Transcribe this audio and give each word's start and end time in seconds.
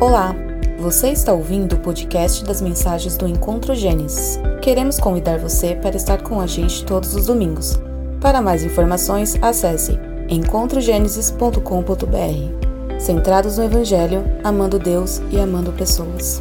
Olá, 0.00 0.32
você 0.78 1.10
está 1.10 1.32
ouvindo 1.32 1.74
o 1.74 1.80
podcast 1.80 2.44
das 2.44 2.60
mensagens 2.60 3.16
do 3.16 3.26
Encontro 3.26 3.74
Gênesis. 3.74 4.38
Queremos 4.62 5.00
convidar 5.00 5.40
você 5.40 5.74
para 5.74 5.96
estar 5.96 6.22
com 6.22 6.40
a 6.40 6.46
gente 6.46 6.84
todos 6.84 7.16
os 7.16 7.26
domingos. 7.26 7.76
Para 8.20 8.40
mais 8.40 8.62
informações, 8.62 9.34
acesse 9.42 9.98
encontrogenesis.com.br. 10.28 13.00
Centrados 13.00 13.58
no 13.58 13.64
Evangelho, 13.64 14.22
amando 14.44 14.78
Deus 14.78 15.20
e 15.32 15.40
amando 15.40 15.72
pessoas. 15.72 16.40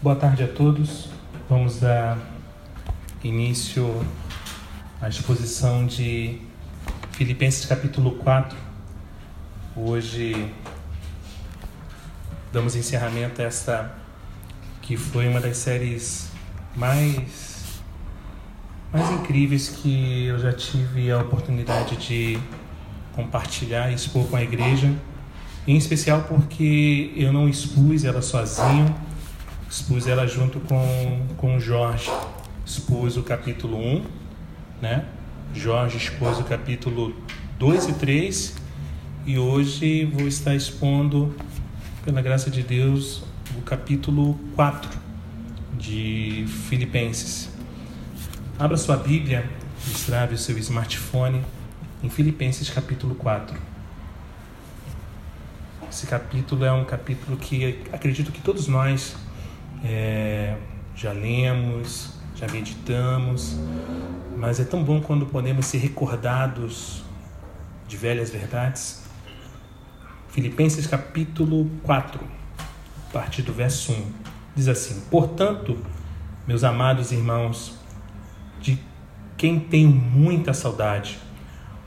Boa 0.00 0.14
tarde 0.14 0.44
a 0.44 0.48
todos. 0.48 1.08
Vamos 1.50 1.80
dar 1.80 2.16
início 3.24 3.92
à 5.00 5.08
exposição 5.08 5.84
de 5.84 6.38
Filipenses 7.10 7.66
capítulo 7.66 8.12
4 8.18 8.70
Hoje 9.74 10.52
damos 12.52 12.76
encerramento 12.76 13.40
a 13.40 13.46
esta 13.46 13.90
que 14.82 14.98
foi 14.98 15.26
uma 15.26 15.40
das 15.40 15.56
séries 15.56 16.28
mais 16.76 17.80
mais 18.92 19.10
incríveis 19.12 19.70
que 19.70 20.26
eu 20.26 20.38
já 20.38 20.52
tive 20.52 21.10
a 21.10 21.20
oportunidade 21.20 21.96
de 21.96 22.38
compartilhar 23.14 23.90
e 23.90 23.94
expor 23.94 24.26
com 24.26 24.36
a 24.36 24.42
igreja, 24.42 24.94
em 25.66 25.78
especial 25.78 26.26
porque 26.28 27.10
eu 27.16 27.32
não 27.32 27.48
expus 27.48 28.04
ela 28.04 28.20
sozinho, 28.20 28.94
expus 29.70 30.06
ela 30.06 30.26
junto 30.26 30.60
com, 30.60 31.26
com 31.38 31.58
Jorge, 31.58 32.10
expus 32.66 33.16
o 33.16 33.22
capítulo 33.22 33.78
1, 33.78 34.04
né? 34.82 35.06
Jorge 35.54 35.96
expôs 35.96 36.38
o 36.38 36.44
capítulo 36.44 37.16
2 37.58 37.88
e 37.88 37.92
3 37.94 38.61
e 39.24 39.38
hoje 39.38 40.04
vou 40.04 40.26
estar 40.26 40.54
expondo, 40.54 41.34
pela 42.04 42.20
graça 42.20 42.50
de 42.50 42.62
Deus, 42.62 43.22
o 43.56 43.62
capítulo 43.62 44.38
4 44.56 44.90
de 45.78 46.44
Filipenses. 46.68 47.48
Abra 48.58 48.76
sua 48.76 48.96
Bíblia, 48.96 49.48
destrave 49.86 50.34
o 50.34 50.38
seu 50.38 50.58
smartphone 50.58 51.40
em 52.02 52.10
Filipenses 52.10 52.68
capítulo 52.68 53.14
4. 53.14 53.56
Esse 55.88 56.06
capítulo 56.06 56.64
é 56.64 56.72
um 56.72 56.84
capítulo 56.84 57.36
que 57.36 57.80
acredito 57.92 58.32
que 58.32 58.40
todos 58.40 58.66
nós 58.66 59.14
é, 59.84 60.56
já 60.96 61.12
lemos, 61.12 62.14
já 62.34 62.48
meditamos, 62.48 63.56
mas 64.36 64.58
é 64.58 64.64
tão 64.64 64.82
bom 64.82 65.00
quando 65.00 65.26
podemos 65.26 65.66
ser 65.66 65.78
recordados 65.78 67.04
de 67.86 67.96
velhas 67.96 68.30
verdades 68.30 69.01
Filipenses 70.32 70.86
capítulo 70.86 71.70
4, 71.82 72.18
a 72.58 73.12
partir 73.12 73.42
do 73.42 73.52
verso 73.52 73.92
1. 73.92 73.96
Diz 74.56 74.66
assim: 74.66 75.02
Portanto, 75.10 75.76
meus 76.48 76.64
amados 76.64 77.12
irmãos, 77.12 77.74
de 78.58 78.78
quem 79.36 79.60
tenho 79.60 79.90
muita 79.90 80.54
saudade, 80.54 81.18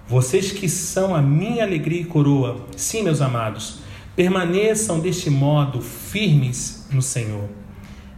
vocês 0.07 0.51
que 0.51 0.69
são 0.69 1.15
a 1.15 1.23
minha 1.23 1.63
alegria 1.63 2.01
e 2.01 2.05
coroa, 2.05 2.67
sim, 2.77 3.01
meus 3.01 3.19
amados, 3.19 3.79
permaneçam 4.15 4.99
deste 4.99 5.31
modo 5.31 5.81
firmes 5.81 6.87
no 6.91 7.01
Senhor. 7.01 7.49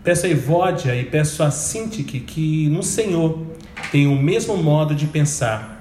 Peço 0.03 0.25
a 0.25 0.29
Evódia 0.29 0.93
e 0.93 1.05
peço 1.05 1.41
a 1.41 1.49
Sintique 1.49 2.19
que 2.19 2.67
no 2.67 2.83
Senhor 2.83 3.47
tenham 3.93 4.13
o 4.13 4.21
mesmo 4.21 4.57
modo 4.57 4.93
de 4.93 5.07
pensar 5.07 5.76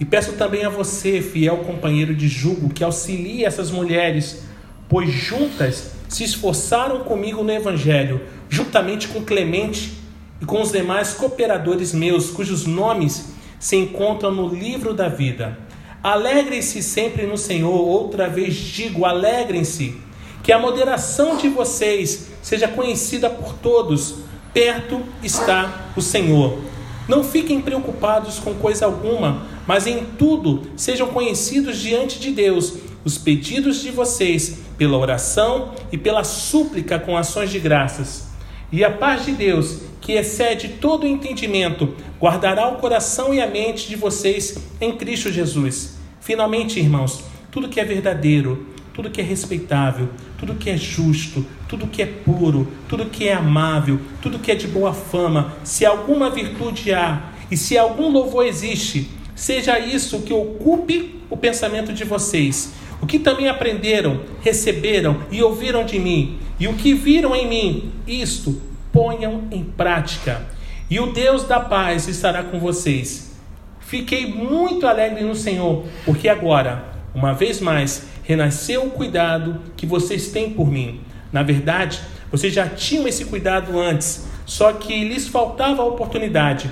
e 0.00 0.04
peço 0.06 0.32
também 0.32 0.64
a 0.64 0.70
você, 0.70 1.20
fiel 1.20 1.58
companheiro 1.58 2.14
de 2.14 2.26
jugo, 2.26 2.70
que 2.70 2.82
auxilie 2.82 3.44
essas 3.44 3.70
mulheres, 3.70 4.42
pois 4.88 5.10
juntas 5.10 5.92
se 6.08 6.24
esforçaram 6.24 7.00
comigo 7.00 7.44
no 7.44 7.52
Evangelho, 7.52 8.22
juntamente 8.48 9.08
com 9.08 9.22
Clemente 9.22 9.92
e 10.40 10.46
com 10.46 10.62
os 10.62 10.72
demais 10.72 11.12
cooperadores 11.12 11.92
meus, 11.92 12.30
cujos 12.30 12.64
nomes 12.64 13.34
se 13.58 13.76
encontram 13.76 14.30
no 14.32 14.48
livro 14.48 14.94
da 14.94 15.06
vida. 15.06 15.58
Alegrem-se 16.02 16.82
sempre 16.82 17.26
no 17.26 17.36
Senhor, 17.36 17.70
outra 17.70 18.26
vez 18.26 18.54
digo, 18.54 19.04
alegrem-se, 19.04 20.00
que 20.42 20.50
a 20.50 20.58
moderação 20.58 21.36
de 21.36 21.50
vocês 21.50 22.28
seja 22.40 22.66
conhecida 22.66 23.28
por 23.28 23.52
todos, 23.52 24.14
perto 24.54 25.02
está 25.22 25.90
o 25.94 26.00
Senhor. 26.00 26.58
Não 27.06 27.22
fiquem 27.22 27.60
preocupados 27.60 28.38
com 28.38 28.54
coisa 28.54 28.86
alguma, 28.86 29.42
mas 29.70 29.86
em 29.86 30.04
tudo 30.18 30.62
sejam 30.74 31.06
conhecidos 31.06 31.78
diante 31.78 32.18
de 32.18 32.32
Deus 32.32 32.74
os 33.04 33.16
pedidos 33.16 33.80
de 33.80 33.92
vocês 33.92 34.62
pela 34.76 34.98
oração 34.98 35.74
e 35.92 35.96
pela 35.96 36.24
súplica 36.24 36.98
com 36.98 37.16
ações 37.16 37.52
de 37.52 37.60
graças. 37.60 38.30
E 38.72 38.82
a 38.82 38.90
paz 38.90 39.24
de 39.24 39.30
Deus, 39.30 39.82
que 40.00 40.14
excede 40.14 40.70
todo 40.80 41.06
entendimento, 41.06 41.94
guardará 42.20 42.66
o 42.66 42.78
coração 42.78 43.32
e 43.32 43.40
a 43.40 43.46
mente 43.46 43.86
de 43.86 43.94
vocês 43.94 44.58
em 44.80 44.90
Cristo 44.96 45.30
Jesus. 45.30 45.98
Finalmente, 46.20 46.80
irmãos, 46.80 47.22
tudo 47.52 47.68
que 47.68 47.78
é 47.78 47.84
verdadeiro, 47.84 48.66
tudo 48.92 49.08
que 49.08 49.20
é 49.20 49.24
respeitável, 49.24 50.08
tudo 50.36 50.56
que 50.56 50.68
é 50.68 50.76
justo, 50.76 51.46
tudo 51.68 51.86
que 51.86 52.02
é 52.02 52.06
puro, 52.06 52.66
tudo 52.88 53.06
que 53.06 53.28
é 53.28 53.34
amável, 53.34 54.00
tudo 54.20 54.40
que 54.40 54.50
é 54.50 54.56
de 54.56 54.66
boa 54.66 54.92
fama, 54.92 55.52
se 55.62 55.86
alguma 55.86 56.28
virtude 56.28 56.92
há 56.92 57.30
e 57.48 57.56
se 57.56 57.78
algum 57.78 58.10
louvor 58.10 58.44
existe, 58.44 59.19
seja 59.40 59.78
isso 59.78 60.20
que 60.20 60.34
ocupe 60.34 61.18
o 61.30 61.36
pensamento 61.36 61.94
de 61.94 62.04
vocês. 62.04 62.74
O 63.00 63.06
que 63.06 63.18
também 63.18 63.48
aprenderam, 63.48 64.20
receberam 64.42 65.22
e 65.30 65.42
ouviram 65.42 65.82
de 65.82 65.98
mim, 65.98 66.38
e 66.58 66.68
o 66.68 66.74
que 66.74 66.92
viram 66.92 67.34
em 67.34 67.48
mim, 67.48 67.92
isto 68.06 68.60
ponham 68.92 69.44
em 69.50 69.64
prática. 69.64 70.46
E 70.90 71.00
o 71.00 71.06
Deus 71.06 71.44
da 71.44 71.58
paz 71.58 72.06
estará 72.06 72.42
com 72.42 72.60
vocês. 72.60 73.34
Fiquei 73.80 74.26
muito 74.26 74.86
alegre 74.86 75.24
no 75.24 75.34
Senhor, 75.34 75.86
porque 76.04 76.28
agora, 76.28 76.84
uma 77.14 77.32
vez 77.32 77.60
mais, 77.60 78.08
renasceu 78.22 78.84
o 78.84 78.90
cuidado 78.90 79.58
que 79.74 79.86
vocês 79.86 80.28
têm 80.28 80.50
por 80.50 80.70
mim. 80.70 81.00
Na 81.32 81.42
verdade, 81.42 81.98
vocês 82.30 82.52
já 82.52 82.68
tinham 82.68 83.08
esse 83.08 83.24
cuidado 83.24 83.80
antes, 83.80 84.26
só 84.44 84.74
que 84.74 85.02
lhes 85.02 85.26
faltava 85.26 85.80
a 85.80 85.86
oportunidade. 85.86 86.70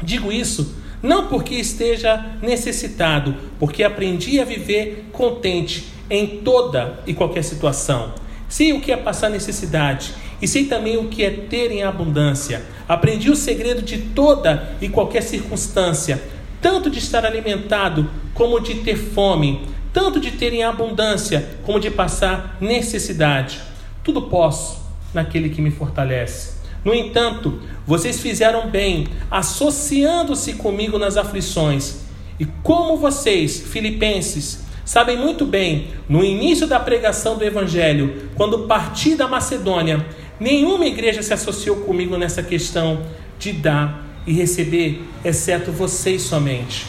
Digo 0.00 0.30
isso 0.30 0.76
não 1.02 1.28
porque 1.28 1.54
esteja 1.54 2.36
necessitado, 2.42 3.34
porque 3.58 3.82
aprendi 3.82 4.40
a 4.40 4.44
viver 4.44 5.08
contente 5.12 5.88
em 6.10 6.38
toda 6.38 7.00
e 7.06 7.14
qualquer 7.14 7.44
situação. 7.44 8.12
Sei 8.48 8.72
o 8.72 8.80
que 8.80 8.90
é 8.90 8.96
passar 8.96 9.28
necessidade 9.28 10.14
e 10.40 10.48
sei 10.48 10.64
também 10.64 10.96
o 10.96 11.08
que 11.08 11.24
é 11.24 11.30
ter 11.30 11.70
em 11.70 11.82
abundância. 11.82 12.62
Aprendi 12.88 13.30
o 13.30 13.36
segredo 13.36 13.82
de 13.82 13.98
toda 13.98 14.76
e 14.80 14.88
qualquer 14.88 15.22
circunstância, 15.22 16.22
tanto 16.60 16.88
de 16.88 16.98
estar 16.98 17.26
alimentado 17.26 18.10
como 18.34 18.60
de 18.60 18.76
ter 18.76 18.96
fome, 18.96 19.66
tanto 19.92 20.18
de 20.18 20.32
ter 20.32 20.52
em 20.52 20.62
abundância 20.62 21.58
como 21.64 21.78
de 21.78 21.90
passar 21.90 22.56
necessidade. 22.60 23.60
Tudo 24.02 24.22
posso 24.22 24.80
naquele 25.12 25.50
que 25.50 25.60
me 25.60 25.70
fortalece. 25.70 26.57
No 26.84 26.94
entanto, 26.94 27.60
vocês 27.86 28.20
fizeram 28.20 28.68
bem, 28.68 29.08
associando-se 29.30 30.54
comigo 30.54 30.98
nas 30.98 31.16
aflições. 31.16 32.00
E 32.38 32.44
como 32.62 32.96
vocês, 32.96 33.60
filipenses, 33.60 34.64
sabem 34.84 35.16
muito 35.16 35.44
bem, 35.44 35.88
no 36.08 36.24
início 36.24 36.66
da 36.66 36.78
pregação 36.78 37.36
do 37.36 37.44
Evangelho, 37.44 38.30
quando 38.36 38.66
parti 38.66 39.14
da 39.16 39.26
Macedônia, 39.26 40.06
nenhuma 40.38 40.86
igreja 40.86 41.22
se 41.22 41.34
associou 41.34 41.76
comigo 41.78 42.16
nessa 42.16 42.42
questão 42.42 43.02
de 43.38 43.52
dar 43.52 44.06
e 44.26 44.32
receber, 44.32 45.02
exceto 45.24 45.72
vocês 45.72 46.22
somente. 46.22 46.86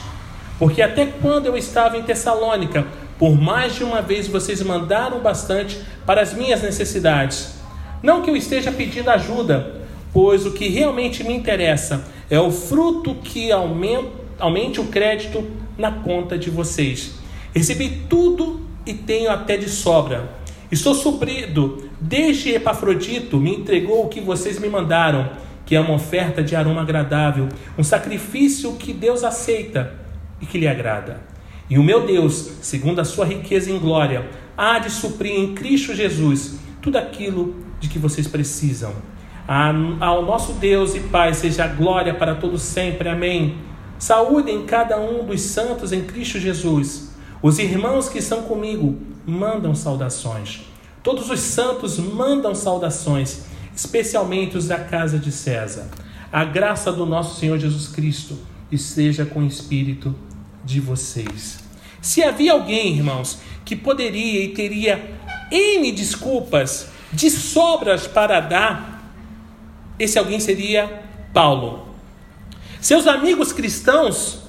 Porque 0.59 0.81
até 0.81 1.05
quando 1.05 1.45
eu 1.45 1.57
estava 1.57 1.97
em 1.97 2.03
Tessalônica, 2.03 2.85
por 3.17 3.39
mais 3.39 3.75
de 3.75 3.83
uma 3.83 4.01
vez 4.01 4.27
vocês 4.27 4.61
mandaram 4.61 5.19
bastante 5.19 5.79
para 6.05 6.21
as 6.21 6.33
minhas 6.33 6.61
necessidades. 6.61 7.55
Não 8.03 8.21
que 8.21 8.29
eu 8.29 8.35
esteja 8.35 8.71
pedindo 8.71 9.09
ajuda, 9.09 9.78
pois 10.13 10.45
o 10.45 10.51
que 10.51 10.67
realmente 10.67 11.23
me 11.23 11.33
interessa 11.33 12.05
é 12.29 12.39
o 12.39 12.51
fruto 12.51 13.15
que 13.15 13.51
aumente, 13.51 14.09
aumente 14.39 14.79
o 14.79 14.85
crédito 14.85 15.45
na 15.77 15.91
conta 15.91 16.37
de 16.37 16.49
vocês. 16.49 17.15
Recebi 17.53 18.03
tudo 18.09 18.61
e 18.85 18.93
tenho 18.93 19.29
até 19.29 19.57
de 19.57 19.69
sobra. 19.69 20.37
Estou 20.71 20.93
suprido. 20.93 21.89
Desde 21.99 22.53
Epafrodito 22.53 23.37
me 23.37 23.55
entregou 23.55 24.05
o 24.05 24.09
que 24.09 24.21
vocês 24.21 24.59
me 24.59 24.69
mandaram, 24.69 25.31
que 25.65 25.75
é 25.75 25.79
uma 25.79 25.95
oferta 25.95 26.43
de 26.43 26.55
aroma 26.55 26.81
agradável, 26.81 27.49
um 27.77 27.83
sacrifício 27.83 28.73
que 28.73 28.93
Deus 28.93 29.23
aceita 29.23 29.93
e 30.41 30.45
que 30.45 30.57
lhe 30.57 30.67
agrada. 30.67 31.21
E 31.69 31.77
o 31.77 31.83
meu 31.83 32.05
Deus, 32.05 32.51
segundo 32.61 32.99
a 32.99 33.05
sua 33.05 33.25
riqueza 33.25 33.69
em 33.69 33.77
glória, 33.77 34.27
há 34.57 34.79
de 34.79 34.89
suprir 34.89 35.33
em 35.33 35.53
Cristo 35.53 35.93
Jesus 35.93 36.57
tudo 36.81 36.97
aquilo 36.97 37.55
de 37.79 37.89
que 37.89 37.99
vocês 37.99 38.27
precisam 38.27 38.93
ao 39.99 40.23
nosso 40.23 40.53
Deus 40.53 40.93
e 40.93 40.99
Pai 40.99 41.33
seja 41.33 41.65
glória 41.67 42.13
para 42.13 42.35
todos 42.35 42.61
sempre. 42.61 43.09
Amém. 43.09 43.57
Saúde 43.97 44.51
em 44.51 44.63
cada 44.63 44.99
um 44.99 45.25
dos 45.25 45.41
santos 45.41 45.91
em 45.91 46.03
Cristo 46.03 46.39
Jesus. 46.39 47.09
Os 47.41 47.57
irmãos 47.57 48.07
que 48.07 48.19
estão 48.19 48.43
comigo 48.43 48.99
mandam 49.25 49.73
saudações. 49.73 50.61
Todos 51.01 51.31
os 51.31 51.39
santos 51.39 51.97
mandam 51.97 52.53
saudações, 52.53 53.45
especialmente 53.75 54.55
os 54.55 54.67
da 54.67 54.77
casa 54.77 55.17
de 55.17 55.31
César. 55.31 55.89
A 56.31 56.45
graça 56.45 56.91
do 56.91 57.05
nosso 57.05 57.39
Senhor 57.39 57.57
Jesus 57.57 57.87
Cristo 57.87 58.37
esteja 58.71 59.25
com 59.25 59.39
o 59.39 59.47
espírito 59.47 60.13
de 60.63 60.79
vocês. 60.79 61.57
Se 61.99 62.23
havia 62.23 62.51
alguém, 62.51 62.95
irmãos, 62.95 63.39
que 63.65 63.75
poderia 63.75 64.43
e 64.43 64.49
teria 64.49 65.17
N 65.51 65.91
desculpas 65.91 66.87
de 67.11 67.31
sobras 67.31 68.05
para 68.05 68.39
dar, 68.39 68.98
esse 69.99 70.17
alguém 70.17 70.39
seria 70.39 71.03
Paulo. 71.33 71.87
Seus 72.79 73.05
amigos 73.05 73.51
cristãos 73.51 74.39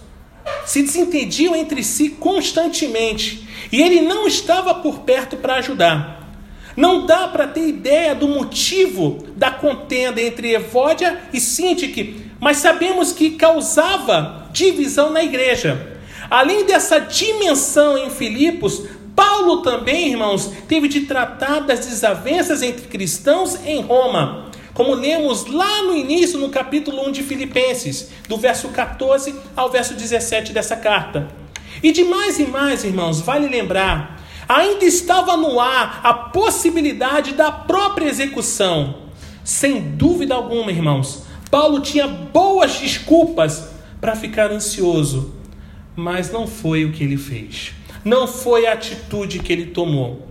se 0.64 0.82
desentendiam 0.82 1.55
entre 1.56 1.82
si 1.82 2.11
constantemente 2.11 3.47
e 3.73 3.82
ele 3.82 4.02
não 4.02 4.26
estava 4.26 4.75
por 4.75 5.00
perto 5.00 5.37
para 5.37 5.56
ajudar. 5.56 6.20
Não 6.76 7.05
dá 7.05 7.26
para 7.26 7.49
ter 7.49 7.69
ideia 7.69 8.14
do 8.14 8.29
motivo 8.29 9.26
da 9.37 9.50
contenda 9.50 10.23
entre 10.23 10.55
Evódia 10.55 11.20
e 11.32 11.41
Sintique, 11.41 12.31
mas 12.38 12.58
sabemos 12.58 13.12
que 13.12 13.31
causava 13.31 14.49
divisão 14.52 15.11
na 15.11 15.23
igreja. 15.23 15.99
Além 16.31 16.64
dessa 16.64 17.00
dimensão 17.00 17.99
em 17.99 18.08
Filipos, 18.08 18.85
Paulo 19.17 19.62
também, 19.62 20.11
irmãos, 20.11 20.50
teve 20.69 20.88
de 20.88 21.00
tratar 21.00 21.61
das 21.61 21.81
desavenças 21.81 22.62
entre 22.62 22.87
cristãos 22.87 23.58
em 23.67 23.82
Roma. 23.82 24.50
Como 24.81 24.94
lemos 24.94 25.44
lá 25.44 25.82
no 25.82 25.94
início, 25.94 26.38
no 26.38 26.49
capítulo 26.49 27.06
1 27.06 27.12
de 27.12 27.23
Filipenses, 27.23 28.09
do 28.27 28.38
verso 28.38 28.71
14 28.71 29.35
ao 29.55 29.71
verso 29.71 29.93
17 29.93 30.55
dessa 30.55 30.75
carta. 30.75 31.29
E 31.82 31.93
de 31.93 32.03
mais 32.03 32.38
e 32.38 32.47
mais, 32.47 32.82
irmãos, 32.82 33.21
vale 33.21 33.47
lembrar, 33.47 34.25
ainda 34.49 34.87
estava 34.87 35.37
no 35.37 35.61
ar 35.61 36.00
a 36.03 36.15
possibilidade 36.15 37.35
da 37.35 37.53
própria 37.53 38.09
execução. 38.09 39.00
Sem 39.44 39.82
dúvida 39.82 40.35
alguma, 40.35 40.73
irmãos, 40.73 41.25
Paulo 41.50 41.81
tinha 41.81 42.09
boas 42.09 42.79
desculpas 42.79 43.69
para 44.00 44.17
ficar 44.17 44.50
ansioso, 44.50 45.35
mas 45.94 46.33
não 46.33 46.47
foi 46.47 46.87
o 46.87 46.93
que 46.93 47.05
ele 47.05 47.19
fez. 47.19 47.75
Não 48.03 48.26
foi 48.26 48.67
a 48.67 48.73
atitude 48.73 49.41
que 49.41 49.53
ele 49.53 49.67
tomou. 49.67 50.26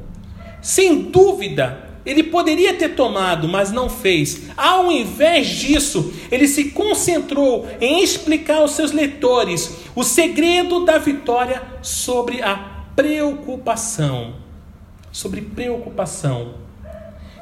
Sem 0.59 1.03
dúvida, 1.03 1.88
ele 2.09 2.23
poderia 2.23 2.73
ter 2.73 2.89
tomado, 2.89 3.47
mas 3.47 3.71
não 3.71 3.87
fez. 3.87 4.49
Ao 4.57 4.91
invés 4.91 5.47
disso, 5.47 6.11
ele 6.31 6.47
se 6.47 6.71
concentrou 6.71 7.67
em 7.79 8.03
explicar 8.03 8.57
aos 8.57 8.71
seus 8.71 8.91
leitores 8.91 9.77
o 9.95 10.03
segredo 10.03 10.83
da 10.83 10.97
vitória 10.97 11.61
sobre 11.83 12.41
a 12.41 12.55
preocupação. 12.95 14.33
Sobre 15.11 15.41
preocupação. 15.41 16.55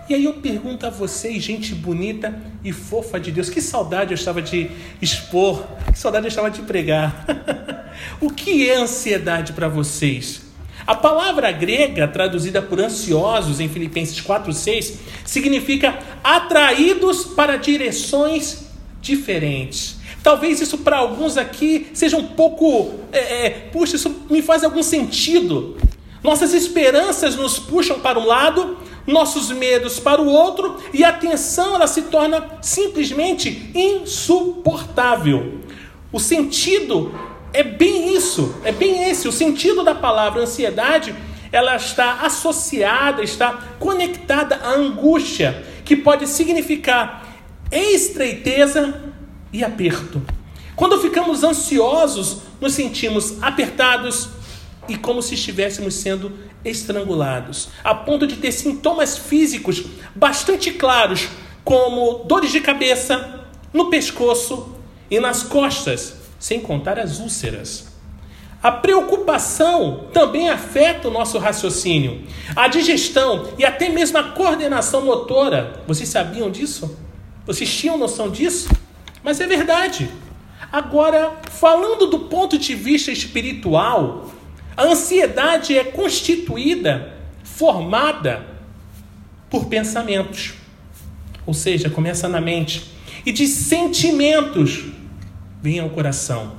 E 0.10 0.14
aí 0.14 0.26
eu 0.26 0.34
pergunto 0.34 0.86
a 0.86 0.90
vocês, 0.90 1.42
gente 1.42 1.74
bonita 1.74 2.38
e 2.62 2.74
fofa 2.74 3.20
de 3.20 3.32
Deus, 3.32 3.50
que 3.50 3.62
saudade 3.62 4.12
eu 4.12 4.16
estava 4.16 4.42
de 4.42 4.70
expor, 5.02 5.66
que 5.92 5.98
saudade 5.98 6.26
eu 6.26 6.30
estava 6.30 6.52
de 6.52 6.62
pregar. 6.62 7.26
o 8.20 8.30
que 8.30 8.70
é 8.70 8.76
ansiedade 8.76 9.54
para 9.54 9.70
vocês? 9.70 10.47
A 10.88 10.96
palavra 10.96 11.52
grega, 11.52 12.08
traduzida 12.08 12.62
por 12.62 12.80
ansiosos 12.80 13.60
em 13.60 13.68
Filipenses 13.68 14.22
4,6, 14.22 14.94
significa 15.26 16.00
atraídos 16.24 17.26
para 17.26 17.58
direções 17.58 18.70
diferentes. 19.02 19.98
Talvez 20.24 20.62
isso 20.62 20.78
para 20.78 20.98
alguns 20.98 21.36
aqui 21.36 21.88
seja 21.94 22.16
um 22.16 22.28
pouco. 22.28 22.94
É, 23.12 23.48
é, 23.48 23.50
puxa, 23.50 23.98
isso 23.98 24.24
me 24.30 24.42
faz 24.42 24.64
algum 24.64 24.82
sentido. 24.82 25.76
Nossas 26.24 26.54
esperanças 26.54 27.36
nos 27.36 27.60
puxam 27.60 28.00
para 28.00 28.18
um 28.18 28.26
lado, 28.26 28.78
nossos 29.06 29.52
medos 29.52 30.00
para 30.00 30.22
o 30.22 30.28
outro, 30.28 30.78
e 30.94 31.04
a 31.04 31.12
tensão 31.12 31.76
ela 31.76 31.88
se 31.88 32.04
torna 32.04 32.46
simplesmente 32.62 33.72
insuportável. 33.76 35.60
O 36.14 36.20
sentido 36.20 37.14
é 37.54 37.64
bem 37.64 38.16
isso, 38.16 38.56
é 38.64 38.72
bem 38.72 39.10
esse. 39.10 39.28
O 39.28 39.32
sentido 39.32 39.84
da 39.84 39.96
palavra 39.96 40.42
ansiedade, 40.42 41.16
ela 41.52 41.76
está 41.76 42.22
associada, 42.22 43.24
está 43.24 43.54
conectada 43.80 44.58
à 44.58 44.74
angústia, 44.74 45.64
que 45.84 45.96
pode 45.96 46.28
significar 46.28 47.26
estreiteza 47.72 49.02
e 49.52 49.64
aperto. 49.64 50.22
Quando 50.76 51.00
ficamos 51.02 51.44
ansiosos, 51.44 52.42
nos 52.62 52.74
sentimos 52.74 53.42
apertados 53.42 54.30
e 54.88 54.96
como 54.96 55.22
se 55.22 55.36
estivéssemos 55.36 55.96
sendo 55.96 56.32
estrangulados, 56.64 57.70
a 57.84 57.94
ponto 57.96 58.28
de 58.28 58.38
ter 58.38 58.52
sintomas 58.52 59.18
físicos 59.18 59.84
bastante 60.16 60.72
claros, 60.72 61.30
como 61.64 62.24
dores 62.26 62.52
de 62.52 62.62
cabeça, 62.62 63.46
no 63.74 63.90
pescoço 63.90 64.76
e 65.10 65.20
nas 65.20 65.44
costas, 65.44 66.17
sem 66.40 66.60
contar 66.60 67.00
as 67.00 67.20
úlceras. 67.20 67.88
A 68.62 68.72
preocupação 68.72 70.08
também 70.12 70.50
afeta 70.50 71.08
o 71.08 71.12
nosso 71.12 71.38
raciocínio, 71.38 72.24
a 72.56 72.68
digestão 72.68 73.50
e 73.58 73.64
até 73.64 73.88
mesmo 73.88 74.18
a 74.18 74.24
coordenação 74.24 75.06
motora. 75.06 75.82
Vocês 75.88 76.10
sabiam 76.10 76.50
disso? 76.50 76.98
Vocês 77.46 77.74
tinham 77.74 77.98
noção 77.98 78.30
disso? 78.30 78.70
Mas 79.24 79.40
é 79.40 79.48
verdade. 79.48 80.10
Agora, 80.72 81.34
falando 81.52 82.08
do 82.08 82.20
ponto 82.20 82.58
de 82.58 82.76
vista 82.76 83.12
espiritual, 83.12 84.32
a 84.76 84.84
ansiedade 84.84 85.78
é 85.78 85.84
constituída, 85.84 87.14
formada 87.44 88.46
por 89.50 89.66
pensamentos. 89.66 90.56
Ou 91.46 91.54
seja, 91.54 91.90
começa 91.90 92.28
na 92.28 92.42
mente. 92.42 92.92
E 93.26 93.32
de 93.32 93.48
sentimentos 93.48 94.86
vem 95.62 95.80
ao 95.80 95.90
coração. 95.90 96.56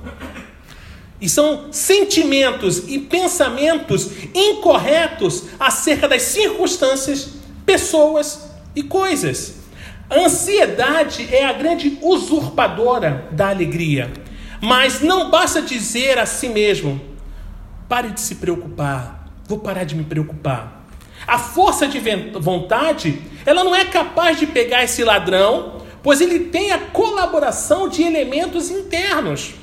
E 1.21 1.27
são 1.27 1.71
sentimentos 1.71 2.87
e 2.87 2.97
pensamentos 2.99 4.09
incorretos 4.33 5.45
acerca 5.59 6.07
das 6.07 6.21
circunstâncias, 6.21 7.29
pessoas 7.65 8.49
e 8.75 8.83
coisas. 8.83 9.55
A 10.09 10.21
ansiedade 10.21 11.27
é 11.33 11.45
a 11.45 11.53
grande 11.53 11.97
usurpadora 12.01 13.27
da 13.31 13.49
alegria. 13.49 14.11
Mas 14.61 15.01
não 15.01 15.29
basta 15.29 15.61
dizer 15.61 16.17
a 16.17 16.25
si 16.25 16.49
mesmo: 16.49 16.99
pare 17.87 18.11
de 18.11 18.19
se 18.21 18.35
preocupar, 18.35 19.29
vou 19.45 19.59
parar 19.59 19.83
de 19.83 19.95
me 19.95 20.03
preocupar. 20.03 20.85
A 21.27 21.37
força 21.37 21.85
de 21.85 21.99
vontade, 22.39 23.21
ela 23.45 23.63
não 23.63 23.75
é 23.75 23.85
capaz 23.85 24.39
de 24.39 24.47
pegar 24.47 24.83
esse 24.83 25.03
ladrão 25.03 25.78
pois 26.01 26.21
ele 26.21 26.39
tem 26.45 26.71
a 26.71 26.79
colaboração 26.79 27.89
de 27.89 28.03
elementos 28.03 28.69
internos. 28.69 29.53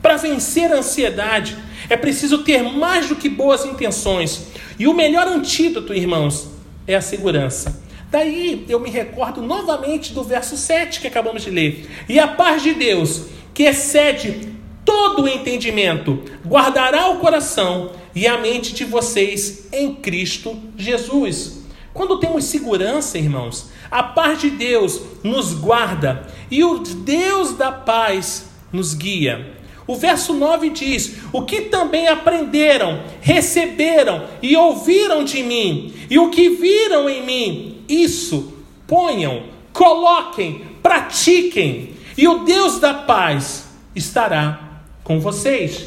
Para 0.00 0.16
vencer 0.16 0.72
a 0.72 0.76
ansiedade, 0.76 1.56
é 1.88 1.96
preciso 1.96 2.38
ter 2.38 2.62
mais 2.62 3.08
do 3.08 3.16
que 3.16 3.28
boas 3.28 3.64
intenções. 3.64 4.48
E 4.78 4.86
o 4.86 4.94
melhor 4.94 5.26
antídoto, 5.26 5.92
irmãos, 5.92 6.48
é 6.86 6.94
a 6.94 7.00
segurança. 7.00 7.82
Daí 8.10 8.64
eu 8.68 8.80
me 8.80 8.88
recordo 8.88 9.42
novamente 9.42 10.14
do 10.14 10.22
verso 10.22 10.56
7 10.56 11.00
que 11.00 11.06
acabamos 11.06 11.42
de 11.42 11.50
ler. 11.50 11.88
E 12.08 12.18
a 12.18 12.26
paz 12.26 12.62
de 12.62 12.72
Deus, 12.72 13.26
que 13.52 13.64
excede 13.64 14.56
todo 14.84 15.24
o 15.24 15.28
entendimento, 15.28 16.22
guardará 16.46 17.10
o 17.10 17.18
coração 17.18 17.92
e 18.14 18.26
a 18.26 18.38
mente 18.38 18.72
de 18.72 18.84
vocês 18.84 19.68
em 19.70 19.94
Cristo 19.94 20.58
Jesus. 20.76 21.58
Quando 21.92 22.18
temos 22.18 22.44
segurança, 22.44 23.18
irmãos, 23.18 23.70
a 23.90 24.02
paz 24.02 24.40
de 24.40 24.50
Deus 24.50 25.00
nos 25.22 25.54
guarda 25.54 26.26
e 26.50 26.62
o 26.64 26.78
Deus 26.78 27.56
da 27.56 27.72
paz 27.72 28.48
nos 28.72 28.94
guia. 28.94 29.56
O 29.86 29.96
verso 29.96 30.34
9 30.34 30.70
diz: 30.70 31.16
O 31.32 31.42
que 31.42 31.62
também 31.62 32.08
aprenderam, 32.08 33.02
receberam 33.20 34.24
e 34.42 34.54
ouviram 34.54 35.24
de 35.24 35.42
mim, 35.42 35.94
e 36.10 36.18
o 36.18 36.30
que 36.30 36.50
viram 36.50 37.08
em 37.08 37.24
mim, 37.24 37.84
isso 37.88 38.52
ponham, 38.86 39.44
coloquem, 39.72 40.66
pratiquem, 40.82 41.94
e 42.16 42.28
o 42.28 42.44
Deus 42.44 42.78
da 42.78 42.92
paz 42.92 43.68
estará 43.94 44.82
com 45.02 45.18
vocês. 45.18 45.86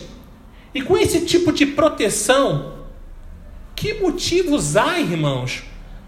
E 0.73 0.81
com 0.81 0.97
esse 0.97 1.25
tipo 1.25 1.51
de 1.51 1.65
proteção, 1.65 2.73
que 3.75 3.95
motivos 3.95 4.77
há, 4.77 4.99
irmãos, 4.99 5.63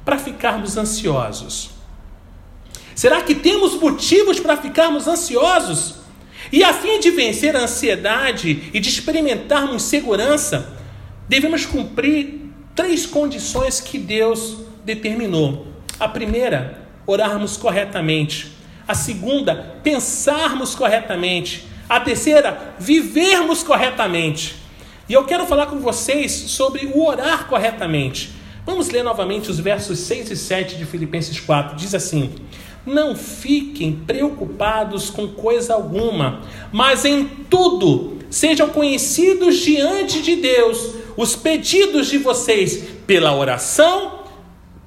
para 0.06 0.18
ficarmos 0.18 0.78
ansiosos? 0.78 1.72
Será 2.96 3.22
que 3.22 3.36
temos 3.36 3.76
motivos 3.76 4.40
para 4.40 4.58
ficarmos 4.58 5.08
ansiosos? 5.08 5.96
E 6.52 6.64
a 6.64 6.74
fim 6.74 7.00
de 7.00 7.10
vencer 7.12 7.56
a 7.56 7.62
ansiedade 7.62 8.70
e 8.74 8.80
de 8.80 8.90
experimentarmos 8.90 9.84
segurança, 9.84 10.78
devemos 11.28 11.66
cumprir 11.66 12.42
três 12.76 13.06
condições 13.06 13.80
que 13.80 13.98
Deus 13.98 14.58
determinou. 14.84 15.68
A 16.00 16.08
primeira, 16.08 16.82
orarmos 17.06 17.58
corretamente. 17.58 18.52
A 18.88 18.94
segunda, 18.94 19.80
pensarmos 19.84 20.76
corretamente. 20.76 21.68
A 21.88 22.00
terceira, 22.00 22.76
vivermos 22.80 23.64
corretamente. 23.64 24.56
E 25.08 25.14
eu 25.14 25.26
quero 25.26 25.46
falar 25.46 25.68
com 25.68 25.80
vocês 25.80 26.32
sobre 26.32 26.86
o 26.88 27.06
orar 27.06 27.48
corretamente. 27.48 28.32
Vamos 28.66 28.90
ler 28.90 29.04
novamente 29.04 29.52
os 29.52 29.60
versos 29.60 30.00
6 30.00 30.32
e 30.32 30.38
7 30.38 30.78
de 30.78 30.86
Filipenses 30.86 31.40
4. 31.40 31.76
Diz 31.76 31.94
assim: 31.94 32.34
Não 32.86 33.16
fiquem 33.16 33.94
preocupados 33.94 35.10
com 35.10 35.28
coisa 35.28 35.74
alguma, 35.74 36.42
mas 36.72 37.06
em 37.06 37.26
tudo 37.50 38.18
sejam 38.30 38.70
conhecidos 38.70 39.58
diante 39.58 40.22
de 40.22 40.36
Deus 40.36 40.96
os 41.16 41.36
pedidos 41.36 42.08
de 42.08 42.18
vocês 42.18 42.84
pela 43.06 43.36
oração, 43.36 44.24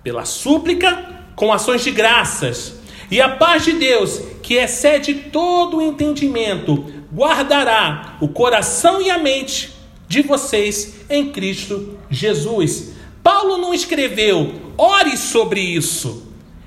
pela 0.02 0.24
súplica, 0.24 1.24
com 1.34 1.52
ações 1.52 1.84
de 1.84 1.90
graças. 1.90 2.74
E 3.10 3.20
a 3.20 3.28
paz 3.28 3.64
de 3.64 3.72
Deus, 3.72 4.20
que 4.42 4.54
excede 4.54 5.14
todo 5.14 5.76
o 5.76 5.82
entendimento, 5.82 6.84
guardará 7.14 8.16
o 8.20 8.28
coração 8.28 9.00
e 9.00 9.10
a 9.10 9.18
mente 9.18 9.72
de 10.08 10.22
vocês 10.22 11.04
em 11.08 11.30
Cristo 11.30 11.96
Jesus. 12.10 12.92
Paulo 13.22 13.58
não 13.58 13.72
escreveu, 13.72 14.52
ore 14.76 15.16
sobre 15.16 15.60
isso. 15.60 16.25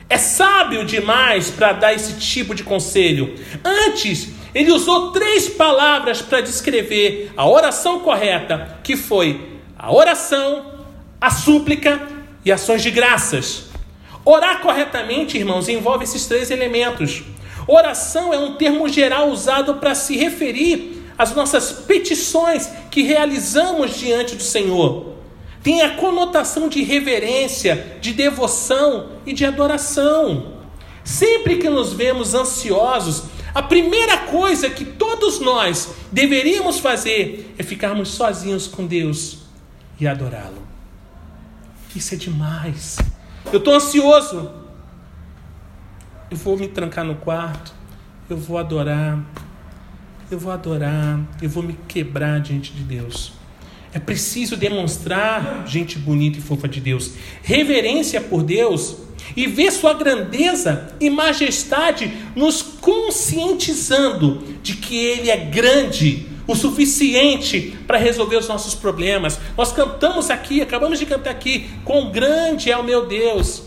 É 0.09 0.17
sábio 0.17 0.83
demais 0.83 1.51
para 1.51 1.71
dar 1.71 1.93
esse 1.93 2.13
tipo 2.13 2.55
de 2.55 2.63
conselho. 2.63 3.35
Antes, 3.63 4.29
ele 4.55 4.71
usou 4.71 5.11
três 5.11 5.47
palavras 5.47 6.19
para 6.19 6.41
descrever 6.41 7.31
a 7.37 7.47
oração 7.47 7.99
correta, 7.99 8.79
que 8.83 8.95
foi 8.97 9.59
a 9.77 9.93
oração, 9.93 10.85
a 11.21 11.29
súplica 11.29 12.01
e 12.43 12.51
ações 12.51 12.81
de 12.81 12.89
graças. 12.89 13.65
Orar 14.25 14.61
corretamente, 14.61 15.37
irmãos, 15.37 15.69
envolve 15.69 16.03
esses 16.03 16.25
três 16.25 16.49
elementos. 16.49 17.23
Oração 17.67 18.33
é 18.33 18.39
um 18.39 18.55
termo 18.55 18.89
geral 18.89 19.29
usado 19.29 19.75
para 19.75 19.93
se 19.93 20.17
referir 20.17 21.03
às 21.17 21.35
nossas 21.35 21.71
petições 21.71 22.67
que 22.89 23.03
realizamos 23.03 23.95
diante 23.95 24.35
do 24.35 24.41
Senhor. 24.41 25.18
Tem 25.61 25.81
a 25.81 25.95
conotação 25.95 26.69
de 26.69 26.81
reverência, 26.83 27.97
de 28.01 28.13
devoção 28.13 29.09
e 29.25 29.33
de 29.33 29.45
adoração. 29.45 30.59
Sempre 31.03 31.57
que 31.57 31.69
nos 31.69 31.93
vemos 31.93 32.33
ansiosos, 32.33 33.23
a 33.53 33.61
primeira 33.61 34.17
coisa 34.17 34.69
que 34.69 34.85
todos 34.85 35.39
nós 35.39 35.89
deveríamos 36.11 36.79
fazer 36.79 37.53
é 37.57 37.63
ficarmos 37.63 38.09
sozinhos 38.09 38.67
com 38.67 38.85
Deus 38.85 39.39
e 39.99 40.07
adorá-lo. 40.07 40.67
Isso 41.95 42.13
é 42.13 42.17
demais. 42.17 42.97
Eu 43.51 43.57
estou 43.57 43.73
ansioso 43.73 44.59
eu 46.29 46.37
vou 46.37 46.55
me 46.55 46.67
trancar 46.67 47.03
no 47.03 47.15
quarto, 47.15 47.73
eu 48.29 48.37
vou 48.37 48.59
adorar, 48.59 49.19
eu 50.29 50.37
vou 50.37 50.51
adorar, 50.51 51.19
eu 51.41 51.49
vou 51.49 51.63
me 51.63 51.73
quebrar 51.87 52.39
diante 52.39 52.71
de 52.71 52.83
Deus. 52.83 53.33
É 53.91 53.99
preciso 53.99 54.55
demonstrar, 54.55 55.63
gente 55.67 55.97
bonita 55.97 56.37
e 56.37 56.41
fofa 56.41 56.67
de 56.67 56.79
Deus, 56.79 57.11
reverência 57.41 58.21
por 58.21 58.43
Deus 58.43 58.97
e 59.35 59.47
ver 59.47 59.71
sua 59.71 59.93
grandeza 59.93 60.93
e 60.99 61.09
majestade, 61.09 62.11
nos 62.35 62.61
conscientizando 62.61 64.43
de 64.61 64.75
que 64.75 64.95
Ele 64.95 65.29
é 65.29 65.37
grande 65.37 66.27
o 66.45 66.55
suficiente 66.55 67.77
para 67.87 67.97
resolver 67.97 68.37
os 68.37 68.47
nossos 68.47 68.75
problemas. 68.75 69.39
Nós 69.57 69.71
cantamos 69.71 70.29
aqui, 70.29 70.61
acabamos 70.61 70.99
de 70.99 71.05
cantar 71.05 71.31
aqui, 71.31 71.69
quão 71.83 72.11
grande 72.11 72.71
é 72.71 72.77
o 72.77 72.83
meu 72.83 73.07
Deus. 73.07 73.63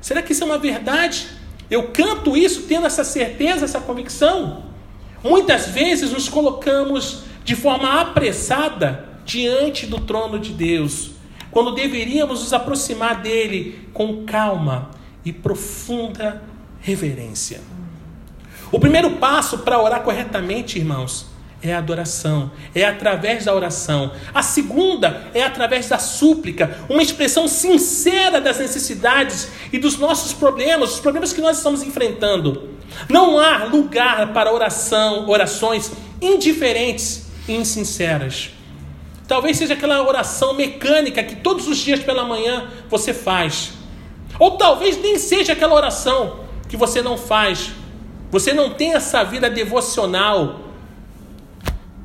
Será 0.00 0.22
que 0.22 0.32
isso 0.32 0.42
é 0.44 0.46
uma 0.46 0.58
verdade? 0.58 1.26
Eu 1.70 1.88
canto 1.88 2.36
isso 2.36 2.62
tendo 2.62 2.86
essa 2.86 3.04
certeza, 3.04 3.64
essa 3.64 3.80
convicção. 3.80 4.64
Muitas 5.22 5.68
vezes 5.68 6.12
nos 6.12 6.28
colocamos 6.28 7.24
de 7.44 7.56
forma 7.56 8.00
apressada 8.00 9.07
diante 9.28 9.86
do 9.86 10.00
trono 10.00 10.38
de 10.38 10.54
Deus, 10.54 11.10
quando 11.50 11.74
deveríamos 11.74 12.40
nos 12.40 12.52
aproximar 12.54 13.20
dele 13.20 13.86
com 13.92 14.24
calma 14.24 14.90
e 15.22 15.30
profunda 15.34 16.42
reverência. 16.80 17.60
O 18.72 18.80
primeiro 18.80 19.16
passo 19.16 19.58
para 19.58 19.80
orar 19.82 20.02
corretamente, 20.02 20.78
irmãos, 20.78 21.26
é 21.60 21.74
a 21.74 21.78
adoração, 21.78 22.50
é 22.74 22.84
através 22.86 23.44
da 23.44 23.54
oração. 23.54 24.12
A 24.32 24.42
segunda 24.42 25.24
é 25.34 25.42
através 25.42 25.90
da 25.90 25.98
súplica, 25.98 26.78
uma 26.88 27.02
expressão 27.02 27.46
sincera 27.46 28.40
das 28.40 28.58
necessidades 28.58 29.50
e 29.70 29.78
dos 29.78 29.98
nossos 29.98 30.32
problemas, 30.32 30.94
os 30.94 31.00
problemas 31.00 31.34
que 31.34 31.42
nós 31.42 31.58
estamos 31.58 31.82
enfrentando. 31.82 32.70
Não 33.10 33.38
há 33.38 33.64
lugar 33.64 34.32
para 34.32 34.54
oração, 34.54 35.28
orações 35.28 35.92
indiferentes 36.22 37.26
e 37.46 37.52
insinceras. 37.52 38.57
Talvez 39.28 39.56
seja 39.56 39.74
aquela 39.74 40.02
oração 40.02 40.54
mecânica 40.54 41.22
que 41.22 41.36
todos 41.36 41.68
os 41.68 41.78
dias 41.78 42.00
pela 42.00 42.24
manhã 42.24 42.68
você 42.88 43.14
faz. 43.14 43.74
Ou 44.38 44.56
talvez 44.56 45.00
nem 45.00 45.18
seja 45.18 45.52
aquela 45.52 45.74
oração 45.74 46.40
que 46.68 46.76
você 46.76 47.00
não 47.00 47.16
faz. 47.16 47.70
Você 48.30 48.52
não 48.52 48.70
tem 48.70 48.94
essa 48.94 49.22
vida 49.22 49.48
devocional 49.48 50.68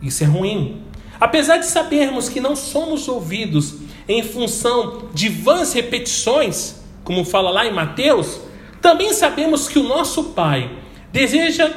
isso 0.03 0.24
é 0.24 0.27
ruim. 0.27 0.84
Apesar 1.20 1.58
de 1.58 1.65
sabermos 1.65 2.27
que 2.27 2.42
não 2.42 2.56
somos 2.56 3.08
ouvidos 3.08 3.75
em 4.08 4.22
função 4.22 5.10
de 5.13 5.30
vãs 5.30 5.72
repetições, 5.72 6.75
como 7.06 7.24
fala 7.24 7.50
lá 7.50 7.65
em 7.65 7.72
Mateus, 7.72 8.42
também 8.82 9.13
sabemos 9.13 9.70
que 9.70 9.80
o 9.80 9.84
nosso 9.84 10.25
Pai 10.25 10.70
deseja 11.12 11.72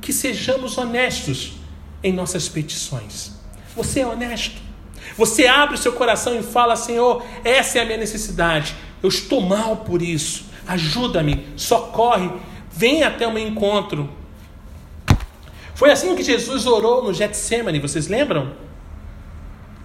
que 0.00 0.12
sejamos 0.12 0.76
honestos 0.76 1.54
em 2.02 2.12
nossas 2.12 2.48
petições. 2.48 3.32
Você 3.74 4.00
é 4.00 4.06
honesto? 4.06 4.60
Você 5.20 5.46
abre 5.46 5.74
o 5.74 5.78
seu 5.78 5.92
coração 5.92 6.34
e 6.40 6.42
fala: 6.42 6.74
Senhor, 6.74 7.22
essa 7.44 7.78
é 7.78 7.82
a 7.82 7.84
minha 7.84 7.98
necessidade. 7.98 8.74
Eu 9.02 9.10
estou 9.10 9.42
mal 9.42 9.76
por 9.76 10.00
isso. 10.00 10.46
Ajuda-me, 10.66 11.46
socorre, 11.56 12.30
vem 12.72 13.02
até 13.02 13.26
o 13.26 13.32
meu 13.32 13.46
encontro. 13.46 14.08
Foi 15.74 15.90
assim 15.90 16.16
que 16.16 16.22
Jesus 16.22 16.64
orou 16.64 17.04
no 17.04 17.12
Getsemane, 17.12 17.78
vocês 17.80 18.08
lembram? 18.08 18.54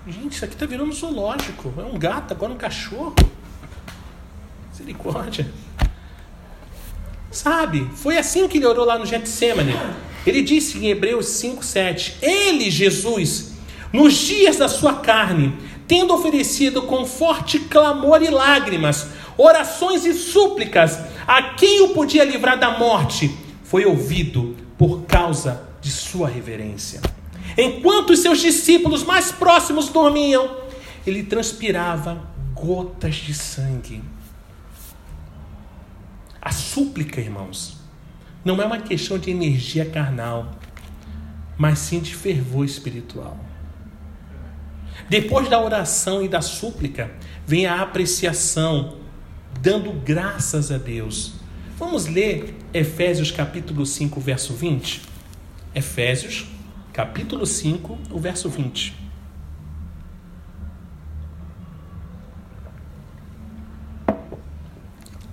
Gente, 0.08 0.36
isso 0.36 0.46
aqui 0.46 0.54
está 0.54 0.66
virando 0.66 0.90
um 0.90 0.94
zoológico. 0.94 1.74
É 1.80 1.84
um 1.84 2.00
gato, 2.00 2.32
agora 2.32 2.54
um 2.54 2.58
cachorro. 2.58 3.14
Misericórdia. 4.72 5.52
Sabe? 7.30 7.90
Foi 7.94 8.18
assim 8.18 8.48
que 8.48 8.58
ele 8.58 8.68
orou 8.68 8.86
lá 8.86 8.98
no 8.98 9.06
Getsemane. 9.06 9.76
Ele 10.26 10.42
disse 10.42 10.78
em 10.78 10.88
Hebreus 10.88 11.26
5:7, 11.26 12.20
ele, 12.22 12.72
Jesus, 12.72 13.55
nos 13.96 14.14
dias 14.14 14.58
da 14.58 14.68
sua 14.68 14.96
carne, 14.96 15.58
tendo 15.88 16.14
oferecido 16.14 16.82
com 16.82 17.06
forte 17.06 17.60
clamor 17.60 18.22
e 18.22 18.30
lágrimas, 18.30 19.08
orações 19.38 20.06
e 20.06 20.14
súplicas 20.14 21.00
a 21.26 21.54
quem 21.54 21.82
o 21.82 21.90
podia 21.90 22.26
livrar 22.26 22.60
da 22.60 22.78
morte, 22.78 23.34
foi 23.64 23.86
ouvido 23.86 24.58
por 24.78 25.04
causa 25.04 25.64
de 25.80 25.90
sua 25.90 26.28
reverência. 26.28 27.00
Enquanto 27.58 28.10
os 28.10 28.20
seus 28.20 28.42
discípulos 28.42 29.02
mais 29.02 29.32
próximos 29.32 29.88
dormiam, 29.88 30.58
ele 31.08 31.24
transpirava 31.24 32.22
gotas 32.54 33.16
de 33.16 33.34
sangue. 33.34 34.04
A 36.42 36.52
súplica, 36.52 37.22
irmãos, 37.22 37.78
não 38.44 38.62
é 38.62 38.66
uma 38.66 38.80
questão 38.80 39.18
de 39.18 39.32
energia 39.32 39.86
carnal, 39.86 40.52
mas 41.58 41.80
sim 41.80 42.02
de 42.02 42.14
fervor 42.14 42.66
espiritual. 42.66 43.45
Depois 45.10 45.48
da 45.48 45.62
oração 45.62 46.24
e 46.24 46.28
da 46.28 46.42
súplica, 46.42 47.12
vem 47.46 47.66
a 47.66 47.82
apreciação, 47.82 48.98
dando 49.62 49.92
graças 49.92 50.72
a 50.72 50.78
Deus. 50.78 51.34
Vamos 51.78 52.08
ler 52.08 52.56
Efésios 52.74 53.30
capítulo 53.32 53.86
5, 53.86 54.20
verso 54.20 54.54
20? 54.54 55.04
Efésios, 55.76 56.46
capítulo 56.92 57.46
5, 57.46 57.98
o 58.10 58.20
verso 58.20 58.50
20. 58.50 58.96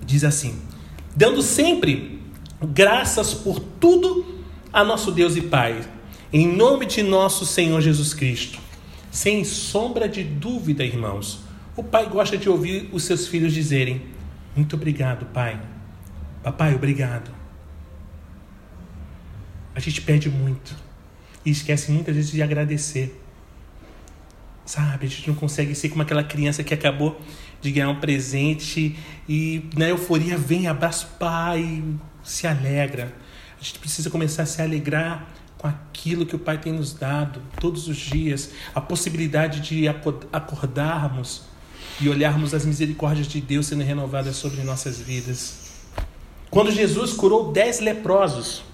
Diz 0.05 0.25
assim: 0.25 0.61
dando 1.17 1.41
sempre 1.41 2.21
graças 2.61 3.33
por 3.33 3.59
tudo 3.59 4.43
a 4.73 4.85
nosso 4.85 5.11
Deus 5.11 5.37
e 5.37 5.43
Pai, 5.43 5.81
em 6.33 6.47
nome 6.47 6.87
de 6.87 7.03
nosso 7.03 7.47
Senhor 7.47 7.81
Jesus 7.81 8.13
Cristo. 8.13 8.59
Sem 9.13 9.45
sombra 9.45 10.09
de 10.09 10.25
dúvida, 10.25 10.83
irmãos, 10.83 11.45
o 11.77 11.85
Pai 11.85 12.09
gosta 12.09 12.39
de 12.39 12.49
ouvir 12.49 12.89
os 12.95 13.05
seus 13.05 13.29
filhos 13.29 13.53
dizerem: 13.53 14.01
Muito 14.57 14.75
obrigado, 14.75 15.27
Pai. 15.27 15.61
Papai, 16.43 16.75
obrigado. 16.75 17.31
A 19.75 19.81
gente 19.81 20.01
pede 20.01 20.31
muito 20.31 20.75
e 21.45 21.51
esquece 21.51 21.93
muitas 21.93 22.17
vezes 22.17 22.31
de 22.31 22.41
agradecer. 22.41 23.23
Sabe, 24.65 25.05
a 25.05 25.09
gente 25.11 25.29
não 25.29 25.35
consegue 25.35 25.75
ser 25.75 25.91
como 25.91 26.01
aquela 26.01 26.25
criança 26.25 26.65
que 26.65 26.73
acabou 26.73 27.21
de 27.61 27.71
ganhar 27.71 27.91
um 27.91 28.01
presente 28.01 28.99
e 29.29 29.69
na 29.77 29.89
euforia 29.89 30.39
vem, 30.39 30.69
abraça 30.69 31.05
o 31.05 31.19
pai, 31.19 31.85
se 32.25 32.47
alegra. 32.47 33.15
A 33.61 33.63
gente 33.63 33.79
precisa 33.79 34.09
começar 34.09 34.45
a 34.45 34.47
se 34.47 34.63
alegrar 34.63 35.29
com 35.63 35.69
aquilo 35.69 36.27
que 36.27 36.35
o 36.35 36.39
Pai 36.41 36.59
tem 36.59 36.73
nos 36.73 36.93
dado 36.93 37.41
todos 37.61 37.87
os 37.87 37.97
dias, 37.97 38.51
a 38.75 38.81
possibilidade 38.81 39.61
de 39.61 39.87
acordarmos 39.87 41.43
e 42.01 42.09
olharmos 42.09 42.53
as 42.53 42.67
misericórdias 42.67 43.29
de 43.29 43.41
Deus 43.41 43.69
sendo 43.69 43.85
renovadas 43.85 44.35
sobre 44.35 44.61
nossas 44.63 45.01
vidas. 45.01 45.71
Quando 46.51 46.73
Jesus 46.73 47.13
curou 47.13 47.53
dez 47.53 47.79
leprosos, 47.79 48.65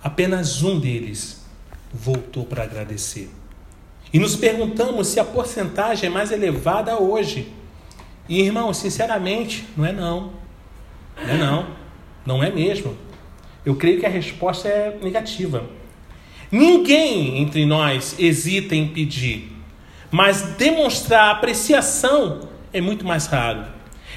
apenas 0.00 0.62
um 0.62 0.78
deles 0.78 1.44
voltou 1.92 2.46
para 2.46 2.62
agradecer. 2.62 3.28
E 4.12 4.20
nos 4.20 4.36
perguntamos 4.36 5.08
se 5.08 5.18
a 5.18 5.24
porcentagem 5.24 6.08
é 6.08 6.12
mais 6.12 6.30
elevada 6.30 7.02
hoje. 7.02 7.52
E 8.28 8.40
irmão, 8.40 8.72
sinceramente, 8.72 9.66
não 9.76 9.84
é 9.84 9.92
não. 9.92 10.32
Não 11.16 11.28
é 11.28 11.36
não. 11.36 11.76
Não 12.24 12.44
é 12.44 12.50
mesmo. 12.52 12.96
Eu 13.64 13.74
creio 13.74 13.98
que 13.98 14.06
a 14.06 14.08
resposta 14.08 14.68
é 14.68 14.96
negativa. 15.02 15.68
Ninguém 16.50 17.38
entre 17.38 17.66
nós 17.66 18.14
hesita 18.18 18.74
em 18.74 18.88
pedir, 18.88 19.52
mas 20.10 20.42
demonstrar 20.56 21.30
apreciação 21.30 22.48
é 22.72 22.80
muito 22.80 23.04
mais 23.04 23.26
raro. 23.26 23.64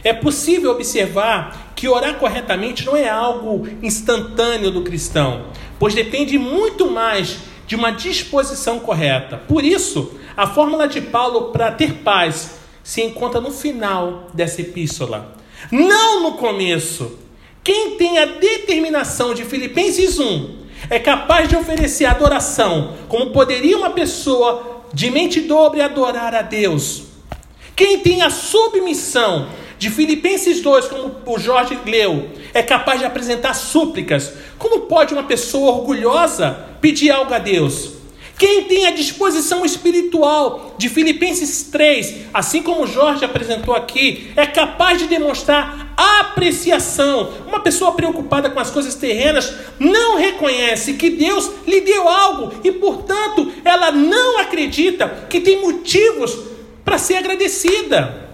É 0.03 0.13
possível 0.13 0.71
observar 0.71 1.73
que 1.75 1.87
orar 1.87 2.15
corretamente 2.15 2.85
não 2.85 2.95
é 2.95 3.09
algo 3.09 3.67
instantâneo 3.81 4.71
do 4.71 4.83
cristão, 4.83 5.47
pois 5.79 5.95
depende 5.95 6.37
muito 6.37 6.89
mais 6.89 7.39
de 7.65 7.75
uma 7.75 7.91
disposição 7.91 8.79
correta. 8.79 9.37
Por 9.37 9.63
isso, 9.63 10.13
a 10.37 10.47
fórmula 10.47 10.87
de 10.87 11.01
Paulo 11.01 11.51
para 11.51 11.71
ter 11.71 11.95
paz 11.95 12.59
se 12.83 13.01
encontra 13.01 13.41
no 13.41 13.51
final 13.51 14.27
dessa 14.33 14.61
epístola, 14.61 15.35
não 15.71 16.23
no 16.23 16.33
começo. 16.33 17.17
Quem 17.63 17.97
tem 17.97 18.17
a 18.17 18.25
determinação 18.25 19.33
de 19.33 19.43
Filipenses 19.43 20.17
1 20.19 20.58
é 20.89 20.99
capaz 20.99 21.49
de 21.49 21.55
oferecer 21.55 22.05
adoração, 22.05 22.95
como 23.07 23.31
poderia 23.31 23.77
uma 23.77 23.89
pessoa 23.91 24.83
de 24.93 25.09
mente 25.09 25.41
dobre 25.41 25.81
adorar 25.81 26.35
a 26.35 26.41
Deus. 26.41 27.03
Quem 27.75 27.99
tem 27.99 28.21
a 28.21 28.29
submissão 28.29 29.49
de 29.77 29.89
Filipenses 29.89 30.61
2, 30.61 30.87
como 30.87 31.15
o 31.25 31.39
Jorge 31.39 31.79
leu, 31.85 32.29
é 32.53 32.61
capaz 32.61 32.99
de 32.99 33.05
apresentar 33.05 33.53
súplicas. 33.53 34.33
Como 34.57 34.81
pode 34.81 35.13
uma 35.13 35.23
pessoa 35.23 35.71
orgulhosa 35.71 36.65
pedir 36.81 37.11
algo 37.11 37.33
a 37.33 37.39
Deus? 37.39 37.98
Quem 38.39 38.63
tem 38.63 38.87
a 38.87 38.91
disposição 38.91 39.65
espiritual 39.65 40.73
de 40.77 40.87
Filipenses 40.87 41.63
3, 41.63 42.27
assim 42.33 42.63
como 42.63 42.87
Jorge 42.87 43.25
apresentou 43.25 43.75
aqui, 43.75 44.31
é 44.33 44.47
capaz 44.47 44.97
de 44.97 45.07
demonstrar 45.07 45.93
apreciação. 45.97 47.33
Uma 47.45 47.59
pessoa 47.59 47.91
preocupada 47.91 48.49
com 48.49 48.57
as 48.57 48.71
coisas 48.71 48.95
terrenas 48.95 49.53
não 49.77 50.17
reconhece 50.17 50.93
que 50.93 51.09
Deus 51.09 51.51
lhe 51.67 51.81
deu 51.81 52.07
algo 52.07 52.53
e, 52.63 52.71
portanto, 52.71 53.51
ela 53.65 53.91
não 53.91 54.39
acredita 54.39 55.27
que 55.29 55.41
tem 55.41 55.59
motivos 55.59 56.39
para 56.85 56.97
ser 56.97 57.15
agradecida. 57.15 58.29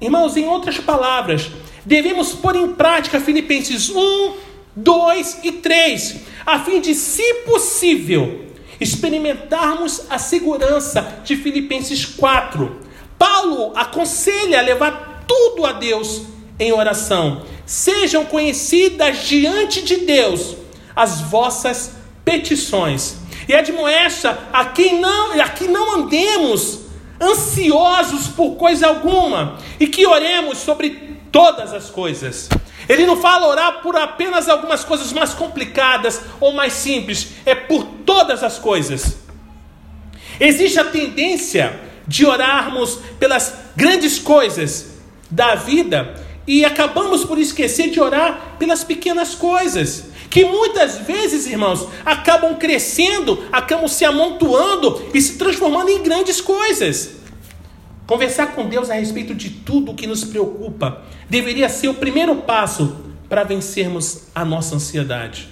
Irmãos, 0.00 0.36
em 0.36 0.46
outras 0.46 0.78
palavras, 0.78 1.50
devemos 1.84 2.34
pôr 2.34 2.54
em 2.54 2.68
prática 2.68 3.18
Filipenses 3.18 3.90
1, 3.90 4.32
2 4.76 5.40
e 5.42 5.50
3, 5.50 6.20
a 6.46 6.60
fim 6.60 6.80
de, 6.80 6.94
se 6.94 7.34
possível, 7.44 8.45
experimentarmos 8.80 10.02
a 10.10 10.18
segurança 10.18 11.20
de 11.24 11.36
Filipenses 11.36 12.04
4. 12.04 12.80
Paulo 13.18 13.72
aconselha 13.74 14.58
a 14.58 14.62
levar 14.62 15.24
tudo 15.26 15.64
a 15.64 15.72
Deus 15.72 16.22
em 16.58 16.72
oração. 16.72 17.42
Sejam 17.64 18.24
conhecidas 18.24 19.24
diante 19.24 19.82
de 19.82 19.98
Deus 19.98 20.56
as 20.94 21.20
vossas 21.20 21.92
petições. 22.24 23.16
E 23.48 23.54
admoesta 23.54 24.38
a 24.52 24.64
quem 24.66 25.00
não, 25.00 25.40
a 25.40 25.48
que 25.48 25.68
não 25.68 26.00
andemos 26.00 26.80
ansiosos 27.20 28.28
por 28.28 28.56
coisa 28.56 28.88
alguma 28.88 29.58
e 29.78 29.86
que 29.86 30.06
oremos 30.06 30.58
sobre 30.58 31.18
todas 31.30 31.72
as 31.72 31.90
coisas. 31.90 32.48
Ele 32.88 33.06
não 33.06 33.16
fala 33.16 33.48
orar 33.48 33.80
por 33.82 33.96
apenas 33.96 34.48
algumas 34.48 34.84
coisas 34.84 35.12
mais 35.12 35.34
complicadas 35.34 36.20
ou 36.40 36.52
mais 36.52 36.72
simples, 36.72 37.28
é 37.44 37.54
por 37.54 37.84
todas 38.04 38.42
as 38.42 38.58
coisas. 38.58 39.18
Existe 40.38 40.78
a 40.78 40.84
tendência 40.84 41.80
de 42.06 42.24
orarmos 42.24 42.98
pelas 43.18 43.54
grandes 43.74 44.18
coisas 44.18 44.96
da 45.30 45.54
vida 45.54 46.14
e 46.46 46.64
acabamos 46.64 47.24
por 47.24 47.38
esquecer 47.38 47.90
de 47.90 48.00
orar 48.00 48.56
pelas 48.58 48.84
pequenas 48.84 49.34
coisas, 49.34 50.04
que 50.30 50.44
muitas 50.44 50.98
vezes, 50.98 51.46
irmãos, 51.46 51.88
acabam 52.04 52.54
crescendo, 52.54 53.44
acabam 53.50 53.88
se 53.88 54.04
amontoando 54.04 55.10
e 55.12 55.20
se 55.20 55.36
transformando 55.36 55.90
em 55.90 56.02
grandes 56.02 56.40
coisas. 56.40 57.16
Conversar 58.06 58.54
com 58.54 58.68
Deus 58.68 58.88
a 58.88 58.94
respeito 58.94 59.34
de 59.34 59.50
tudo 59.50 59.90
o 59.90 59.94
que 59.94 60.06
nos 60.06 60.24
preocupa 60.24 61.02
deveria 61.28 61.68
ser 61.68 61.88
o 61.88 61.94
primeiro 61.94 62.36
passo 62.36 63.04
para 63.28 63.42
vencermos 63.42 64.28
a 64.34 64.44
nossa 64.44 64.76
ansiedade. 64.76 65.48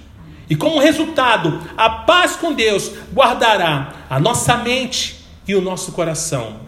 E 0.48 0.54
como 0.54 0.78
resultado, 0.78 1.60
a 1.76 1.90
paz 1.90 2.36
com 2.36 2.52
Deus 2.52 2.92
guardará 3.12 3.94
a 4.08 4.20
nossa 4.20 4.56
mente 4.58 5.24
e 5.48 5.54
o 5.54 5.60
nosso 5.60 5.92
coração. 5.92 6.60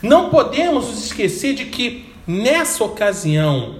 Não 0.00 0.28
podemos 0.30 0.88
nos 0.88 1.06
esquecer 1.06 1.54
de 1.54 1.64
que, 1.64 2.04
nessa 2.26 2.84
ocasião, 2.84 3.76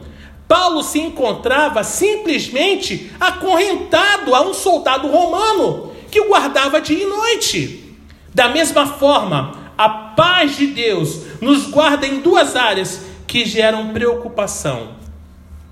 Paulo 0.49 0.83
se 0.83 0.99
encontrava 0.99 1.85
simplesmente 1.85 3.13
acorrentado 3.21 4.35
a 4.35 4.43
um 4.43 4.55
soldado 4.55 5.09
romano 5.09 5.93
que 6.11 6.21
o 6.21 6.29
guardava 6.29 6.81
dia 6.81 7.05
e 7.05 7.07
noite. 7.07 7.97
Da 8.35 8.49
mesma 8.49 8.87
forma, 8.87 9.64
a 9.77 9.89
paz 9.89 10.57
de 10.57 10.69
Deus 10.69 11.21
nos 11.41 11.67
guarda 11.67 12.07
em 12.07 12.21
duas 12.21 12.57
áreas 12.57 13.03
que 13.27 13.45
geram 13.45 13.93
preocupação: 13.93 14.91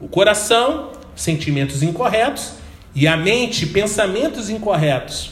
o 0.00 0.08
coração, 0.08 0.90
sentimentos 1.14 1.82
incorretos, 1.82 2.54
e 2.94 3.06
a 3.06 3.16
mente, 3.16 3.66
pensamentos 3.66 4.50
incorretos. 4.50 5.30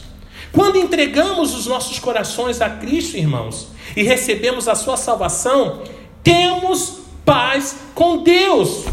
Quando 0.51 0.77
entregamos 0.77 1.55
os 1.55 1.65
nossos 1.65 1.99
corações 1.99 2.61
a 2.61 2.69
Cristo, 2.69 3.17
irmãos, 3.17 3.67
e 3.95 4.03
recebemos 4.03 4.67
a 4.67 4.75
sua 4.75 4.97
salvação, 4.97 5.83
temos 6.23 7.01
paz 7.25 7.77
com 7.95 8.23
Deus. 8.23 8.85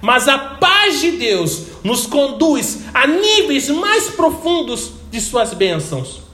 Mas 0.00 0.28
a 0.28 0.38
paz 0.38 1.00
de 1.00 1.12
Deus 1.12 1.62
nos 1.82 2.06
conduz 2.06 2.80
a 2.92 3.06
níveis 3.06 3.68
mais 3.68 4.08
profundos 4.10 4.92
de 5.10 5.20
suas 5.20 5.54
bênçãos. 5.54 6.27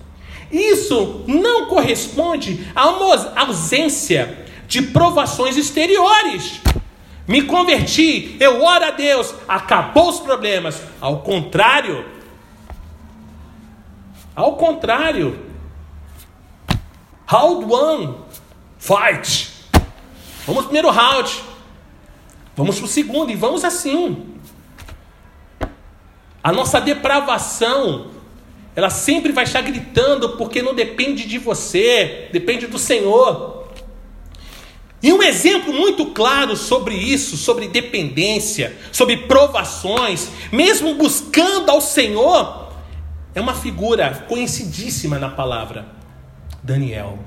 Isso 0.50 1.24
não 1.26 1.66
corresponde 1.66 2.66
a 2.74 2.88
uma 2.88 3.14
ausência 3.36 4.46
de 4.66 4.82
provações 4.82 5.56
exteriores. 5.56 6.60
Me 7.26 7.42
converti, 7.42 8.36
eu 8.38 8.62
oro 8.62 8.84
a 8.84 8.90
Deus, 8.90 9.34
acabou 9.48 10.10
os 10.10 10.20
problemas. 10.20 10.80
Ao 11.00 11.20
contrário, 11.20 12.04
ao 14.36 14.56
contrário, 14.56 15.38
round 17.26 17.72
one, 17.72 18.14
fight. 18.78 19.52
Vamos 20.46 20.64
primeiro 20.64 20.90
round, 20.90 21.42
vamos 22.54 22.76
para 22.76 22.84
o 22.84 22.88
segundo 22.88 23.30
e 23.30 23.36
vamos 23.36 23.64
assim. 23.64 24.34
A 26.42 26.52
nossa 26.52 26.78
depravação 26.78 28.10
ela 28.76 28.90
sempre 28.90 29.32
vai 29.32 29.44
estar 29.44 29.60
gritando 29.60 30.30
porque 30.30 30.60
não 30.60 30.74
depende 30.74 31.26
de 31.26 31.38
você, 31.38 32.28
depende 32.32 32.66
do 32.66 32.78
Senhor. 32.78 33.64
E 35.02 35.12
um 35.12 35.22
exemplo 35.22 35.72
muito 35.72 36.06
claro 36.06 36.56
sobre 36.56 36.94
isso, 36.94 37.36
sobre 37.36 37.68
dependência, 37.68 38.76
sobre 38.90 39.18
provações, 39.18 40.28
mesmo 40.50 40.94
buscando 40.94 41.70
ao 41.70 41.80
Senhor, 41.80 42.72
é 43.34 43.40
uma 43.40 43.54
figura 43.54 44.24
conhecidíssima 44.28 45.18
na 45.18 45.28
palavra: 45.28 45.86
Daniel. 46.62 47.18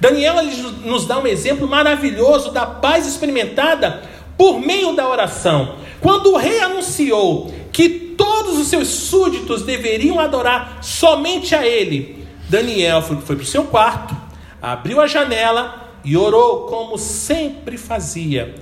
Daniel 0.00 0.36
nos 0.84 1.04
dá 1.04 1.18
um 1.18 1.26
exemplo 1.26 1.66
maravilhoso 1.66 2.52
da 2.52 2.64
paz 2.64 3.06
experimentada 3.06 4.08
por 4.38 4.60
meio 4.60 4.94
da 4.94 5.08
oração. 5.08 5.76
Quando 6.00 6.32
o 6.32 6.36
rei 6.36 6.60
anunciou 6.60 7.52
que 7.72 8.09
todos 8.20 8.58
os 8.58 8.68
seus 8.68 8.88
súditos 8.88 9.62
deveriam 9.62 10.20
adorar 10.20 10.80
somente 10.82 11.54
a 11.54 11.66
ele. 11.66 12.26
Daniel 12.50 13.00
foi, 13.00 13.16
para 13.16 13.36
o 13.36 13.46
seu 13.46 13.64
quarto, 13.64 14.14
abriu 14.60 15.00
a 15.00 15.06
janela 15.06 15.90
e 16.04 16.18
orou 16.18 16.66
como 16.66 16.98
sempre 16.98 17.78
fazia. 17.78 18.54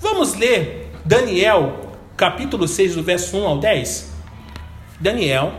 Vamos 0.00 0.34
ler 0.34 0.90
Daniel, 1.04 1.92
capítulo 2.16 2.66
6, 2.66 2.94
do 2.94 3.02
verso 3.02 3.36
1 3.36 3.46
ao 3.46 3.58
10? 3.58 4.12
Daniel, 4.98 5.52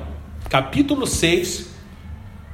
capítulo 0.50 1.06
6, 1.06 1.70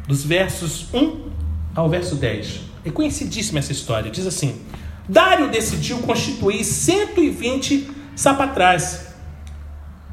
dos 0.06 0.26
versos 0.26 0.94
1 0.94 1.30
ao 1.76 1.88
verso 1.88 2.16
10. 2.16 2.60
É 2.84 2.92
conhecidíssima 2.92 3.60
essa 3.60 3.72
história. 3.72 4.12
Diz 4.12 4.28
assim: 4.28 4.66
Dário 5.08 5.50
decidiu 5.50 6.00
constituir 6.00 6.66
120 6.66 7.90
sapatrais 8.18 9.09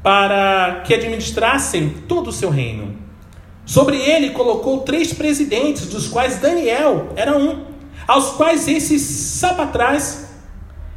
para 0.03 0.81
que 0.85 0.93
administrassem 0.93 1.89
todo 2.07 2.27
o 2.27 2.33
seu 2.33 2.49
reino. 2.49 2.95
Sobre 3.65 3.97
ele 3.97 4.29
colocou 4.29 4.79
três 4.79 5.13
presidentes, 5.13 5.87
dos 5.87 6.07
quais 6.07 6.37
Daniel 6.39 7.09
era 7.15 7.37
um, 7.37 7.65
aos 8.07 8.29
quais 8.31 8.67
esses 8.67 9.01
sapatrais 9.01 10.29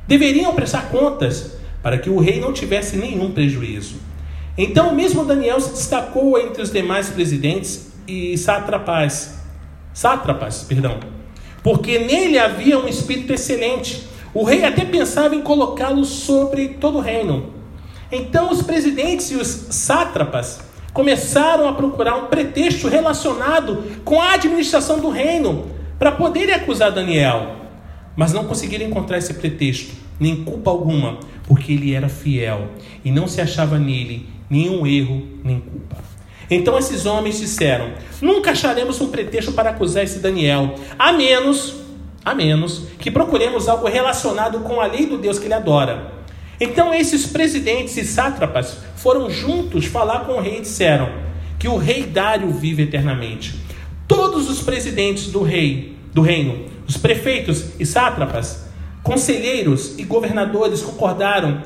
deveriam 0.06 0.54
prestar 0.54 0.88
contas, 0.90 1.56
para 1.82 1.98
que 1.98 2.08
o 2.08 2.18
rei 2.18 2.40
não 2.40 2.52
tivesse 2.52 2.96
nenhum 2.96 3.32
prejuízo. 3.32 3.96
Então, 4.56 4.94
mesmo 4.94 5.24
Daniel 5.24 5.60
se 5.60 5.70
destacou 5.70 6.38
entre 6.38 6.62
os 6.62 6.70
demais 6.70 7.08
presidentes 7.08 7.92
e 8.06 8.36
sátrapas, 8.36 9.38
sátrapas, 9.92 10.62
perdão, 10.62 11.00
porque 11.62 11.98
nele 11.98 12.38
havia 12.38 12.78
um 12.78 12.86
espírito 12.86 13.32
excelente. 13.32 14.06
O 14.32 14.44
rei 14.44 14.64
até 14.64 14.84
pensava 14.84 15.34
em 15.34 15.40
colocá-lo 15.42 16.04
sobre 16.04 16.68
todo 16.68 16.98
o 16.98 17.00
reino. 17.00 17.59
Então, 18.12 18.50
os 18.50 18.62
presidentes 18.62 19.30
e 19.30 19.36
os 19.36 19.46
sátrapas 19.70 20.60
começaram 20.92 21.68
a 21.68 21.72
procurar 21.72 22.16
um 22.16 22.26
pretexto 22.26 22.88
relacionado 22.88 23.84
com 24.04 24.20
a 24.20 24.34
administração 24.34 24.98
do 24.98 25.10
reino 25.10 25.70
para 25.98 26.12
poderem 26.12 26.54
acusar 26.54 26.90
Daniel, 26.90 27.56
mas 28.16 28.32
não 28.32 28.44
conseguiram 28.44 28.86
encontrar 28.86 29.18
esse 29.18 29.34
pretexto, 29.34 29.94
nem 30.18 30.44
culpa 30.44 30.70
alguma, 30.70 31.18
porque 31.46 31.72
ele 31.72 31.94
era 31.94 32.08
fiel 32.08 32.68
e 33.04 33.10
não 33.10 33.28
se 33.28 33.40
achava 33.40 33.78
nele 33.78 34.28
nenhum 34.48 34.86
erro 34.86 35.22
nem 35.44 35.60
culpa. 35.60 35.96
Então 36.50 36.76
esses 36.76 37.06
homens 37.06 37.38
disseram: 37.38 37.92
Nunca 38.20 38.50
acharemos 38.50 39.00
um 39.00 39.08
pretexto 39.08 39.52
para 39.52 39.70
acusar 39.70 40.02
esse 40.02 40.18
Daniel, 40.18 40.74
a 40.98 41.12
menos, 41.12 41.76
a 42.24 42.34
menos 42.34 42.86
que 42.98 43.10
procuremos 43.10 43.68
algo 43.68 43.86
relacionado 43.86 44.60
com 44.60 44.80
a 44.80 44.86
lei 44.86 45.06
do 45.06 45.16
Deus 45.16 45.38
que 45.38 45.44
ele 45.44 45.54
adora. 45.54 46.19
Então 46.60 46.92
esses 46.92 47.26
presidentes 47.26 47.96
e 47.96 48.04
sátrapas 48.04 48.76
foram 48.96 49.30
juntos 49.30 49.86
falar 49.86 50.26
com 50.26 50.34
o 50.34 50.40
rei 50.42 50.58
e 50.58 50.60
disseram 50.60 51.08
que 51.58 51.66
o 51.66 51.78
rei 51.78 52.02
Dário 52.02 52.50
vive 52.50 52.82
eternamente. 52.82 53.54
Todos 54.06 54.50
os 54.50 54.60
presidentes 54.60 55.28
do 55.28 55.42
rei, 55.42 55.96
do 56.12 56.20
reino, 56.20 56.66
os 56.86 56.98
prefeitos 56.98 57.80
e 57.80 57.86
sátrapas, 57.86 58.68
conselheiros 59.02 59.98
e 59.98 60.04
governadores 60.04 60.82
concordaram 60.82 61.62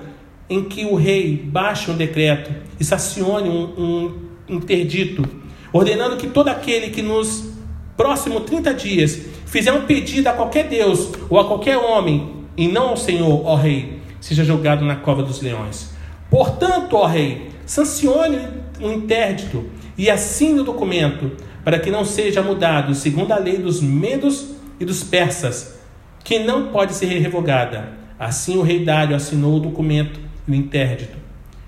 em 0.48 0.62
que 0.62 0.84
o 0.84 0.94
rei 0.94 1.36
baixe 1.36 1.90
um 1.90 1.96
decreto 1.96 2.52
e 2.78 2.84
sacione 2.84 3.48
um, 3.48 3.72
um 3.76 4.14
interdito, 4.48 5.24
ordenando 5.72 6.16
que 6.16 6.28
todo 6.28 6.48
aquele 6.48 6.90
que 6.90 7.02
nos 7.02 7.50
próximos 7.96 8.44
30 8.44 8.74
dias 8.74 9.18
fizer 9.46 9.72
um 9.72 9.86
pedido 9.86 10.28
a 10.28 10.32
qualquer 10.32 10.68
Deus 10.68 11.10
ou 11.28 11.40
a 11.40 11.46
qualquer 11.46 11.78
homem, 11.78 12.44
e 12.56 12.68
não 12.68 12.90
ao 12.90 12.96
Senhor, 12.96 13.44
ó 13.44 13.56
rei, 13.56 14.03
seja 14.24 14.42
jogado 14.42 14.86
na 14.86 14.96
cova 14.96 15.22
dos 15.22 15.42
leões. 15.42 15.90
Portanto, 16.30 16.96
ó 16.96 17.04
rei, 17.04 17.50
sancione 17.66 18.38
um 18.80 18.90
interdito 18.90 19.68
e 19.98 20.08
assine 20.08 20.60
o 20.60 20.64
documento, 20.64 21.32
para 21.62 21.78
que 21.78 21.90
não 21.90 22.06
seja 22.06 22.40
mudado 22.40 22.94
segundo 22.94 23.32
a 23.32 23.38
lei 23.38 23.58
dos 23.58 23.82
medos 23.82 24.54
e 24.80 24.84
dos 24.86 25.04
persas, 25.04 25.78
que 26.24 26.38
não 26.38 26.68
pode 26.68 26.94
ser 26.94 27.18
revogada. 27.18 27.92
Assim 28.18 28.56
o 28.56 28.62
rei 28.62 28.82
Dário 28.82 29.14
assinou 29.14 29.58
o 29.58 29.60
documento 29.60 30.18
e 30.48 30.52
o 30.52 30.54
interdito. 30.54 31.18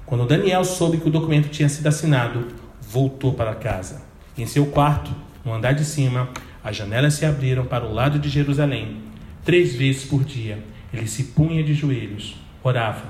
Quando 0.06 0.26
Daniel 0.26 0.64
soube 0.64 0.96
que 0.96 1.08
o 1.08 1.12
documento 1.12 1.50
tinha 1.50 1.68
sido 1.68 1.86
assinado, 1.88 2.48
voltou 2.80 3.34
para 3.34 3.54
casa. 3.54 4.00
Em 4.36 4.46
seu 4.46 4.64
quarto, 4.64 5.10
no 5.44 5.52
andar 5.52 5.72
de 5.72 5.84
cima, 5.84 6.30
as 6.64 6.74
janelas 6.74 7.12
se 7.12 7.26
abriram 7.26 7.66
para 7.66 7.84
o 7.84 7.92
lado 7.92 8.18
de 8.18 8.30
Jerusalém. 8.30 8.96
Três 9.44 9.74
vezes 9.74 10.04
por 10.06 10.24
dia, 10.24 10.58
ele 10.90 11.06
se 11.06 11.24
punha 11.24 11.62
de 11.62 11.74
joelhos, 11.74 12.45
orava 12.66 13.04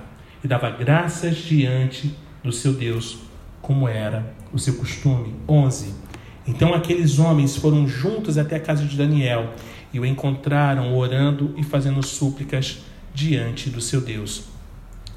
e 0.45 0.49
dava 0.49 0.71
graças 0.71 1.37
diante 1.37 2.15
do 2.43 2.53
seu 2.53 2.73
Deus, 2.73 3.19
como 3.61 3.89
era 3.89 4.35
o 4.53 4.59
seu 4.59 4.75
costume. 4.77 5.35
11. 5.49 5.95
Então 6.47 6.75
aqueles 6.75 7.19
homens 7.19 7.57
foram 7.57 7.89
juntos 7.89 8.39
até 8.39 8.57
a 8.57 8.61
casa 8.61 8.85
de 8.85 8.97
Daniel 8.97 9.55
e 9.93 9.99
o 9.99 10.07
encontraram 10.07 10.97
orando 10.97 11.55
e 11.57 11.65
fazendo 11.65 12.05
súplicas 12.05 12.79
diante 13.15 13.71
do 13.71 13.81
seu 13.81 14.01
Deus. 14.01 14.45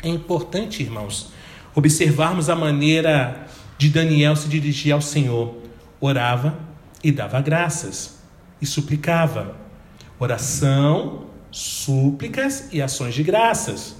É 0.01 0.07
importante, 0.07 0.81
irmãos, 0.81 1.31
observarmos 1.75 2.49
a 2.49 2.55
maneira 2.55 3.45
de 3.77 3.89
Daniel 3.89 4.35
se 4.35 4.47
dirigir 4.47 4.93
ao 4.93 5.01
Senhor. 5.01 5.55
Orava 5.99 6.57
e 7.03 7.11
dava 7.11 7.41
graças 7.41 8.19
e 8.61 8.65
suplicava. 8.65 9.55
Oração, 10.17 11.25
súplicas 11.51 12.69
e 12.71 12.81
ações 12.81 13.13
de 13.13 13.23
graças. 13.23 13.98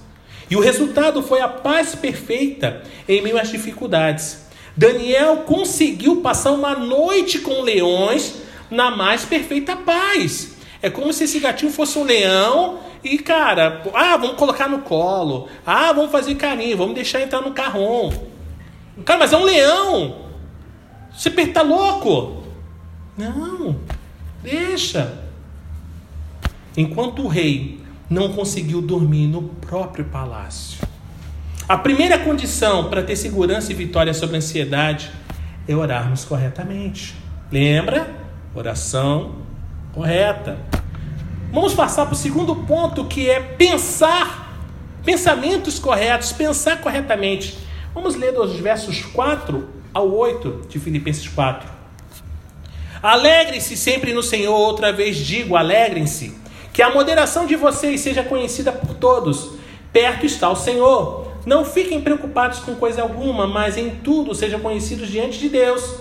E 0.50 0.56
o 0.56 0.60
resultado 0.60 1.22
foi 1.22 1.40
a 1.40 1.48
paz 1.48 1.94
perfeita 1.94 2.82
em 3.08 3.22
meio 3.22 3.38
às 3.38 3.50
dificuldades. 3.50 4.46
Daniel 4.76 5.38
conseguiu 5.38 6.16
passar 6.16 6.50
uma 6.50 6.74
noite 6.74 7.38
com 7.38 7.62
leões 7.62 8.34
na 8.68 8.90
mais 8.90 9.24
perfeita 9.24 9.76
paz. 9.76 10.56
É 10.82 10.90
como 10.90 11.12
se 11.12 11.24
esse 11.24 11.38
gatinho 11.38 11.70
fosse 11.70 11.98
um 11.98 12.04
leão 12.04 12.80
e, 13.04 13.18
cara, 13.18 13.82
ah, 13.94 14.16
vamos 14.16 14.36
colocar 14.36 14.68
no 14.68 14.80
colo. 14.80 15.48
Ah, 15.64 15.92
vamos 15.92 16.10
fazer 16.10 16.34
carinho, 16.34 16.76
vamos 16.76 16.94
deixar 16.94 17.20
entrar 17.20 17.42
no 17.42 17.52
carrão. 17.52 18.10
Cara, 19.04 19.20
mas 19.20 19.32
é 19.32 19.36
um 19.36 19.44
leão. 19.44 20.26
Você 21.12 21.30
tá 21.30 21.62
louco? 21.62 22.42
Não, 23.16 23.78
deixa. 24.42 25.18
Enquanto 26.76 27.22
o 27.22 27.28
rei 27.28 27.79
não 28.10 28.32
conseguiu 28.32 28.82
dormir 28.82 29.28
no 29.28 29.42
próprio 29.42 30.04
palácio. 30.04 30.80
A 31.68 31.78
primeira 31.78 32.18
condição 32.18 32.90
para 32.90 33.04
ter 33.04 33.14
segurança 33.14 33.70
e 33.70 33.74
vitória 33.76 34.12
sobre 34.12 34.34
a 34.34 34.38
ansiedade 34.38 35.12
é 35.68 35.76
orarmos 35.76 36.24
corretamente. 36.24 37.14
Lembra? 37.52 38.12
Oração 38.52 39.36
correta. 39.94 40.58
Vamos 41.52 41.72
passar 41.72 42.06
para 42.06 42.14
o 42.14 42.16
segundo 42.16 42.56
ponto, 42.56 43.04
que 43.04 43.30
é 43.30 43.38
pensar, 43.38 44.58
pensamentos 45.04 45.78
corretos, 45.78 46.32
pensar 46.32 46.80
corretamente. 46.80 47.56
Vamos 47.94 48.16
ler 48.16 48.32
dos 48.32 48.58
versos 48.58 49.02
4 49.02 49.68
ao 49.94 50.10
8 50.12 50.66
de 50.68 50.80
Filipenses 50.80 51.28
4. 51.28 51.70
Alegre-se 53.00 53.76
sempre 53.76 54.12
no 54.12 54.22
Senhor, 54.22 54.54
outra 54.54 54.92
vez 54.92 55.16
digo, 55.16 55.54
alegrem-se. 55.54 56.39
Que 56.80 56.84
a 56.84 56.88
moderação 56.88 57.44
de 57.44 57.56
vocês 57.56 58.00
seja 58.00 58.22
conhecida 58.22 58.72
por 58.72 58.94
todos. 58.94 59.50
Perto 59.92 60.24
está 60.24 60.48
o 60.48 60.56
Senhor. 60.56 61.30
Não 61.44 61.62
fiquem 61.62 62.00
preocupados 62.00 62.60
com 62.60 62.74
coisa 62.74 63.02
alguma, 63.02 63.46
mas 63.46 63.76
em 63.76 63.90
tudo 63.90 64.34
sejam 64.34 64.60
conhecidos 64.60 65.10
diante 65.10 65.38
de 65.38 65.50
Deus 65.50 65.96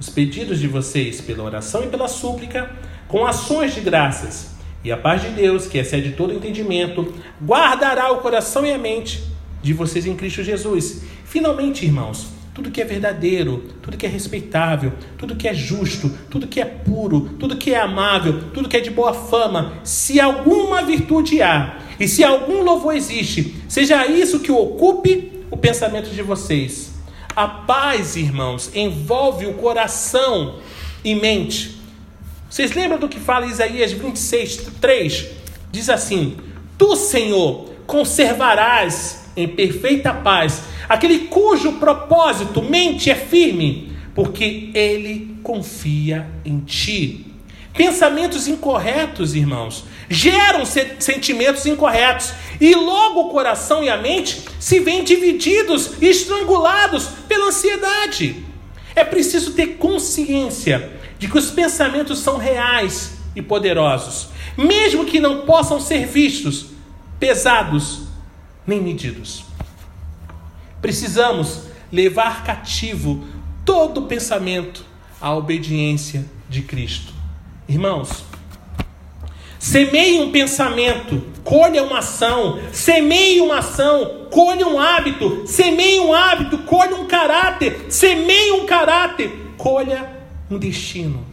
os 0.00 0.08
pedidos 0.08 0.58
de 0.58 0.66
vocês 0.66 1.20
pela 1.20 1.44
oração 1.44 1.84
e 1.84 1.88
pela 1.88 2.08
súplica, 2.08 2.70
com 3.08 3.26
ações 3.26 3.74
de 3.74 3.82
graças 3.82 4.52
e 4.82 4.90
a 4.90 4.96
paz 4.96 5.20
de 5.20 5.28
Deus, 5.28 5.66
que 5.66 5.76
excede 5.76 6.12
todo 6.12 6.32
entendimento, 6.32 7.12
guardará 7.44 8.10
o 8.10 8.22
coração 8.22 8.64
e 8.64 8.72
a 8.72 8.78
mente 8.78 9.22
de 9.60 9.74
vocês 9.74 10.06
em 10.06 10.16
Cristo 10.16 10.42
Jesus. 10.42 11.02
Finalmente, 11.26 11.84
irmãos, 11.84 12.28
tudo 12.54 12.70
que 12.70 12.80
é 12.80 12.84
verdadeiro, 12.84 13.64
tudo 13.80 13.96
que 13.96 14.04
é 14.04 14.08
respeitável, 14.08 14.92
tudo 15.16 15.36
que 15.36 15.48
é 15.48 15.54
justo, 15.54 16.10
tudo 16.30 16.46
que 16.46 16.60
é 16.60 16.64
puro, 16.64 17.30
tudo 17.38 17.56
que 17.56 17.72
é 17.72 17.80
amável, 17.80 18.50
tudo 18.52 18.68
que 18.68 18.76
é 18.76 18.80
de 18.80 18.90
boa 18.90 19.14
fama, 19.14 19.74
se 19.82 20.20
alguma 20.20 20.82
virtude 20.82 21.40
há 21.40 21.78
e 21.98 22.06
se 22.06 22.22
algum 22.22 22.62
louvor 22.62 22.94
existe, 22.94 23.56
seja 23.68 24.06
isso 24.06 24.40
que 24.40 24.52
ocupe 24.52 25.32
o 25.50 25.56
pensamento 25.56 26.10
de 26.10 26.22
vocês. 26.22 26.92
A 27.34 27.48
paz, 27.48 28.16
irmãos, 28.16 28.70
envolve 28.74 29.46
o 29.46 29.54
coração 29.54 30.56
e 31.02 31.14
mente. 31.14 31.80
Vocês 32.50 32.72
lembram 32.72 32.98
do 32.98 33.08
que 33.08 33.18
fala 33.18 33.46
Isaías 33.46 33.92
26, 33.92 34.56
3? 34.78 35.26
Diz 35.70 35.88
assim: 35.88 36.36
Tu, 36.76 36.94
Senhor, 36.96 37.70
conservarás 37.86 39.30
em 39.34 39.48
perfeita 39.48 40.12
paz 40.12 40.64
aquele 40.92 41.20
cujo 41.20 41.72
propósito, 41.72 42.62
mente 42.62 43.10
é 43.10 43.14
firme, 43.14 43.96
porque 44.14 44.70
ele 44.74 45.38
confia 45.42 46.26
em 46.44 46.60
ti. 46.60 47.26
Pensamentos 47.72 48.46
incorretos, 48.46 49.34
irmãos, 49.34 49.84
geram 50.10 50.64
sentimentos 50.66 51.64
incorretos, 51.64 52.34
e 52.60 52.74
logo 52.74 53.22
o 53.22 53.30
coração 53.30 53.82
e 53.82 53.88
a 53.88 53.96
mente 53.96 54.42
se 54.60 54.80
veem 54.80 55.02
divididos 55.02 55.92
e 55.98 56.08
estrangulados 56.08 57.08
pela 57.26 57.46
ansiedade. 57.46 58.44
É 58.94 59.02
preciso 59.02 59.54
ter 59.54 59.78
consciência 59.78 60.92
de 61.18 61.26
que 61.26 61.38
os 61.38 61.50
pensamentos 61.50 62.18
são 62.18 62.36
reais 62.36 63.16
e 63.34 63.40
poderosos, 63.40 64.28
mesmo 64.58 65.06
que 65.06 65.18
não 65.18 65.46
possam 65.46 65.80
ser 65.80 66.06
vistos, 66.06 66.66
pesados 67.18 68.02
nem 68.66 68.78
medidos. 68.78 69.44
Precisamos 70.82 71.62
levar 71.92 72.42
cativo 72.44 73.24
todo 73.64 74.02
pensamento 74.02 74.84
à 75.20 75.32
obediência 75.32 76.26
de 76.48 76.62
Cristo. 76.62 77.12
Irmãos, 77.68 78.24
semeie 79.60 80.20
um 80.20 80.32
pensamento, 80.32 81.22
colha 81.44 81.84
uma 81.84 82.00
ação, 82.00 82.60
semeie 82.72 83.40
uma 83.40 83.58
ação, 83.58 84.26
colha 84.28 84.66
um 84.66 84.78
hábito, 84.80 85.44
semeie 85.46 86.00
um 86.00 86.12
hábito, 86.12 86.58
colha 86.58 86.96
um 86.96 87.06
caráter, 87.06 87.86
semeie 87.88 88.50
um 88.52 88.66
caráter, 88.66 89.52
colha 89.56 90.10
um 90.50 90.58
destino. 90.58 91.24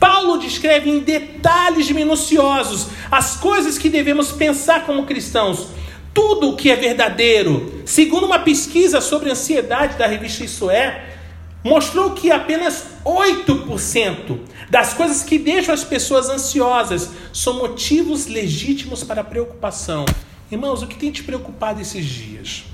Paulo 0.00 0.38
descreve 0.38 0.90
em 0.90 0.98
detalhes 0.98 1.88
minuciosos 1.92 2.88
as 3.08 3.36
coisas 3.36 3.78
que 3.78 3.88
devemos 3.88 4.32
pensar 4.32 4.84
como 4.84 5.06
cristãos. 5.06 5.68
Tudo 6.14 6.50
o 6.50 6.56
que 6.56 6.70
é 6.70 6.76
verdadeiro. 6.76 7.82
Segundo 7.86 8.26
uma 8.26 8.38
pesquisa 8.38 9.00
sobre 9.00 9.30
ansiedade 9.30 9.96
da 9.96 10.06
revista 10.06 10.44
Isso 10.44 10.70
É, 10.70 11.16
mostrou 11.64 12.10
que 12.10 12.30
apenas 12.30 12.84
8% 13.04 14.38
das 14.68 14.94
coisas 14.94 15.22
que 15.22 15.38
deixam 15.38 15.72
as 15.72 15.84
pessoas 15.84 16.28
ansiosas 16.28 17.10
são 17.32 17.54
motivos 17.54 18.26
legítimos 18.26 19.04
para 19.04 19.24
preocupação. 19.24 20.04
Irmãos, 20.50 20.82
o 20.82 20.86
que 20.86 20.96
tem 20.96 21.10
te 21.10 21.22
preocupado 21.22 21.80
esses 21.80 22.04
dias? 22.04 22.64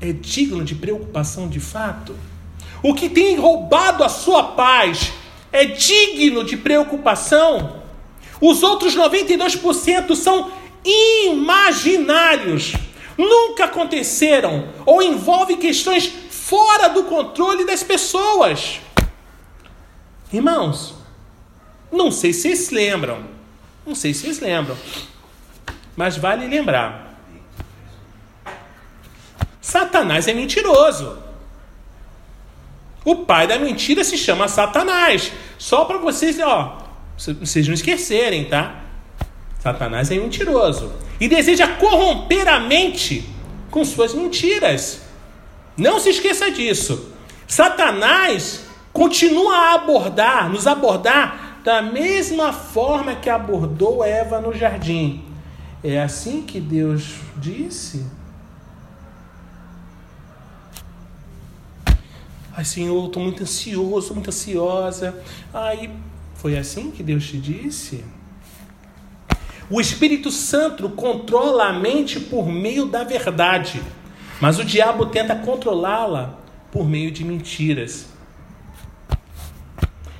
É 0.00 0.12
digno 0.12 0.62
de 0.62 0.74
preocupação 0.74 1.48
de 1.48 1.58
fato? 1.58 2.14
O 2.82 2.94
que 2.94 3.08
tem 3.08 3.36
roubado 3.36 4.04
a 4.04 4.08
sua 4.08 4.42
paz 4.52 5.12
é 5.50 5.64
digno 5.64 6.44
de 6.44 6.56
preocupação? 6.56 7.82
Os 8.40 8.62
outros 8.62 8.94
92% 8.94 10.14
são 10.14 10.50
imaginários, 10.86 12.74
nunca 13.18 13.64
aconteceram 13.64 14.68
ou 14.84 15.02
envolvem 15.02 15.56
questões 15.56 16.06
fora 16.30 16.88
do 16.88 17.04
controle 17.04 17.64
das 17.64 17.82
pessoas. 17.82 18.80
Irmãos, 20.32 20.94
não 21.90 22.10
sei 22.10 22.32
se 22.32 22.42
vocês 22.42 22.70
lembram, 22.70 23.24
não 23.84 23.94
sei 23.94 24.14
se 24.14 24.22
vocês 24.22 24.40
lembram, 24.40 24.76
mas 25.96 26.16
vale 26.16 26.46
lembrar. 26.46 27.20
Satanás 29.60 30.28
é 30.28 30.32
mentiroso. 30.32 31.18
O 33.04 33.16
pai 33.24 33.46
da 33.46 33.58
mentira 33.58 34.04
se 34.04 34.16
chama 34.16 34.48
Satanás. 34.48 35.32
Só 35.58 35.84
para 35.84 35.98
vocês, 35.98 36.38
ó, 36.40 36.86
vocês 37.16 37.66
não 37.66 37.74
esquecerem, 37.74 38.44
tá? 38.44 38.85
Satanás 39.66 40.12
é 40.12 40.14
mentiroso 40.14 40.92
e 41.20 41.26
deseja 41.26 41.66
corromper 41.66 42.46
a 42.46 42.60
mente 42.60 43.28
com 43.68 43.84
suas 43.84 44.14
mentiras. 44.14 45.00
Não 45.76 45.98
se 45.98 46.10
esqueça 46.10 46.52
disso. 46.52 47.10
Satanás 47.48 48.64
continua 48.92 49.56
a 49.56 49.74
abordar, 49.74 50.48
nos 50.48 50.68
abordar 50.68 51.58
da 51.64 51.82
mesma 51.82 52.52
forma 52.52 53.16
que 53.16 53.28
abordou 53.28 54.04
Eva 54.04 54.40
no 54.40 54.52
jardim. 54.56 55.24
É 55.82 56.00
assim 56.00 56.42
que 56.42 56.60
Deus 56.60 57.16
disse? 57.36 58.06
Ai, 62.56 62.64
Senhor, 62.64 63.04
estou 63.04 63.20
muito 63.20 63.42
ansioso, 63.42 64.14
muito 64.14 64.28
ansiosa. 64.28 65.20
Ai, 65.52 65.90
foi 66.36 66.56
assim 66.56 66.92
que 66.92 67.02
Deus 67.02 67.26
te 67.26 67.36
disse? 67.36 68.04
O 69.68 69.80
Espírito 69.80 70.30
Santo 70.30 70.88
controla 70.90 71.68
a 71.68 71.72
mente 71.72 72.20
por 72.20 72.46
meio 72.46 72.86
da 72.86 73.02
verdade, 73.02 73.82
mas 74.40 74.58
o 74.60 74.64
diabo 74.64 75.06
tenta 75.06 75.34
controlá-la 75.34 76.38
por 76.70 76.88
meio 76.88 77.10
de 77.10 77.24
mentiras. 77.24 78.06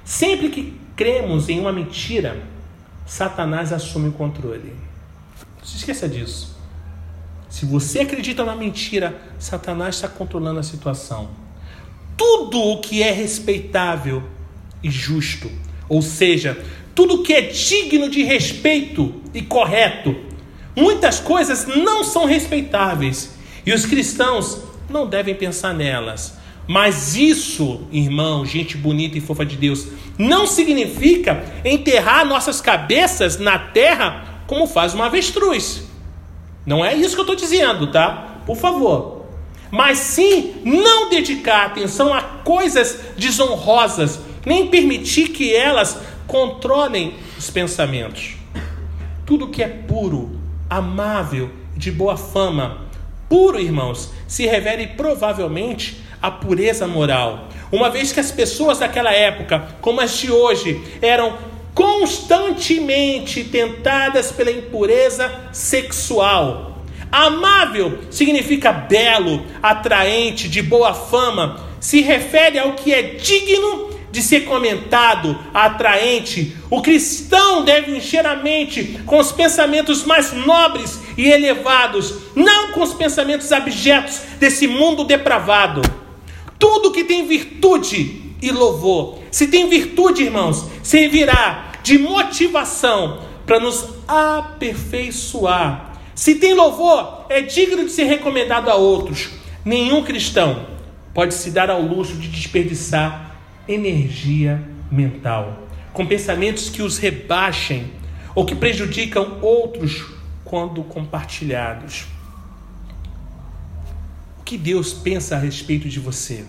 Sempre 0.04 0.48
que 0.48 0.80
cremos 0.96 1.48
em 1.48 1.60
uma 1.60 1.72
mentira, 1.72 2.42
Satanás 3.06 3.72
assume 3.72 4.08
o 4.08 4.12
controle. 4.12 4.72
Não 5.58 5.64
se 5.64 5.76
esqueça 5.76 6.08
disso. 6.08 6.56
Se 7.48 7.64
você 7.64 8.00
acredita 8.00 8.44
na 8.44 8.56
mentira, 8.56 9.20
Satanás 9.38 9.94
está 9.94 10.08
controlando 10.08 10.58
a 10.58 10.64
situação. 10.64 11.30
Tudo 12.16 12.58
o 12.58 12.80
que 12.80 13.02
é 13.02 13.12
respeitável 13.12 14.24
e 14.82 14.90
justo, 14.90 15.50
ou 15.88 16.02
seja, 16.02 16.62
tudo 16.96 17.22
que 17.22 17.34
é 17.34 17.42
digno 17.42 18.08
de 18.08 18.24
respeito 18.24 19.14
e 19.34 19.42
correto. 19.42 20.16
Muitas 20.74 21.20
coisas 21.20 21.66
não 21.66 22.02
são 22.02 22.24
respeitáveis 22.24 23.36
e 23.66 23.72
os 23.72 23.84
cristãos 23.84 24.62
não 24.88 25.06
devem 25.06 25.34
pensar 25.34 25.74
nelas. 25.74 26.38
Mas 26.66 27.14
isso, 27.14 27.82
irmão, 27.92 28.44
gente 28.46 28.76
bonita 28.76 29.16
e 29.18 29.20
fofa 29.20 29.44
de 29.44 29.56
Deus, 29.56 29.86
não 30.18 30.46
significa 30.46 31.44
enterrar 31.64 32.24
nossas 32.24 32.60
cabeças 32.60 33.38
na 33.38 33.58
terra 33.58 34.42
como 34.46 34.66
faz 34.66 34.94
uma 34.94 35.06
avestruz. 35.06 35.84
Não 36.64 36.84
é 36.84 36.94
isso 36.94 37.14
que 37.14 37.20
eu 37.20 37.24
estou 37.24 37.36
dizendo, 37.36 37.88
tá? 37.88 38.40
Por 38.46 38.56
favor. 38.56 39.26
Mas 39.70 39.98
sim 39.98 40.54
não 40.64 41.10
dedicar 41.10 41.66
atenção 41.66 42.12
a 42.12 42.22
coisas 42.22 43.00
desonrosas, 43.16 44.18
nem 44.44 44.68
permitir 44.68 45.28
que 45.28 45.54
elas 45.54 45.98
controlem 46.26 47.14
os 47.38 47.50
pensamentos. 47.50 48.36
Tudo 49.24 49.48
que 49.48 49.62
é 49.62 49.68
puro, 49.68 50.38
amável, 50.68 51.50
de 51.76 51.90
boa 51.90 52.16
fama, 52.16 52.86
puro, 53.28 53.60
irmãos, 53.60 54.12
se 54.26 54.46
revele 54.46 54.88
provavelmente 54.88 56.02
a 56.22 56.30
pureza 56.30 56.86
moral. 56.86 57.48
Uma 57.70 57.90
vez 57.90 58.12
que 58.12 58.20
as 58.20 58.30
pessoas 58.30 58.78
daquela 58.78 59.12
época, 59.12 59.76
como 59.80 60.00
as 60.00 60.16
de 60.16 60.30
hoje, 60.30 60.80
eram 61.02 61.36
constantemente 61.74 63.44
tentadas 63.44 64.32
pela 64.32 64.50
impureza 64.50 65.30
sexual. 65.52 66.84
Amável 67.12 67.98
significa 68.10 68.72
belo, 68.72 69.44
atraente, 69.62 70.48
de 70.48 70.62
boa 70.62 70.94
fama, 70.94 71.60
se 71.78 72.00
refere 72.00 72.58
ao 72.58 72.72
que 72.72 72.92
é 72.92 73.02
digno 73.02 73.95
de 74.10 74.22
ser 74.22 74.40
comentado, 74.44 75.38
atraente, 75.52 76.56
o 76.70 76.80
cristão 76.80 77.64
deve 77.64 77.96
encher 77.96 78.26
a 78.26 78.36
mente 78.36 79.00
com 79.04 79.18
os 79.18 79.32
pensamentos 79.32 80.04
mais 80.04 80.32
nobres 80.32 81.00
e 81.16 81.28
elevados, 81.28 82.14
não 82.34 82.72
com 82.72 82.82
os 82.82 82.94
pensamentos 82.94 83.52
abjetos 83.52 84.20
desse 84.38 84.66
mundo 84.66 85.04
depravado. 85.04 85.82
Tudo 86.58 86.92
que 86.92 87.04
tem 87.04 87.26
virtude 87.26 88.22
e 88.40 88.50
louvor, 88.50 89.18
se 89.30 89.48
tem 89.48 89.68
virtude, 89.68 90.22
irmãos, 90.22 90.64
servirá 90.82 91.72
de 91.82 91.98
motivação 91.98 93.20
para 93.44 93.60
nos 93.60 93.86
aperfeiçoar. 94.08 96.00
Se 96.14 96.36
tem 96.36 96.54
louvor, 96.54 97.26
é 97.28 97.42
digno 97.42 97.84
de 97.84 97.90
ser 97.90 98.04
recomendado 98.04 98.70
a 98.70 98.74
outros. 98.74 99.28
Nenhum 99.64 100.02
cristão 100.02 100.66
pode 101.12 101.34
se 101.34 101.50
dar 101.50 101.70
ao 101.70 101.82
luxo 101.82 102.14
de 102.14 102.28
desperdiçar 102.28 103.25
energia 103.68 104.62
mental, 104.90 105.66
com 105.92 106.06
pensamentos 106.06 106.68
que 106.68 106.82
os 106.82 106.98
rebaixem 106.98 107.90
ou 108.34 108.44
que 108.44 108.54
prejudicam 108.54 109.38
outros 109.40 110.04
quando 110.44 110.82
compartilhados. 110.84 112.04
O 114.38 114.44
que 114.44 114.56
Deus 114.56 114.92
pensa 114.92 115.36
a 115.36 115.38
respeito 115.38 115.88
de 115.88 115.98
você? 115.98 116.44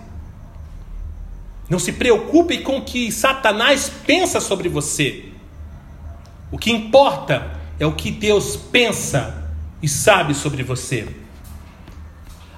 Não 1.69 1.80
se 1.80 1.93
preocupe 1.93 2.60
com 2.60 2.77
o 2.77 2.84
que 2.84 3.12
Satanás 3.12 3.91
pensa 4.06 4.39
sobre 4.39 4.69
você. 4.69 5.25
O 6.51 6.58
que 6.58 6.71
importa 6.71 7.58
é 7.80 7.86
o 7.86 7.93
que 7.93 8.10
Deus 8.12 8.56
pensa 8.56 9.49
e 9.82 9.88
sabe 9.88 10.34
sobre 10.34 10.63
você. 10.63 11.08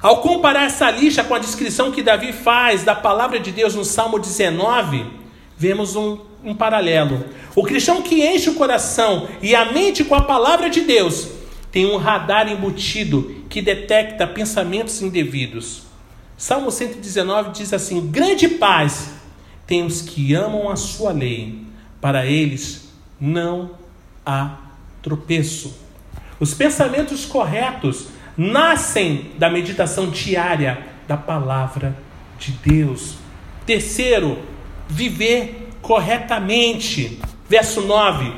Ao 0.02 0.22
comparar 0.22 0.64
essa 0.64 0.90
lista 0.90 1.26
com 1.26 1.36
a 1.36 1.40
descrição 1.40 1.92
que 1.92 2.02
Davi 2.02 2.32
faz 2.32 2.84
da 2.84 2.96
palavra 2.96 3.38
de 3.38 3.52
Deus 3.52 3.76
no 3.76 3.84
Salmo 3.84 4.18
19, 4.18 5.06
vemos 5.58 5.98
um, 5.98 6.20
um 6.42 6.56
paralelo. 6.56 7.26
O 7.54 7.64
cristão 7.64 8.02
que 8.02 8.26
enche 8.26 8.50
o 8.50 8.56
coração 8.56 9.28
e 9.42 9.54
a 9.54 9.74
mente 9.74 10.06
com 10.06 10.16
a 10.16 10.22
palavra 10.22 10.70
de 10.70 10.82
Deus 10.82 11.28
tem 11.70 11.86
um 11.86 11.98
radar 11.98 12.50
embutido 12.50 13.44
que 13.50 13.62
detecta 13.62 14.26
pensamentos 14.26 15.02
indevidos. 15.02 15.84
Salmo 16.38 16.72
119 16.72 17.52
diz 17.52 17.74
assim: 17.74 18.10
Grande 18.10 18.48
paz 18.48 19.10
tem 19.68 19.86
os 19.86 20.02
que 20.02 20.34
amam 20.34 20.70
a 20.70 20.78
sua 20.78 21.12
lei, 21.12 21.62
para 22.00 22.26
eles 22.26 22.90
não 23.20 23.72
há 24.26 24.60
tropeço. 25.02 25.78
Os 26.40 26.54
pensamentos 26.54 27.26
corretos 27.26 28.08
nascem 28.39 29.32
da 29.38 29.49
meditação 29.49 30.10
diária 30.10 30.80
da 31.06 31.17
palavra 31.17 31.93
de 32.39 32.54
Deus. 32.54 33.15
Terceiro, 33.65 34.39
viver 34.88 35.67
corretamente. 35.82 37.19
Verso 37.49 37.82
9: 37.82 38.32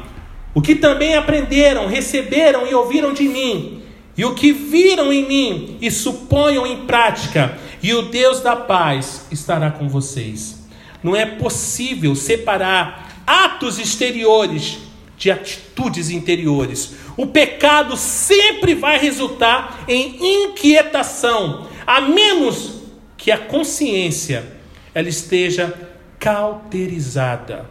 O 0.56 0.62
que 0.62 0.74
também 0.74 1.16
aprenderam, 1.16 1.88
receberam 1.88 2.66
e 2.66 2.74
ouviram 2.74 3.14
de 3.14 3.28
mim, 3.28 3.84
e 4.18 4.26
o 4.26 4.34
que 4.34 4.52
viram 4.52 5.14
em 5.14 5.28
mim 5.28 5.78
e 5.80 5.92
suponham 5.92 6.66
em 6.66 6.78
prática, 6.88 7.60
e 7.84 7.94
o 7.94 8.02
Deus 8.02 8.42
da 8.42 8.56
paz 8.56 9.28
estará 9.30 9.70
com 9.70 9.88
vocês. 9.88 10.68
Não 11.04 11.16
é 11.16 11.28
possível 11.28 12.16
separar 12.16 13.24
atos 13.28 13.78
exteriores 13.78 14.80
de 15.16 15.30
atitudes 15.30 16.10
interiores. 16.10 16.96
O 17.18 17.28
pecado 17.28 17.98
sempre 17.98 18.74
vai 18.74 18.98
resultar 18.98 19.84
em 19.88 20.46
inquietação, 20.46 21.68
a 21.86 22.02
menos 22.02 22.82
que 23.18 23.32
a 23.32 23.38
consciência 23.38 24.46
ela 24.94 25.10
esteja 25.10 25.74
cauterizada. 26.20 27.66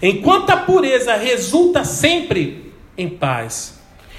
Enquanto 0.00 0.50
a 0.50 0.56
pureza 0.56 1.14
resulta 1.16 1.84
sempre 1.84 2.72
em 2.96 3.08
paz. 3.08 3.75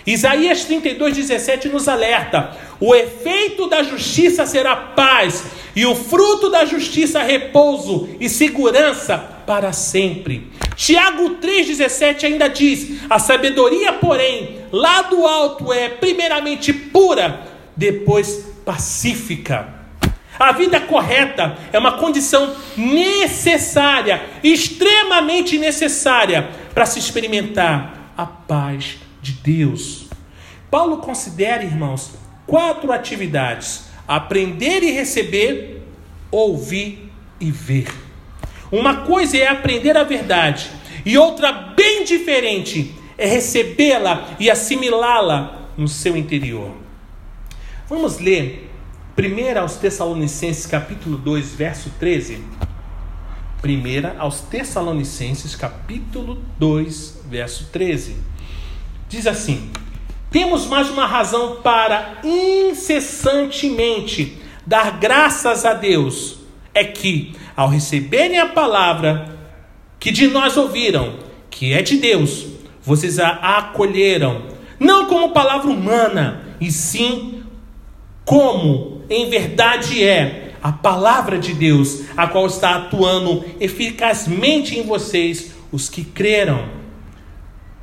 Isaías 0.07 0.63
32, 0.63 1.17
17 1.17 1.67
nos 1.67 1.89
alerta: 1.89 2.55
o 2.79 2.95
efeito 2.95 3.67
da 3.67 3.83
justiça 3.83 4.45
será 4.45 4.73
paz, 4.73 5.43
e 5.75 5.85
o 5.85 5.93
fruto 5.93 6.49
da 6.49 6.63
justiça, 6.63 7.21
repouso 7.21 8.07
e 8.17 8.29
segurança 8.29 9.17
para 9.45 9.73
sempre. 9.73 10.49
Tiago 10.77 11.31
3,17 11.41 12.23
ainda 12.23 12.47
diz: 12.47 13.01
a 13.09 13.19
sabedoria, 13.19 13.91
porém, 13.93 14.59
lá 14.71 15.01
do 15.01 15.27
alto 15.27 15.73
é 15.73 15.89
primeiramente 15.89 16.71
pura, 16.71 17.41
depois 17.75 18.45
pacífica. 18.63 19.75
A 20.39 20.51
vida 20.53 20.79
correta 20.79 21.57
é 21.73 21.79
uma 21.79 21.97
condição 21.97 22.55
necessária, 22.77 24.23
extremamente 24.43 25.57
necessária, 25.57 26.47
para 26.73 26.85
se 26.85 26.99
experimentar 26.99 28.13
a 28.15 28.25
paz 28.25 29.06
de 29.27 29.33
Deus. 29.33 30.07
Paulo 30.71 30.97
considera, 30.97 31.63
irmãos, 31.63 32.11
quatro 32.45 32.91
atividades: 32.91 33.85
aprender 34.07 34.83
e 34.83 34.91
receber, 34.91 35.81
ouvir 36.31 37.11
e 37.39 37.51
ver. 37.51 37.87
Uma 38.71 39.05
coisa 39.05 39.37
é 39.37 39.47
aprender 39.47 39.97
a 39.97 40.03
verdade, 40.03 40.69
e 41.05 41.17
outra 41.17 41.51
bem 41.51 42.03
diferente 42.03 42.93
é 43.17 43.25
recebê-la 43.25 44.35
e 44.39 44.49
assimilá-la 44.49 45.69
no 45.77 45.87
seu 45.87 46.15
interior. 46.15 46.71
Vamos 47.89 48.19
ler 48.19 48.69
1 49.17 49.59
aos 49.59 49.77
Tessalonicenses, 49.77 50.65
capítulo 50.65 51.17
2, 51.17 51.55
verso 51.55 51.89
13. 51.97 52.43
1 53.63 54.19
aos 54.19 54.41
Tessalonicenses, 54.41 55.55
capítulo 55.55 56.43
2, 56.59 57.21
verso 57.29 57.69
13. 57.71 58.17
Diz 59.09 59.25
assim: 59.25 59.71
Temos 60.29 60.65
mais 60.65 60.89
uma 60.89 61.05
razão 61.05 61.61
para 61.61 62.19
incessantemente 62.23 64.37
dar 64.65 64.99
graças 64.99 65.63
a 65.65 65.73
Deus, 65.73 66.39
é 66.73 66.83
que, 66.83 67.33
ao 67.55 67.69
receberem 67.69 68.39
a 68.39 68.47
palavra 68.47 69.33
que 69.99 70.11
de 70.11 70.27
nós 70.27 70.57
ouviram, 70.57 71.15
que 71.49 71.73
é 71.73 71.81
de 71.81 71.97
Deus, 71.97 72.45
vocês 72.81 73.17
a 73.17 73.29
acolheram, 73.29 74.43
não 74.79 75.07
como 75.07 75.31
palavra 75.31 75.71
humana, 75.71 76.55
e 76.59 76.71
sim 76.71 77.43
como 78.25 79.01
em 79.09 79.29
verdade 79.29 80.03
é 80.03 80.53
a 80.61 80.71
palavra 80.71 81.39
de 81.39 81.53
Deus, 81.53 82.01
a 82.17 82.27
qual 82.27 82.45
está 82.45 82.75
atuando 82.75 83.45
eficazmente 83.59 84.77
em 84.77 84.83
vocês, 84.83 85.53
os 85.71 85.87
que 85.87 86.03
creram. 86.03 86.67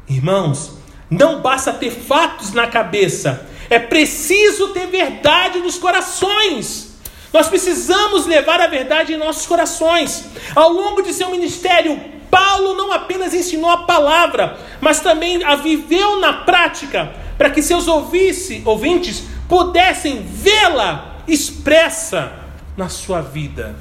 Irmãos, 0.06 0.83
não 1.10 1.40
basta 1.40 1.72
ter 1.72 1.90
fatos 1.90 2.52
na 2.52 2.66
cabeça, 2.66 3.46
é 3.70 3.78
preciso 3.78 4.68
ter 4.68 4.86
verdade 4.86 5.58
nos 5.58 5.78
corações. 5.78 6.94
Nós 7.32 7.48
precisamos 7.48 8.26
levar 8.26 8.60
a 8.60 8.68
verdade 8.68 9.12
em 9.12 9.16
nossos 9.16 9.46
corações. 9.46 10.24
Ao 10.54 10.70
longo 10.70 11.02
de 11.02 11.12
seu 11.12 11.30
ministério, 11.30 12.00
Paulo 12.30 12.74
não 12.74 12.92
apenas 12.92 13.34
ensinou 13.34 13.70
a 13.70 13.78
palavra, 13.78 14.58
mas 14.80 15.00
também 15.00 15.42
a 15.42 15.56
viveu 15.56 16.20
na 16.20 16.32
prática, 16.32 17.12
para 17.36 17.50
que 17.50 17.62
seus 17.62 17.88
ouvintes 17.88 19.24
pudessem 19.48 20.22
vê-la 20.22 21.22
expressa 21.26 22.32
na 22.76 22.88
sua 22.88 23.20
vida. 23.20 23.74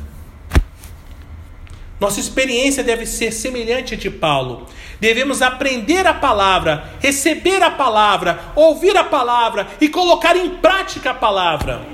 Nossa 2.00 2.20
experiência 2.20 2.84
deve 2.84 3.06
ser 3.06 3.32
semelhante 3.32 3.94
a 3.94 3.98
de 3.98 4.10
Paulo. 4.10 4.68
Devemos 5.04 5.42
aprender 5.42 6.08
a 6.08 6.14
palavra, 6.14 6.94
receber 7.02 7.62
a 7.62 7.70
palavra, 7.70 8.40
ouvir 8.56 8.96
a 8.96 9.04
palavra 9.04 9.68
e 9.82 9.90
colocar 9.90 10.34
em 10.38 10.52
prática 10.52 11.10
a 11.12 11.14
palavra. 11.14 11.86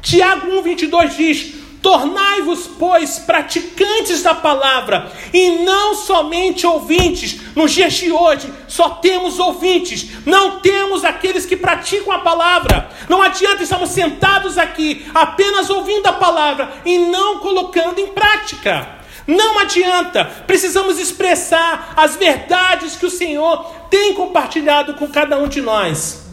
Tiago 0.00 0.48
1,22 0.48 1.16
diz: 1.16 1.54
Tornai-vos, 1.80 2.66
pois, 2.76 3.20
praticantes 3.20 4.20
da 4.20 4.34
palavra, 4.34 5.12
e 5.32 5.62
não 5.64 5.94
somente 5.94 6.66
ouvintes. 6.66 7.40
Nos 7.54 7.70
dias 7.70 7.92
de 7.92 8.10
hoje, 8.10 8.52
só 8.66 8.88
temos 8.90 9.38
ouvintes, 9.38 10.26
não 10.26 10.58
temos 10.58 11.04
aqueles 11.04 11.46
que 11.46 11.56
praticam 11.56 12.12
a 12.12 12.18
palavra. 12.18 12.90
Não 13.08 13.22
adianta 13.22 13.62
estarmos 13.62 13.90
sentados 13.90 14.58
aqui 14.58 15.06
apenas 15.14 15.70
ouvindo 15.70 16.08
a 16.08 16.12
palavra 16.14 16.68
e 16.84 16.98
não 16.98 17.38
colocando 17.38 18.00
em 18.00 18.08
prática. 18.08 19.01
Não 19.26 19.58
adianta, 19.58 20.24
precisamos 20.46 20.98
expressar 20.98 21.94
as 21.96 22.16
verdades 22.16 22.96
que 22.96 23.06
o 23.06 23.10
Senhor 23.10 23.64
tem 23.90 24.14
compartilhado 24.14 24.94
com 24.94 25.06
cada 25.08 25.38
um 25.38 25.48
de 25.48 25.60
nós. 25.60 26.26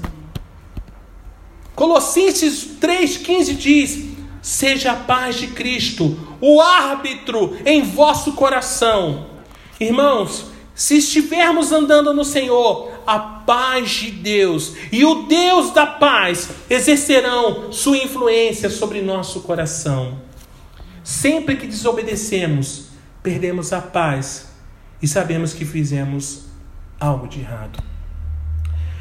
Colossenses 1.75 2.67
3,15 2.81 3.55
diz: 3.55 3.99
Seja 4.41 4.93
a 4.93 4.95
paz 4.95 5.35
de 5.35 5.47
Cristo, 5.47 6.17
o 6.41 6.59
árbitro 6.61 7.57
em 7.65 7.83
vosso 7.83 8.33
coração. 8.33 9.27
Irmãos, 9.79 10.45
se 10.73 10.97
estivermos 10.97 11.71
andando 11.71 12.13
no 12.13 12.23
Senhor, 12.23 12.91
a 13.05 13.19
paz 13.19 13.89
de 13.91 14.11
Deus 14.11 14.73
e 14.91 15.03
o 15.03 15.23
Deus 15.23 15.71
da 15.71 15.85
paz 15.85 16.49
exercerão 16.69 17.71
sua 17.71 17.97
influência 17.97 18.69
sobre 18.69 19.01
nosso 19.01 19.41
coração. 19.41 20.28
Sempre 21.03 21.55
que 21.55 21.67
desobedecemos, 21.67 22.89
perdemos 23.23 23.73
a 23.73 23.81
paz 23.81 24.51
e 25.01 25.07
sabemos 25.07 25.53
que 25.53 25.65
fizemos 25.65 26.45
algo 26.99 27.27
de 27.27 27.39
errado. 27.39 27.81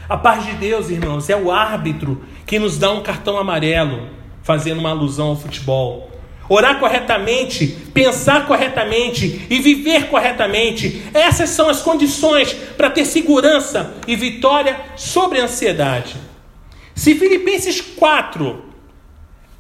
A 0.09 0.17
paz 0.17 0.47
de 0.47 0.53
Deus, 0.53 0.89
irmãos, 0.89 1.29
é 1.29 1.37
o 1.37 1.51
árbitro 1.51 2.25
que 2.47 2.59
nos 2.59 2.79
dá 2.79 2.91
um 2.93 3.03
cartão 3.03 3.37
amarelo 3.37 4.09
fazendo 4.43 4.79
uma 4.79 4.91
alusão 4.91 5.29
ao 5.29 5.37
futebol. 5.37 6.11
Orar 6.49 6.81
corretamente, 6.81 7.67
pensar 7.93 8.47
corretamente 8.47 9.47
e 9.51 9.59
viver 9.59 10.09
corretamente. 10.09 11.03
Essas 11.13 11.51
são 11.51 11.69
as 11.69 11.83
condições 11.83 12.55
para 12.55 12.89
ter 12.89 13.05
segurança 13.05 13.97
e 14.07 14.17
vitória 14.17 14.81
sobre 14.97 15.41
a 15.41 15.45
ansiedade. 15.45 16.17
Se 16.95 17.15
Filipenses 17.15 17.83
4 17.83 18.65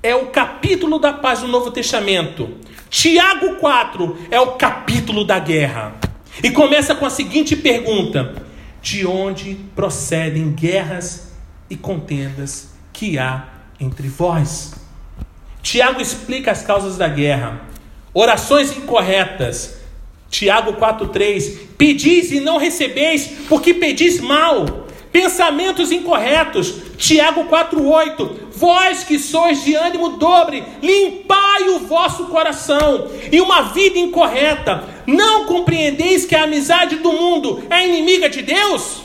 é 0.08 0.16
o 0.16 0.28
capítulo 0.28 0.98
da 0.98 1.12
paz 1.12 1.40
do 1.40 1.48
Novo 1.48 1.70
Testamento, 1.70 2.56
Tiago 2.88 3.56
4 3.56 4.18
é 4.30 4.40
o 4.40 4.52
capítulo 4.52 5.22
da 5.22 5.38
guerra. 5.38 5.96
E 6.42 6.50
começa 6.50 6.94
com 6.94 7.04
a 7.04 7.10
seguinte 7.10 7.54
pergunta: 7.54 8.34
De 8.80 9.06
onde 9.06 9.54
procedem 9.76 10.50
guerras 10.52 11.32
e 11.68 11.76
contendas 11.76 12.70
que 12.90 13.18
há 13.18 13.48
entre 13.78 14.08
vós. 14.08 14.72
Tiago 15.62 16.00
explica 16.00 16.52
as 16.52 16.62
causas 16.62 16.96
da 16.96 17.08
guerra. 17.08 17.60
Orações 18.14 18.74
incorretas. 18.74 19.78
Tiago 20.30 20.72
4,3: 20.72 21.68
Pedis 21.76 22.32
e 22.32 22.40
não 22.40 22.56
recebeis, 22.56 23.26
porque 23.46 23.74
pedis 23.74 24.20
mal. 24.22 24.87
Pensamentos 25.12 25.90
incorretos. 25.90 26.74
Tiago 26.96 27.44
4,8: 27.44 28.30
Vós 28.52 29.04
que 29.04 29.18
sois 29.18 29.64
de 29.64 29.74
ânimo 29.74 30.16
dobre, 30.18 30.62
limpai 30.82 31.68
o 31.68 31.80
vosso 31.80 32.26
coração. 32.26 33.08
E 33.30 33.40
uma 33.40 33.62
vida 33.62 33.98
incorreta. 33.98 34.84
Não 35.06 35.46
compreendeis 35.46 36.24
que 36.24 36.34
a 36.34 36.44
amizade 36.44 36.96
do 36.96 37.12
mundo 37.12 37.64
é 37.70 37.86
inimiga 37.86 38.28
de 38.28 38.42
Deus? 38.42 39.02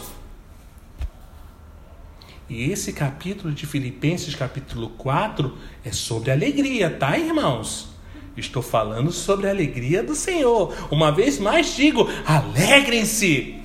E 2.49 2.71
esse 2.71 2.93
capítulo 2.93 3.53
de 3.53 3.65
Filipenses, 3.65 4.35
capítulo 4.35 4.89
4, 4.89 5.57
é 5.83 5.91
sobre 5.91 6.29
alegria, 6.29 6.89
tá, 6.89 7.17
irmãos? 7.17 7.89
Estou 8.35 8.61
falando 8.61 9.11
sobre 9.11 9.47
a 9.47 9.51
alegria 9.51 10.03
do 10.03 10.15
Senhor. 10.15 10.73
Uma 10.91 11.11
vez 11.11 11.39
mais 11.39 11.75
digo: 11.75 12.09
alegrem-se. 12.25 13.62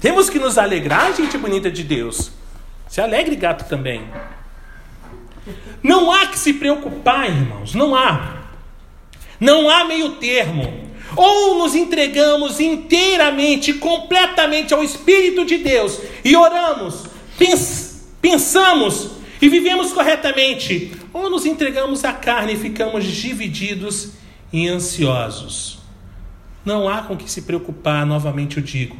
Temos 0.00 0.30
que 0.30 0.38
nos 0.38 0.58
alegrar, 0.58 1.14
gente 1.14 1.36
bonita 1.36 1.70
de 1.70 1.82
Deus. 1.82 2.30
Se 2.88 3.00
alegre, 3.00 3.36
gato 3.36 3.68
também. 3.68 4.02
Não 5.82 6.12
há 6.12 6.26
que 6.26 6.38
se 6.38 6.54
preocupar, 6.54 7.28
irmãos, 7.28 7.74
não 7.74 7.94
há. 7.94 8.36
Não 9.40 9.68
há 9.68 9.84
meio 9.84 10.12
termo. 10.12 10.88
Ou 11.16 11.58
nos 11.58 11.74
entregamos 11.74 12.60
inteiramente, 12.60 13.74
completamente 13.74 14.74
ao 14.74 14.84
Espírito 14.84 15.44
de 15.44 15.58
Deus 15.58 16.00
e 16.22 16.36
oramos, 16.36 17.06
pensamos 17.38 17.88
pensamos 18.20 19.10
e 19.40 19.48
vivemos 19.48 19.92
corretamente, 19.92 20.92
ou 21.12 21.30
nos 21.30 21.46
entregamos 21.46 22.04
à 22.04 22.12
carne 22.12 22.54
e 22.54 22.56
ficamos 22.56 23.04
divididos 23.04 24.12
e 24.52 24.68
ansiosos. 24.68 25.78
Não 26.64 26.88
há 26.88 27.02
com 27.02 27.16
que 27.16 27.30
se 27.30 27.42
preocupar, 27.42 28.04
novamente 28.04 28.56
eu 28.56 28.62
digo. 28.62 28.96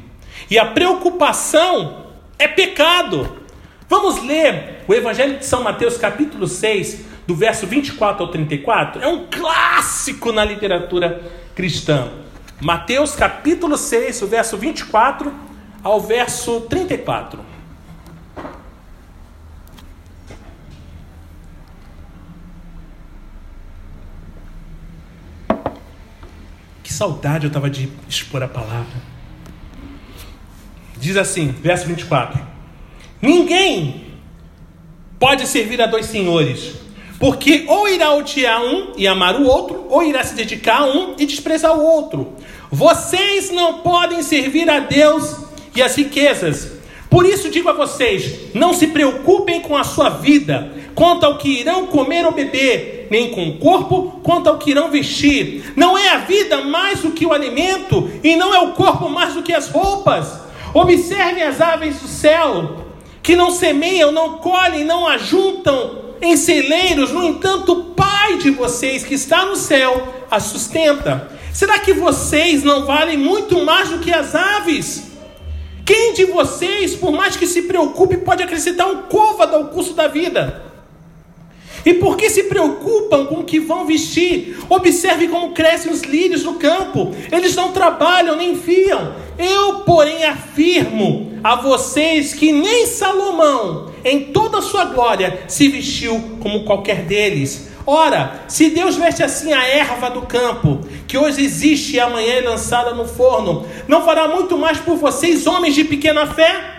E 0.50 0.58
a 0.58 0.66
preocupação 0.66 2.06
é 2.38 2.46
pecado. 2.46 3.38
Vamos 3.88 4.22
ler 4.22 4.84
o 4.86 4.94
Evangelho 4.94 5.38
de 5.38 5.46
São 5.46 5.62
Mateus, 5.62 5.96
capítulo 5.96 6.46
6, 6.46 7.06
do 7.28 7.34
verso 7.34 7.66
24 7.66 8.24
ao 8.24 8.30
34, 8.30 9.02
é 9.02 9.06
um 9.06 9.26
clássico 9.26 10.32
na 10.32 10.42
literatura 10.42 11.22
cristã. 11.54 12.10
Mateus 12.58 13.14
capítulo 13.14 13.76
6, 13.76 14.22
o 14.22 14.26
verso 14.26 14.56
24 14.56 15.30
ao 15.84 16.00
verso 16.00 16.62
34. 16.62 17.44
Que 26.82 26.92
saudade 26.92 27.44
eu 27.44 27.48
estava 27.48 27.68
de 27.68 27.92
expor 28.08 28.42
a 28.42 28.48
palavra. 28.48 29.07
Diz 31.00 31.16
assim, 31.16 31.54
verso 31.62 31.86
24: 31.86 32.40
Ninguém 33.22 34.06
pode 35.18 35.46
servir 35.46 35.80
a 35.80 35.86
dois 35.86 36.06
senhores, 36.06 36.74
porque 37.18 37.64
ou 37.68 37.88
irá 37.88 38.14
odiar 38.14 38.62
um 38.62 38.92
e 38.96 39.06
amar 39.06 39.36
o 39.36 39.46
outro, 39.46 39.86
ou 39.88 40.02
irá 40.02 40.22
se 40.22 40.34
dedicar 40.34 40.82
a 40.82 40.86
um 40.86 41.14
e 41.18 41.26
desprezar 41.26 41.76
o 41.76 41.84
outro. 41.84 42.34
Vocês 42.70 43.50
não 43.50 43.78
podem 43.78 44.22
servir 44.22 44.68
a 44.68 44.80
Deus 44.80 45.36
e 45.74 45.82
as 45.82 45.96
riquezas. 45.96 46.78
Por 47.08 47.24
isso 47.24 47.50
digo 47.50 47.68
a 47.68 47.72
vocês: 47.72 48.54
não 48.54 48.74
se 48.74 48.88
preocupem 48.88 49.60
com 49.60 49.76
a 49.76 49.84
sua 49.84 50.10
vida, 50.10 50.72
quanto 50.94 51.24
ao 51.24 51.38
que 51.38 51.60
irão 51.60 51.86
comer 51.86 52.26
ou 52.26 52.32
beber, 52.32 53.06
nem 53.10 53.30
com 53.30 53.48
o 53.48 53.58
corpo, 53.58 54.20
quanto 54.22 54.48
ao 54.48 54.58
que 54.58 54.70
irão 54.70 54.90
vestir. 54.90 55.72
Não 55.76 55.96
é 55.96 56.10
a 56.10 56.18
vida 56.18 56.62
mais 56.62 57.00
do 57.00 57.12
que 57.12 57.24
o 57.24 57.32
alimento, 57.32 58.10
e 58.22 58.36
não 58.36 58.54
é 58.54 58.60
o 58.60 58.72
corpo 58.72 59.08
mais 59.08 59.34
do 59.34 59.42
que 59.42 59.52
as 59.52 59.68
roupas. 59.68 60.47
Observem 60.74 61.42
as 61.42 61.60
aves 61.60 61.96
do 62.00 62.08
céu, 62.08 62.84
que 63.22 63.34
não 63.34 63.50
semeiam, 63.50 64.12
não 64.12 64.38
colhem, 64.38 64.84
não 64.84 65.06
ajuntam 65.06 66.08
em 66.20 66.36
celeiros, 66.36 67.12
no 67.12 67.24
entanto, 67.24 67.72
o 67.72 67.84
Pai 67.94 68.38
de 68.38 68.50
vocês 68.50 69.04
que 69.04 69.14
está 69.14 69.44
no 69.44 69.56
céu 69.56 70.14
as 70.30 70.44
sustenta. 70.44 71.30
Será 71.52 71.78
que 71.78 71.92
vocês 71.92 72.62
não 72.62 72.84
valem 72.84 73.16
muito 73.16 73.64
mais 73.64 73.88
do 73.88 73.98
que 73.98 74.12
as 74.12 74.34
aves? 74.34 75.08
Quem 75.84 76.12
de 76.12 76.26
vocês, 76.26 76.94
por 76.94 77.10
mais 77.10 77.36
que 77.36 77.46
se 77.46 77.62
preocupe, 77.62 78.18
pode 78.18 78.42
acrescentar 78.42 78.86
um 78.86 79.02
côvado 79.02 79.56
ao 79.56 79.68
curso 79.68 79.94
da 79.94 80.06
vida? 80.06 80.67
E 81.84 81.94
por 81.94 82.16
que 82.16 82.28
se 82.28 82.44
preocupam 82.44 83.26
com 83.26 83.36
o 83.36 83.44
que 83.44 83.58
vão 83.58 83.86
vestir? 83.86 84.58
Observe 84.68 85.28
como 85.28 85.52
crescem 85.52 85.92
os 85.92 86.02
lírios 86.02 86.44
no 86.44 86.54
campo. 86.54 87.14
Eles 87.30 87.54
não 87.54 87.72
trabalham 87.72 88.36
nem 88.36 88.56
fiam. 88.56 89.14
Eu, 89.38 89.80
porém, 89.80 90.24
afirmo 90.24 91.32
a 91.42 91.56
vocês 91.56 92.34
que 92.34 92.50
nem 92.52 92.86
Salomão, 92.86 93.92
em 94.04 94.32
toda 94.32 94.58
a 94.58 94.62
sua 94.62 94.86
glória, 94.86 95.44
se 95.46 95.68
vestiu 95.68 96.38
como 96.40 96.64
qualquer 96.64 97.02
deles. 97.02 97.68
Ora, 97.86 98.42
se 98.48 98.68
Deus 98.68 98.96
veste 98.96 99.22
assim 99.22 99.52
a 99.52 99.66
erva 99.66 100.10
do 100.10 100.22
campo, 100.22 100.80
que 101.06 101.16
hoje 101.16 101.42
existe 101.42 101.96
e 101.96 102.00
amanhã 102.00 102.34
é 102.34 102.40
lançada 102.42 102.92
no 102.92 103.06
forno, 103.06 103.64
não 103.86 104.04
fará 104.04 104.28
muito 104.28 104.58
mais 104.58 104.76
por 104.78 104.96
vocês, 104.96 105.46
homens 105.46 105.74
de 105.74 105.84
pequena 105.84 106.26
fé? 106.26 106.77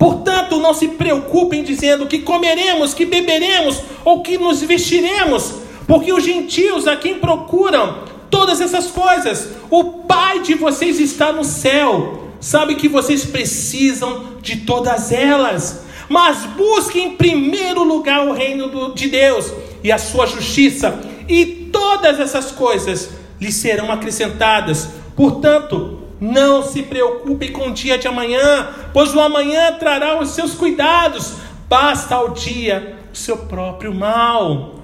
Portanto, 0.00 0.58
não 0.58 0.72
se 0.72 0.88
preocupem 0.88 1.62
dizendo 1.62 2.06
que 2.06 2.20
comeremos, 2.20 2.94
que 2.94 3.04
beberemos 3.04 3.82
ou 4.02 4.22
que 4.22 4.38
nos 4.38 4.62
vestiremos, 4.62 5.56
porque 5.86 6.10
os 6.10 6.24
gentios 6.24 6.86
a 6.86 6.96
quem 6.96 7.16
procuram 7.16 7.98
todas 8.30 8.62
essas 8.62 8.86
coisas, 8.86 9.50
o 9.68 9.84
Pai 10.04 10.40
de 10.40 10.54
vocês 10.54 10.98
está 10.98 11.34
no 11.34 11.44
céu, 11.44 12.30
sabe 12.40 12.76
que 12.76 12.88
vocês 12.88 13.26
precisam 13.26 14.38
de 14.40 14.60
todas 14.60 15.12
elas. 15.12 15.82
Mas 16.08 16.46
busquem 16.56 17.08
em 17.08 17.16
primeiro 17.16 17.84
lugar 17.84 18.26
o 18.26 18.32
reino 18.32 18.94
de 18.94 19.06
Deus 19.06 19.52
e 19.84 19.92
a 19.92 19.98
sua 19.98 20.24
justiça, 20.24 20.98
e 21.28 21.44
todas 21.70 22.18
essas 22.18 22.50
coisas 22.50 23.10
lhes 23.38 23.56
serão 23.56 23.92
acrescentadas. 23.92 24.88
Portanto, 25.14 25.99
não 26.20 26.62
se 26.62 26.82
preocupe 26.82 27.48
com 27.48 27.68
o 27.68 27.72
dia 27.72 27.96
de 27.96 28.06
amanhã, 28.06 28.68
pois 28.92 29.14
o 29.14 29.20
amanhã 29.20 29.72
trará 29.78 30.20
os 30.20 30.30
seus 30.30 30.52
cuidados. 30.54 31.36
Basta 31.68 32.14
ao 32.14 32.30
dia 32.30 32.98
o 33.12 33.16
seu 33.16 33.38
próprio 33.38 33.94
mal. 33.94 34.80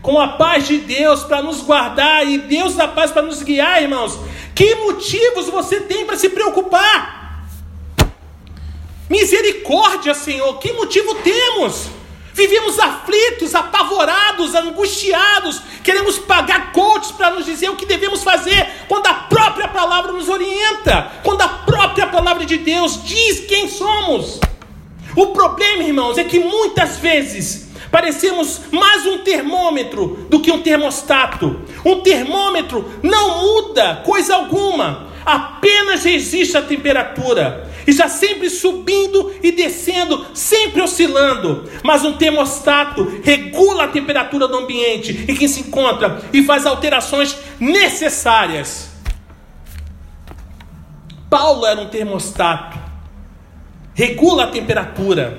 Com 0.00 0.18
a 0.18 0.28
paz 0.28 0.66
de 0.66 0.78
Deus 0.78 1.24
para 1.24 1.42
nos 1.42 1.60
guardar 1.60 2.26
e 2.26 2.38
Deus 2.38 2.74
da 2.74 2.88
paz 2.88 3.10
para 3.10 3.22
nos 3.22 3.42
guiar, 3.42 3.82
irmãos. 3.82 4.18
Que 4.54 4.74
motivos 4.76 5.46
você 5.46 5.80
tem 5.80 6.06
para 6.06 6.16
se 6.16 6.30
preocupar? 6.30 7.44
Misericórdia, 9.10 10.14
Senhor, 10.14 10.58
que 10.58 10.72
motivo 10.72 11.14
temos? 11.16 11.97
Vivemos 12.38 12.78
aflitos, 12.78 13.52
apavorados, 13.52 14.54
angustiados, 14.54 15.60
queremos 15.82 16.20
pagar 16.20 16.70
coaches 16.70 17.10
para 17.10 17.32
nos 17.32 17.44
dizer 17.44 17.68
o 17.68 17.74
que 17.74 17.84
devemos 17.84 18.22
fazer, 18.22 18.64
quando 18.86 19.08
a 19.08 19.14
própria 19.14 19.66
palavra 19.66 20.12
nos 20.12 20.28
orienta, 20.28 21.10
quando 21.24 21.42
a 21.42 21.48
própria 21.48 22.06
palavra 22.06 22.46
de 22.46 22.58
Deus 22.58 23.02
diz 23.02 23.40
quem 23.40 23.68
somos. 23.68 24.38
O 25.16 25.26
problema, 25.32 25.82
irmãos, 25.82 26.16
é 26.16 26.22
que 26.22 26.38
muitas 26.38 26.98
vezes 26.98 27.70
parecemos 27.90 28.60
mais 28.70 29.04
um 29.04 29.18
termômetro 29.18 30.24
do 30.30 30.38
que 30.38 30.52
um 30.52 30.62
termostato. 30.62 31.60
Um 31.84 32.02
termômetro 32.02 32.88
não 33.02 33.42
muda 33.42 33.96
coisa 34.04 34.36
alguma, 34.36 35.07
apenas 35.24 36.04
resiste 36.04 36.56
à 36.56 36.62
temperatura 36.62 37.68
está 37.90 38.08
sempre 38.08 38.50
subindo 38.50 39.34
e 39.42 39.50
descendo, 39.50 40.26
sempre 40.34 40.82
oscilando. 40.82 41.68
Mas 41.82 42.04
um 42.04 42.12
termostato 42.12 43.20
regula 43.22 43.84
a 43.84 43.88
temperatura 43.88 44.46
do 44.46 44.58
ambiente 44.58 45.24
em 45.26 45.34
que 45.34 45.48
se 45.48 45.60
encontra 45.60 46.20
e 46.32 46.42
faz 46.42 46.66
alterações 46.66 47.36
necessárias. 47.58 48.90
Paulo 51.30 51.66
era 51.66 51.80
um 51.80 51.88
termostato, 51.88 52.78
regula 53.94 54.44
a 54.44 54.48
temperatura. 54.48 55.38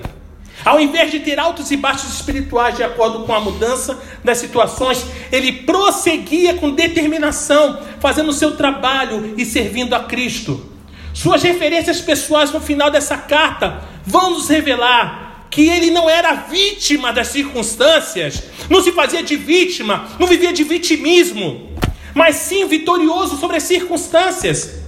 Ao 0.64 0.80
invés 0.80 1.10
de 1.12 1.20
ter 1.20 1.40
altos 1.40 1.72
e 1.72 1.78
baixos 1.78 2.14
espirituais 2.14 2.76
de 2.76 2.84
acordo 2.84 3.24
com 3.24 3.34
a 3.34 3.40
mudança 3.40 4.00
das 4.24 4.38
situações, 4.38 5.06
ele 5.32 5.52
prosseguia 5.52 6.54
com 6.54 6.72
determinação, 6.72 7.80
fazendo 8.00 8.30
o 8.30 8.34
seu 8.34 8.56
trabalho 8.58 9.34
e 9.38 9.46
servindo 9.46 9.94
a 9.94 10.04
Cristo. 10.04 10.70
Suas 11.14 11.42
referências 11.42 12.02
pessoais 12.02 12.52
no 12.52 12.60
final 12.60 12.92
dessa 12.92 13.18
carta 13.18 13.84
vão 14.06 14.32
nos 14.32 14.50
revelar 14.50 15.48
que 15.50 15.68
ele 15.68 15.90
não 15.90 16.10
era 16.10 16.34
vítima 16.34 17.12
das 17.12 17.30
circunstâncias, 17.30 18.44
não 18.70 18.82
se 18.82 18.92
fazia 18.92 19.24
de 19.24 19.36
vítima, 19.36 20.08
não 20.20 20.28
vivia 20.28 20.54
de 20.54 20.64
vitimismo, 20.64 21.72
mas 22.14 22.36
sim 22.36 22.68
vitorioso 22.68 23.38
sobre 23.38 23.58
as 23.58 23.64
circunstâncias. 23.64 24.80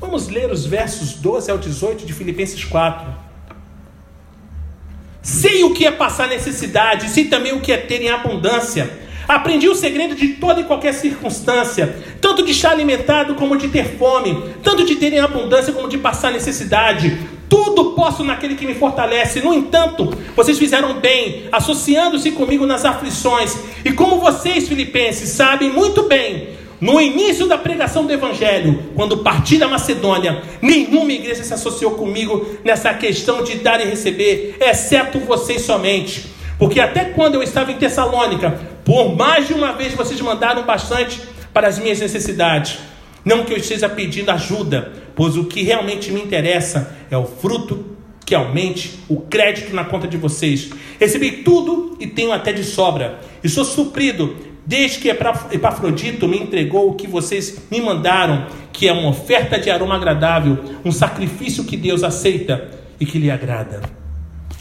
Vamos 0.00 0.28
ler 0.28 0.50
os 0.50 0.66
versos 0.66 1.12
12 1.14 1.50
ao 1.50 1.58
18 1.58 2.04
de 2.04 2.12
Filipenses 2.12 2.64
4. 2.64 3.21
Sei 5.22 5.62
o 5.62 5.72
que 5.72 5.86
é 5.86 5.90
passar 5.92 6.26
necessidade, 6.26 7.08
sei 7.08 7.26
também 7.26 7.52
o 7.52 7.60
que 7.60 7.70
é 7.70 7.76
ter 7.76 8.02
em 8.02 8.10
abundância. 8.10 8.90
Aprendi 9.28 9.68
o 9.68 9.74
segredo 9.74 10.16
de 10.16 10.28
toda 10.30 10.60
e 10.60 10.64
qualquer 10.64 10.92
circunstância, 10.92 11.96
tanto 12.20 12.44
de 12.44 12.50
estar 12.50 12.72
alimentado 12.72 13.36
como 13.36 13.56
de 13.56 13.68
ter 13.68 13.96
fome, 13.96 14.36
tanto 14.64 14.84
de 14.84 14.96
ter 14.96 15.12
em 15.12 15.20
abundância 15.20 15.72
como 15.72 15.88
de 15.88 15.96
passar 15.96 16.32
necessidade. 16.32 17.18
Tudo 17.48 17.92
posso 17.92 18.24
naquele 18.24 18.56
que 18.56 18.66
me 18.66 18.74
fortalece. 18.74 19.40
No 19.40 19.54
entanto, 19.54 20.12
vocês 20.34 20.58
fizeram 20.58 20.94
bem, 20.94 21.44
associando-se 21.52 22.32
comigo 22.32 22.66
nas 22.66 22.84
aflições. 22.84 23.56
E 23.84 23.92
como 23.92 24.18
vocês, 24.18 24.68
filipenses, 24.68 25.28
sabem 25.28 25.70
muito 25.70 26.02
bem, 26.02 26.48
no 26.82 27.00
início 27.00 27.46
da 27.46 27.56
pregação 27.56 28.04
do 28.04 28.12
Evangelho, 28.12 28.90
quando 28.96 29.18
parti 29.18 29.56
da 29.56 29.68
Macedônia, 29.68 30.42
nenhuma 30.60 31.12
igreja 31.12 31.44
se 31.44 31.54
associou 31.54 31.92
comigo 31.92 32.58
nessa 32.64 32.92
questão 32.92 33.44
de 33.44 33.58
dar 33.58 33.80
e 33.80 33.88
receber, 33.88 34.56
exceto 34.60 35.20
vocês 35.20 35.62
somente. 35.62 36.26
Porque 36.58 36.80
até 36.80 37.04
quando 37.04 37.36
eu 37.36 37.42
estava 37.44 37.70
em 37.70 37.76
Tessalônica, 37.76 38.60
por 38.84 39.14
mais 39.14 39.46
de 39.46 39.54
uma 39.54 39.70
vez 39.74 39.94
vocês 39.94 40.20
mandaram 40.20 40.64
bastante 40.64 41.20
para 41.54 41.68
as 41.68 41.78
minhas 41.78 42.00
necessidades. 42.00 42.80
Não 43.24 43.44
que 43.44 43.52
eu 43.52 43.58
esteja 43.58 43.88
pedindo 43.88 44.32
ajuda, 44.32 44.92
pois 45.14 45.36
o 45.36 45.44
que 45.44 45.62
realmente 45.62 46.10
me 46.10 46.20
interessa 46.20 46.96
é 47.08 47.16
o 47.16 47.24
fruto 47.24 47.92
que 48.26 48.34
aumente 48.34 48.98
o 49.08 49.20
crédito 49.20 49.72
na 49.72 49.84
conta 49.84 50.08
de 50.08 50.16
vocês. 50.16 50.70
Recebi 50.98 51.30
tudo 51.44 51.96
e 52.00 52.08
tenho 52.08 52.32
até 52.32 52.52
de 52.52 52.64
sobra. 52.64 53.20
E 53.44 53.48
sou 53.48 53.64
suprido 53.64 54.50
desde 54.64 54.98
que 54.98 55.08
Epafrodito 55.08 56.28
me 56.28 56.38
entregou 56.38 56.90
o 56.90 56.94
que 56.94 57.06
vocês 57.06 57.62
me 57.70 57.80
mandaram, 57.80 58.46
que 58.72 58.88
é 58.88 58.92
uma 58.92 59.08
oferta 59.08 59.58
de 59.58 59.70
aroma 59.70 59.96
agradável, 59.96 60.58
um 60.84 60.92
sacrifício 60.92 61.64
que 61.64 61.76
Deus 61.76 62.02
aceita 62.04 62.70
e 62.98 63.06
que 63.06 63.18
lhe 63.18 63.30
agrada. 63.30 63.82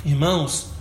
Irmãos, 0.05 0.71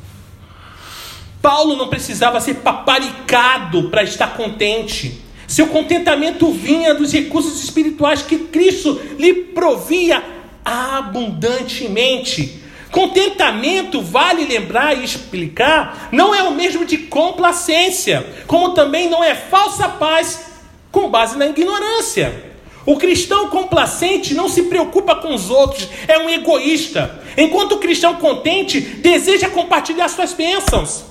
Paulo 1.43 1.77
não 1.77 1.89
precisava 1.89 2.41
ser 2.41 2.55
paparicado 2.57 3.91
para 3.91 4.03
estar 4.03 4.35
contente. 4.35 5.23
Seu 5.47 5.67
contentamento 5.67 6.51
vinha 6.53 6.95
dos 6.95 7.13
recursos 7.13 7.63
espirituais 7.63 8.23
que 8.23 8.39
Cristo 8.39 9.01
lhe 9.19 9.35
provia 9.35 10.23
abundantemente. 10.65 12.63
Contentamento, 12.91 14.03
vale 14.03 14.45
lembrar 14.45 14.99
e 14.99 15.05
explicar, 15.05 16.09
não 16.11 16.35
é 16.35 16.43
o 16.43 16.53
mesmo 16.53 16.85
de 16.85 16.99
complacência, 16.99 18.27
como 18.47 18.71
também 18.71 19.09
não 19.09 19.23
é 19.23 19.35
falsa 19.35 19.89
paz 19.89 20.51
com 20.91 21.09
base 21.09 21.39
na 21.39 21.47
ignorância. 21.47 22.51
O 22.85 22.97
cristão 22.97 23.49
complacente 23.49 24.35
não 24.35 24.49
se 24.49 24.65
preocupa 24.65 25.15
com 25.15 25.33
os 25.33 25.51
outros, 25.51 25.89
é 26.09 26.19
um 26.19 26.29
egoísta, 26.29 27.23
enquanto 27.37 27.73
o 27.73 27.79
cristão 27.79 28.17
contente 28.17 28.81
deseja 28.81 29.49
compartilhar 29.49 30.09
suas 30.09 30.33
bênçãos. 30.33 31.05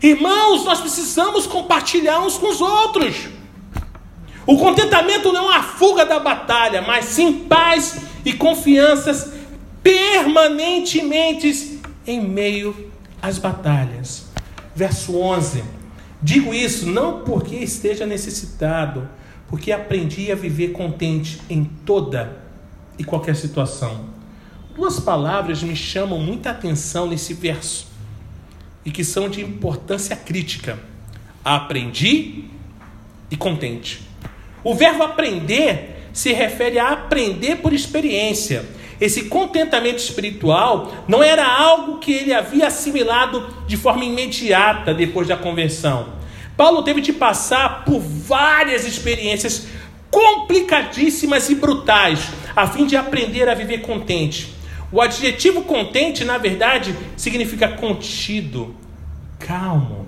Irmãos, 0.00 0.64
nós 0.64 0.80
precisamos 0.80 1.46
compartilhar 1.46 2.20
uns 2.20 2.38
com 2.38 2.48
os 2.48 2.60
outros. 2.60 3.16
O 4.46 4.58
contentamento 4.58 5.32
não 5.32 5.50
é 5.50 5.56
uma 5.56 5.62
fuga 5.62 6.04
da 6.04 6.20
batalha, 6.20 6.82
mas 6.82 7.06
sim 7.06 7.32
paz 7.32 7.96
e 8.24 8.32
confianças 8.32 9.32
permanentemente 9.84 11.80
em 12.06 12.20
meio 12.20 12.90
às 13.20 13.38
batalhas. 13.38 14.24
Verso 14.74 15.16
11. 15.18 15.62
Digo 16.22 16.54
isso 16.54 16.86
não 16.86 17.20
porque 17.20 17.56
esteja 17.56 18.06
necessitado, 18.06 19.06
porque 19.46 19.70
aprendi 19.70 20.32
a 20.32 20.34
viver 20.34 20.72
contente 20.72 21.38
em 21.50 21.64
toda 21.84 22.38
e 22.98 23.04
qualquer 23.04 23.36
situação. 23.36 24.06
Duas 24.74 24.98
palavras 24.98 25.62
me 25.62 25.76
chamam 25.76 26.18
muita 26.18 26.50
atenção 26.50 27.06
nesse 27.06 27.34
verso 27.34 27.86
e 28.84 28.90
que 28.90 29.04
são 29.04 29.28
de 29.28 29.42
importância 29.42 30.16
crítica: 30.16 30.78
aprendi 31.44 32.46
e 33.30 33.36
contente. 33.36 34.00
O 34.64 34.74
verbo 34.74 35.02
aprender 35.02 36.08
se 36.14 36.32
refere 36.32 36.78
a 36.78 36.92
aprender 36.92 37.56
por 37.56 37.74
experiência 37.74 38.64
esse 39.00 39.24
contentamento 39.24 39.98
espiritual 39.98 41.04
não 41.08 41.22
era 41.22 41.46
algo 41.46 41.98
que 41.98 42.12
ele 42.12 42.32
havia 42.32 42.68
assimilado 42.68 43.46
de 43.66 43.76
forma 43.76 44.04
imediata 44.04 44.94
depois 44.94 45.28
da 45.28 45.36
conversão. 45.36 46.14
Paulo 46.56 46.82
teve 46.82 47.00
de 47.00 47.12
passar 47.12 47.84
por 47.84 47.98
várias 48.00 48.86
experiências 48.86 49.66
complicadíssimas 50.10 51.50
e 51.50 51.56
brutais 51.56 52.28
a 52.54 52.68
fim 52.68 52.86
de 52.86 52.96
aprender 52.96 53.48
a 53.48 53.54
viver 53.54 53.78
contente. 53.78 54.54
O 54.92 55.00
adjetivo 55.00 55.62
contente, 55.62 56.24
na 56.24 56.38
verdade, 56.38 56.94
significa 57.16 57.66
contido, 57.66 58.76
calmo. 59.40 60.06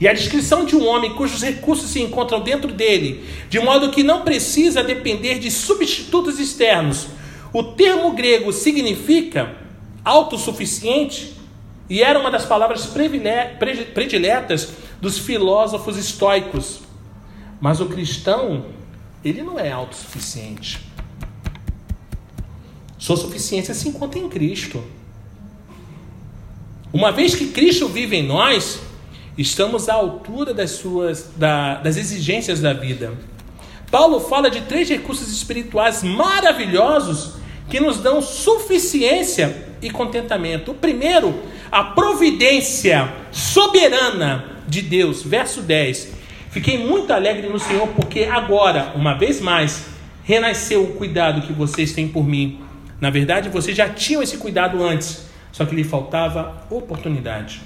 E 0.00 0.08
a 0.08 0.12
descrição 0.12 0.64
de 0.64 0.76
um 0.76 0.86
homem 0.86 1.14
cujos 1.14 1.42
recursos 1.42 1.90
se 1.90 2.00
encontram 2.00 2.40
dentro 2.40 2.72
dele, 2.72 3.24
de 3.50 3.58
modo 3.58 3.90
que 3.90 4.02
não 4.02 4.22
precisa 4.22 4.82
depender 4.82 5.38
de 5.38 5.50
substitutos 5.50 6.38
externos, 6.38 7.08
o 7.52 7.62
termo 7.62 8.12
grego 8.12 8.52
significa 8.52 9.56
autossuficiente 10.04 11.36
e 11.88 12.02
era 12.02 12.18
uma 12.18 12.30
das 12.30 12.44
palavras 12.44 12.86
prediletas 12.86 14.72
dos 15.00 15.18
filósofos 15.18 15.96
estoicos. 15.96 16.80
Mas 17.60 17.80
o 17.80 17.86
cristão, 17.86 18.66
ele 19.24 19.42
não 19.42 19.58
é 19.58 19.72
autossuficiente. 19.72 20.80
Sua 22.96 23.16
suficiência 23.16 23.74
se 23.74 23.88
encontra 23.88 24.20
em 24.20 24.28
Cristo. 24.28 24.82
Uma 26.92 27.10
vez 27.10 27.34
que 27.34 27.48
Cristo 27.48 27.88
vive 27.88 28.16
em 28.16 28.26
nós, 28.26 28.80
estamos 29.36 29.88
à 29.88 29.94
altura 29.94 30.54
das 30.54 30.72
suas 30.72 31.30
da, 31.36 31.76
das 31.76 31.96
exigências 31.96 32.60
da 32.60 32.72
vida. 32.72 33.12
Paulo 33.90 34.20
fala 34.20 34.48
de 34.48 34.60
três 34.62 34.88
recursos 34.88 35.32
espirituais 35.32 36.04
maravilhosos 36.04 37.39
que 37.70 37.80
nos 37.80 37.98
dão 37.98 38.20
suficiência 38.20 39.64
e 39.80 39.88
contentamento. 39.88 40.72
O 40.72 40.74
primeiro, 40.74 41.40
a 41.70 41.84
providência 41.84 43.10
soberana 43.30 44.44
de 44.66 44.82
Deus, 44.82 45.22
verso 45.22 45.62
10. 45.62 46.12
Fiquei 46.50 46.76
muito 46.76 47.12
alegre 47.12 47.48
no 47.48 47.60
Senhor 47.60 47.86
porque 47.88 48.24
agora, 48.24 48.92
uma 48.96 49.14
vez 49.14 49.40
mais, 49.40 49.86
renasceu 50.24 50.82
o 50.82 50.94
cuidado 50.94 51.46
que 51.46 51.52
vocês 51.52 51.92
têm 51.92 52.08
por 52.08 52.26
mim. 52.26 52.60
Na 53.00 53.08
verdade, 53.08 53.48
vocês 53.48 53.76
já 53.76 53.88
tinham 53.88 54.22
esse 54.22 54.36
cuidado 54.36 54.82
antes, 54.82 55.26
só 55.52 55.64
que 55.64 55.74
lhe 55.74 55.84
faltava 55.84 56.66
oportunidade. 56.68 57.62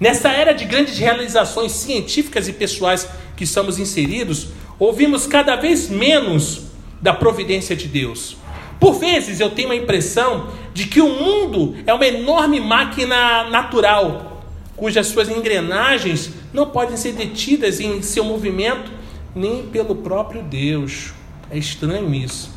Nessa 0.00 0.30
era 0.30 0.52
de 0.52 0.64
grandes 0.64 0.98
realizações 0.98 1.72
científicas 1.72 2.48
e 2.48 2.52
pessoais 2.52 3.08
que 3.36 3.44
estamos 3.44 3.78
inseridos, 3.78 4.48
ouvimos 4.78 5.26
cada 5.26 5.54
vez 5.54 5.88
menos 5.88 6.62
da 7.00 7.12
providência 7.12 7.76
de 7.76 7.86
Deus. 7.86 8.36
Por 8.80 8.94
vezes 8.94 9.40
eu 9.40 9.50
tenho 9.50 9.70
a 9.70 9.76
impressão 9.76 10.48
de 10.72 10.86
que 10.86 11.00
o 11.00 11.08
mundo 11.08 11.76
é 11.86 11.94
uma 11.94 12.06
enorme 12.06 12.60
máquina 12.60 13.44
natural, 13.50 14.42
cujas 14.76 15.06
suas 15.06 15.28
engrenagens 15.28 16.30
não 16.52 16.66
podem 16.66 16.96
ser 16.96 17.12
detidas 17.12 17.80
em 17.80 18.02
seu 18.02 18.24
movimento 18.24 18.90
nem 19.34 19.66
pelo 19.66 19.96
próprio 19.96 20.42
Deus. 20.42 21.12
É 21.50 21.58
estranho 21.58 22.12
isso. 22.14 22.50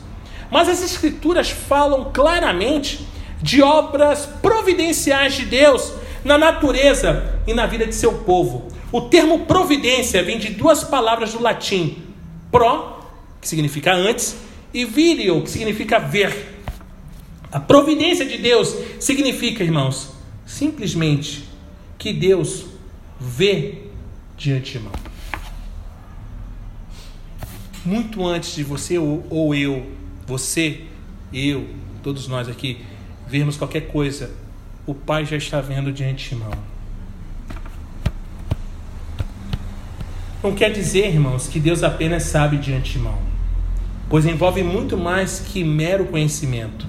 Mas 0.49 0.69
as 0.69 0.83
Escrituras 0.83 1.49
falam 1.49 2.11
claramente 2.13 3.05
de 3.41 3.61
obras 3.61 4.25
providenciais 4.41 5.35
de 5.35 5.45
Deus 5.45 5.93
na 6.23 6.37
natureza 6.37 7.41
e 7.45 7.53
na 7.53 7.65
vida 7.65 7.85
de 7.85 7.95
seu 7.95 8.13
povo. 8.13 8.67
O 8.91 9.01
termo 9.01 9.39
providência 9.39 10.23
vem 10.23 10.37
de 10.37 10.49
duas 10.49 10.83
palavras 10.83 11.33
do 11.33 11.41
latim: 11.41 12.03
pro, 12.51 12.97
que 13.41 13.47
significa 13.47 13.93
antes, 13.93 14.35
e 14.73 14.85
video, 14.85 15.41
que 15.41 15.49
significa 15.49 15.99
ver. 15.99 16.55
A 17.51 17.59
providência 17.59 18.25
de 18.25 18.37
Deus 18.37 18.75
significa, 18.99 19.63
irmãos, 19.63 20.11
simplesmente 20.45 21.47
que 21.97 22.11
Deus 22.13 22.65
vê 23.19 23.83
de 24.37 24.51
antemão. 24.51 24.91
Muito 27.85 28.25
antes 28.25 28.53
de 28.53 28.63
você 28.63 28.97
ou 28.97 29.55
eu, 29.55 29.89
você, 30.25 30.81
eu, 31.31 31.67
todos 32.03 32.27
nós 32.27 32.49
aqui, 32.49 32.81
vermos 33.27 33.57
qualquer 33.57 33.87
coisa, 33.87 34.31
o 34.85 34.93
Pai 34.93 35.25
já 35.25 35.37
está 35.37 35.61
vendo 35.61 35.91
de 35.91 36.03
antemão. 36.03 36.51
Não 40.43 40.53
quer 40.53 40.71
dizer, 40.71 41.07
irmãos, 41.07 41.47
que 41.47 41.59
Deus 41.59 41.83
apenas 41.83 42.23
sabe 42.23 42.57
de 42.57 42.73
antemão, 42.73 43.19
pois 44.09 44.25
envolve 44.25 44.63
muito 44.63 44.97
mais 44.97 45.39
que 45.39 45.63
mero 45.63 46.05
conhecimento. 46.05 46.85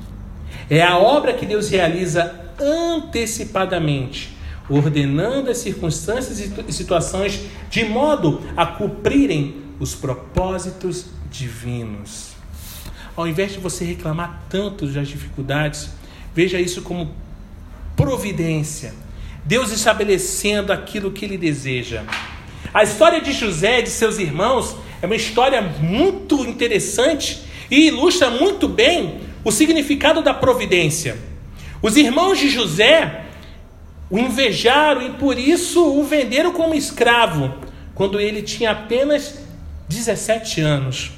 É 0.70 0.82
a 0.82 0.98
obra 0.98 1.32
que 1.32 1.46
Deus 1.46 1.70
realiza 1.70 2.48
antecipadamente, 2.60 4.36
ordenando 4.68 5.50
as 5.50 5.58
circunstâncias 5.58 6.40
e 6.40 6.72
situações 6.72 7.40
de 7.70 7.84
modo 7.84 8.42
a 8.56 8.66
cumprirem 8.66 9.56
os 9.80 9.94
propósitos 9.94 11.06
divinos. 11.30 12.32
Ao 13.16 13.26
invés 13.26 13.52
de 13.52 13.58
você 13.58 13.84
reclamar 13.84 14.44
tanto 14.48 14.86
das 14.86 15.08
dificuldades, 15.08 15.90
veja 16.34 16.60
isso 16.60 16.82
como 16.82 17.12
providência. 17.96 18.94
Deus 19.44 19.72
estabelecendo 19.72 20.72
aquilo 20.72 21.10
que 21.10 21.24
ele 21.24 21.38
deseja. 21.38 22.04
A 22.72 22.82
história 22.82 23.20
de 23.20 23.32
José 23.32 23.80
e 23.80 23.82
de 23.82 23.90
seus 23.90 24.18
irmãos 24.18 24.76
é 25.00 25.06
uma 25.06 25.16
história 25.16 25.62
muito 25.62 26.44
interessante 26.46 27.42
e 27.70 27.88
ilustra 27.88 28.30
muito 28.30 28.66
bem 28.66 29.20
o 29.44 29.52
significado 29.52 30.22
da 30.22 30.34
providência. 30.34 31.16
Os 31.80 31.96
irmãos 31.96 32.38
de 32.38 32.48
José 32.48 33.26
o 34.10 34.18
invejaram 34.18 35.02
e 35.02 35.10
por 35.10 35.38
isso 35.38 35.84
o 35.84 36.02
venderam 36.02 36.52
como 36.52 36.74
escravo, 36.74 37.54
quando 37.94 38.20
ele 38.20 38.42
tinha 38.42 38.70
apenas 38.70 39.38
17 39.88 40.60
anos. 40.60 41.12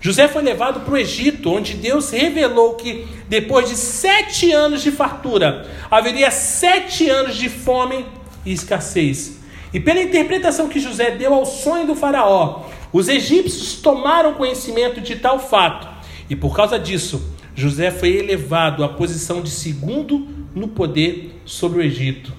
José 0.00 0.26
foi 0.26 0.42
levado 0.42 0.80
para 0.80 0.94
o 0.94 0.98
Egito, 0.98 1.52
onde 1.52 1.74
Deus 1.74 2.10
revelou 2.10 2.74
que 2.74 3.06
depois 3.28 3.68
de 3.68 3.76
sete 3.76 4.50
anos 4.50 4.82
de 4.82 4.90
fartura, 4.90 5.64
haveria 5.88 6.30
sete 6.32 7.08
anos 7.08 7.36
de 7.36 7.48
fome 7.48 8.04
e 8.44 8.52
escassez. 8.52 9.38
E 9.72 9.78
pela 9.78 10.02
interpretação 10.02 10.68
que 10.68 10.80
José 10.80 11.12
deu 11.12 11.32
ao 11.32 11.46
sonho 11.46 11.86
do 11.86 11.94
Faraó, 11.94 12.64
os 12.92 13.08
egípcios 13.08 13.74
tomaram 13.76 14.34
conhecimento 14.34 15.00
de 15.00 15.16
tal 15.16 15.38
fato, 15.38 15.88
e 16.28 16.36
por 16.36 16.54
causa 16.54 16.78
disso, 16.78 17.32
José 17.54 17.90
foi 17.90 18.16
elevado 18.16 18.82
à 18.84 18.88
posição 18.88 19.42
de 19.42 19.50
segundo 19.50 20.26
no 20.54 20.68
poder 20.68 21.40
sobre 21.44 21.78
o 21.78 21.82
Egito. 21.82 22.32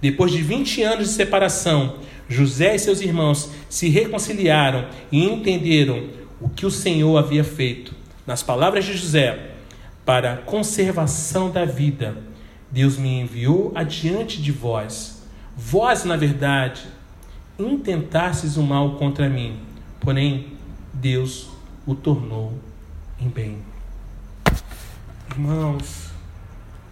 Depois 0.00 0.32
de 0.32 0.42
20 0.42 0.82
anos 0.82 1.08
de 1.08 1.14
separação, 1.14 1.96
José 2.28 2.74
e 2.74 2.78
seus 2.78 3.00
irmãos 3.00 3.50
se 3.68 3.88
reconciliaram 3.88 4.86
e 5.10 5.24
entenderam 5.24 6.04
o 6.40 6.48
que 6.48 6.66
o 6.66 6.70
Senhor 6.70 7.16
havia 7.16 7.44
feito. 7.44 7.94
Nas 8.26 8.42
palavras 8.42 8.84
de 8.84 8.96
José, 8.96 9.50
para 10.04 10.32
a 10.32 10.36
conservação 10.36 11.50
da 11.50 11.64
vida, 11.64 12.16
Deus 12.70 12.96
me 12.96 13.20
enviou 13.20 13.70
adiante 13.74 14.40
de 14.40 14.50
vós. 14.50 15.22
Vós, 15.56 16.04
na 16.04 16.16
verdade, 16.16 16.82
intentastes 17.58 18.56
o 18.56 18.62
mal 18.62 18.96
contra 18.96 19.28
mim, 19.28 19.56
porém 20.02 20.58
Deus 20.92 21.48
o 21.86 21.94
tornou 21.94 22.58
em 23.18 23.28
bem. 23.28 23.58
Irmãos, 25.30 26.10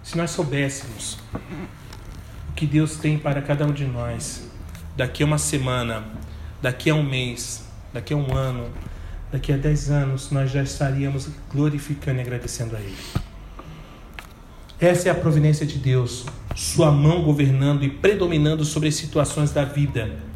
Se 0.03 0.17
nós 0.17 0.31
soubéssemos 0.31 1.19
o 2.49 2.53
que 2.57 2.67
Deus 2.67 2.97
tem 2.97 3.19
para 3.19 3.43
cada 3.43 3.65
um 3.67 3.73
de 3.73 3.85
nós, 3.85 4.51
daqui 4.97 5.23
a 5.23 5.27
uma 5.27 5.39
semana, 5.39 6.05
daqui 6.61 6.91
a 6.91 6.95
um 6.95 7.03
mês, 7.03 7.69
daqui 7.93 8.13
a 8.15 8.17
um 8.17 8.35
ano, 8.35 8.71
daqui 9.31 9.53
a 9.53 9.57
dez 9.57 9.91
anos, 9.91 10.31
nós 10.31 10.51
já 10.51 10.63
estaríamos 10.63 11.29
glorificando 11.53 12.19
e 12.19 12.23
agradecendo 12.23 12.75
a 12.75 12.81
Ele. 12.81 12.97
Essa 14.81 15.11
é 15.11 15.13
a 15.13 15.15
providência 15.15 15.67
de 15.67 15.79
Deus, 15.79 16.27
Sua 16.57 16.91
mão 16.91 17.23
governando 17.23 17.85
e 17.85 17.91
predominando 17.91 18.65
sobre 18.65 18.89
as 18.89 18.95
situações 18.95 19.53
da 19.53 19.65
vida. 19.65 20.30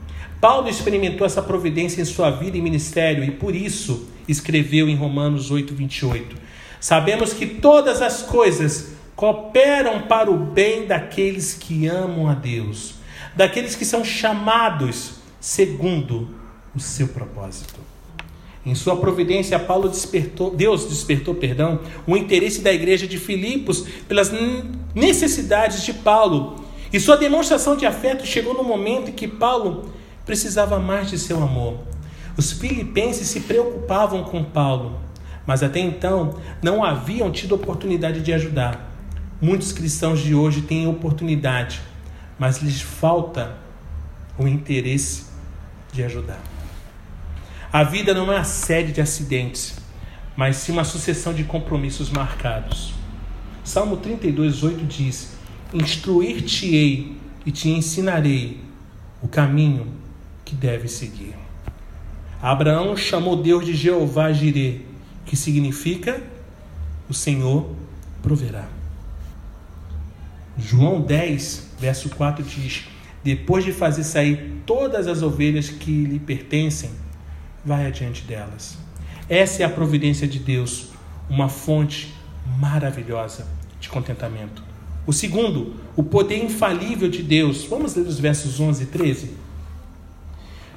Paulo 0.45 0.69
experimentou 0.69 1.27
essa 1.27 1.41
providência 1.41 2.03
em 2.03 2.05
sua 2.05 2.31
vida 2.31 2.59
e 2.59 2.61
ministério 2.61 3.25
e 3.25 3.31
por 3.31 3.57
isso 3.57 4.07
escreveu 4.29 4.91
em 4.91 4.95
Romanos 4.95 5.51
8, 5.51 5.75
28. 5.75 6.37
Sabemos 6.79 7.33
que 7.33 7.47
todas 7.47 8.03
as 8.03 8.21
coisas 8.21 8.93
cooperam 9.17 10.03
para 10.03 10.31
o 10.31 10.37
bem 10.37 10.85
daqueles 10.85 11.55
que 11.55 11.87
amam 11.87 12.29
a 12.29 12.35
Deus, 12.35 12.97
daqueles 13.35 13.75
que 13.75 13.87
são 13.87 14.05
chamados 14.05 15.15
segundo 15.41 16.29
o 16.77 16.79
seu 16.79 17.09
propósito. 17.09 17.81
Em 18.67 18.75
sua 18.75 18.97
providência, 18.97 19.59
Paulo 19.59 19.89
despertou, 19.89 20.55
Deus 20.55 20.85
despertou, 20.85 21.35
perdão, 21.35 21.81
o 22.07 22.19
interesse 22.19 22.61
da 22.61 22.71
igreja 22.71 23.07
de 23.07 23.17
Filipos 23.17 23.87
pelas 24.07 24.31
necessidades 24.95 25.83
de 25.83 25.95
Paulo. 25.95 26.63
E 26.93 27.01
sua 27.01 27.17
demonstração 27.17 27.79
de 27.79 27.87
afeto 27.87 28.27
chegou 28.27 28.53
no 28.53 28.63
momento 28.63 29.09
em 29.09 29.15
que 29.15 29.27
Paulo 29.27 30.04
precisava 30.25 30.79
mais 30.79 31.11
de 31.11 31.19
seu 31.19 31.43
amor. 31.43 31.79
Os 32.37 32.53
filipenses 32.53 33.29
se 33.29 33.41
preocupavam 33.41 34.25
com 34.25 34.43
Paulo, 34.43 35.01
mas 35.47 35.63
até 35.63 35.79
então 35.79 36.39
não 36.63 36.83
haviam 36.83 37.31
tido 37.31 37.55
oportunidade 37.55 38.23
de 38.23 38.33
ajudar. 38.33 38.91
Muitos 39.41 39.73
cristãos 39.73 40.21
de 40.21 40.35
hoje 40.35 40.63
têm 40.63 40.87
oportunidade, 40.87 41.81
mas 42.39 42.59
lhes 42.59 42.81
falta 42.81 43.57
o 44.39 44.49
interesse 44.49 45.27
de 45.93 46.03
ajudar. 46.03 46.41
A 47.73 47.85
vida 47.85 48.15
não 48.15 48.33
é 48.33 48.37
uma 48.37 48.45
série 48.45 48.93
de 48.93 49.01
acidentes, 49.01 49.77
mas 50.37 50.57
sim 50.57 50.73
uma 50.73 50.85
sucessão 50.85 51.33
de 51.33 51.45
compromissos 51.45 52.11
marcados. 52.11 52.95
Salmo 53.63 53.97
32, 53.97 54.63
8 54.63 54.85
diz: 54.85 55.37
Instruir-te-ei 55.73 57.17
e 57.47 57.53
te 57.53 57.69
ensinarei 57.69 58.61
o 59.23 59.29
caminho 59.29 60.04
que 60.55 60.67
deve 60.67 60.89
seguir. 60.89 61.35
Abraão 62.41 62.97
chamou 62.97 63.43
Deus 63.43 63.67
de 63.67 63.75
Jeová 63.75 64.33
Jirê, 64.33 64.81
que 65.27 65.37
significa 65.37 66.23
o 67.09 67.15
Senhor 67.15 67.69
proverá. 68.23 68.69
João 70.57 71.01
10, 71.01 71.71
verso 71.81 72.09
4 72.11 72.45
diz: 72.45 72.85
Depois 73.25 73.65
de 73.65 73.73
fazer 73.73 74.05
sair 74.05 74.63
todas 74.65 75.09
as 75.09 75.23
ovelhas 75.23 75.69
que 75.69 76.05
lhe 76.05 76.21
pertencem, 76.21 76.91
vai 77.65 77.87
adiante 77.87 78.23
delas. 78.23 78.79
Essa 79.29 79.63
é 79.63 79.67
a 79.67 79.71
providência 79.71 80.29
de 80.29 80.39
Deus, 80.39 80.91
uma 81.29 81.49
fonte 81.49 82.15
maravilhosa 82.61 83.47
de 83.81 83.89
contentamento. 83.89 84.63
O 85.07 85.13
segundo, 85.13 85.75
o 85.97 86.03
poder 86.03 86.43
infalível 86.45 87.09
de 87.09 87.23
Deus. 87.23 87.65
Vamos 87.65 87.95
ler 87.95 88.07
os 88.07 88.19
versos 88.19 88.61
11 88.61 88.85
e 88.85 88.87
13? 88.87 89.44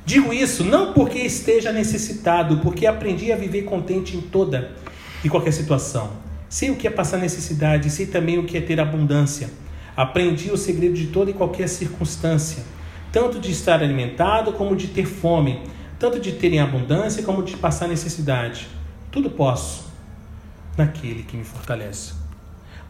Digo 0.08 0.34
isso 0.34 0.64
não 0.64 0.94
porque 0.94 1.20
esteja 1.20 1.72
necessitado, 1.74 2.60
porque 2.60 2.88
aprendi 2.88 3.30
a 3.30 3.36
viver 3.36 3.64
contente 3.64 4.16
em 4.16 4.22
toda 4.22 4.72
e 5.22 5.30
qualquer 5.30 5.52
situação. 5.52 6.12
Sei 6.48 6.72
o 6.72 6.78
que 6.78 6.88
é 6.88 6.90
passar 6.90 7.18
necessidade, 7.18 7.90
sei 7.90 8.06
também 8.06 8.40
o 8.40 8.46
que 8.46 8.58
é 8.58 8.62
ter 8.62 8.80
abundância. 8.80 9.50
Aprendi 9.98 10.50
o 10.50 10.56
segredo 10.56 10.96
de 10.96 11.08
toda 11.08 11.30
e 11.30 11.34
qualquer 11.34 11.68
circunstância, 11.68 12.64
tanto 13.12 13.38
de 13.38 13.52
estar 13.52 13.84
alimentado 13.84 14.54
como 14.54 14.78
de 14.78 14.88
ter 14.88 15.06
fome 15.06 15.60
tanto 16.00 16.20
de 16.20 16.34
ter 16.34 16.54
em 16.54 16.60
abundância 16.60 17.24
como 17.24 17.44
de 17.44 17.58
passar 17.58 17.88
necessidade. 17.88 18.68
Tudo 19.12 19.30
posso 19.30 19.88
naquele 20.78 21.24
que 21.24 21.36
me 21.36 21.44
fortalece. 21.44 22.14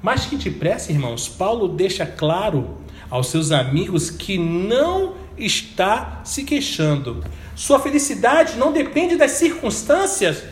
Mas 0.02 0.26
que 0.26 0.36
depressa, 0.36 0.92
irmãos, 0.92 1.28
Paulo 1.28 1.70
deixa 1.70 2.06
claro 2.06 2.78
aos 3.10 3.28
seus 3.28 3.52
amigos 3.52 4.10
que 4.10 4.38
não 4.38 5.14
está 5.38 6.22
se 6.24 6.44
queixando. 6.44 7.24
Sua 7.56 7.80
felicidade 7.80 8.58
não 8.58 8.72
depende 8.72 9.16
das 9.16 9.32
circunstâncias, 9.32 10.44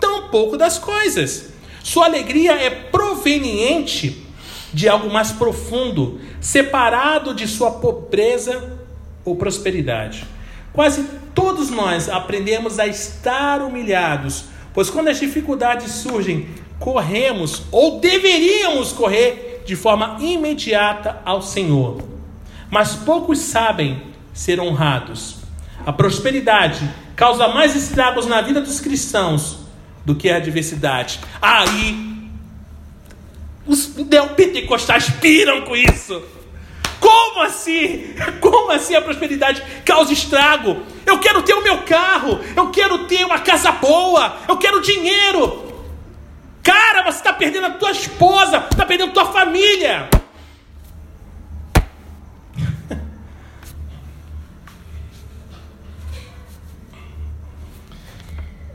tampouco 0.00 0.56
das 0.56 0.78
coisas. 0.78 1.50
Sua 1.82 2.06
alegria 2.06 2.52
é 2.52 2.70
proveniente 2.70 4.24
de 4.72 4.88
algo 4.88 5.12
mais 5.12 5.30
profundo, 5.30 6.20
separado 6.40 7.34
de 7.34 7.46
sua 7.46 7.72
pobreza 7.72 8.78
ou 9.24 9.36
prosperidade. 9.36 10.26
Quase 10.72 11.04
todos 11.34 11.70
nós 11.70 12.08
aprendemos 12.08 12.78
a 12.78 12.86
estar 12.86 13.62
humilhados, 13.62 14.46
pois 14.72 14.90
quando 14.90 15.08
as 15.08 15.20
dificuldades 15.20 15.92
surgem, 15.92 16.48
corremos 16.78 17.62
ou 17.70 18.00
deveríamos 18.00 18.92
correr 18.92 19.62
de 19.64 19.76
forma 19.76 20.18
imediata 20.20 21.20
ao 21.24 21.40
Senhor. 21.40 22.02
Mas 22.70 22.96
poucos 22.96 23.38
sabem 23.38 24.02
ser 24.34 24.60
honrados. 24.60 25.36
A 25.86 25.92
prosperidade 25.92 26.90
causa 27.14 27.48
mais 27.48 27.76
estragos 27.76 28.26
na 28.26 28.42
vida 28.42 28.60
dos 28.60 28.80
cristãos 28.80 29.60
do 30.04 30.14
que 30.14 30.28
a 30.28 30.36
adversidade. 30.36 31.20
Aí, 31.40 32.28
os 33.66 33.94
neopentecostais 33.96 35.08
piram 35.08 35.62
com 35.62 35.76
isso. 35.76 36.22
Como 37.00 37.42
assim? 37.42 38.14
Como 38.40 38.70
assim 38.70 38.94
a 38.94 39.02
prosperidade 39.02 39.62
causa 39.84 40.12
estrago? 40.12 40.82
Eu 41.06 41.18
quero 41.18 41.42
ter 41.42 41.54
o 41.54 41.62
meu 41.62 41.82
carro, 41.82 42.40
eu 42.56 42.70
quero 42.70 43.06
ter 43.06 43.24
uma 43.24 43.38
casa 43.38 43.70
boa, 43.72 44.38
eu 44.48 44.56
quero 44.56 44.80
dinheiro. 44.80 45.72
Cara, 46.62 47.02
você 47.02 47.18
está 47.18 47.32
perdendo 47.32 47.66
a 47.66 47.70
tua 47.70 47.90
esposa, 47.90 48.66
está 48.70 48.86
perdendo 48.86 49.10
a 49.10 49.12
tua 49.12 49.32
família. 49.32 50.08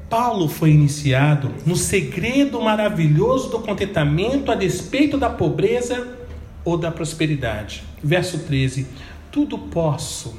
Paulo 0.09 0.47
foi 0.47 0.71
iniciado 0.71 1.53
no 1.65 1.75
segredo 1.75 2.59
maravilhoso 2.59 3.49
do 3.49 3.59
contentamento 3.59 4.51
a 4.51 4.55
despeito 4.55 5.17
da 5.17 5.29
pobreza 5.29 6.17
ou 6.65 6.77
da 6.77 6.91
prosperidade. 6.91 7.83
Verso 8.03 8.39
13: 8.39 8.87
Tudo 9.31 9.57
posso 9.57 10.37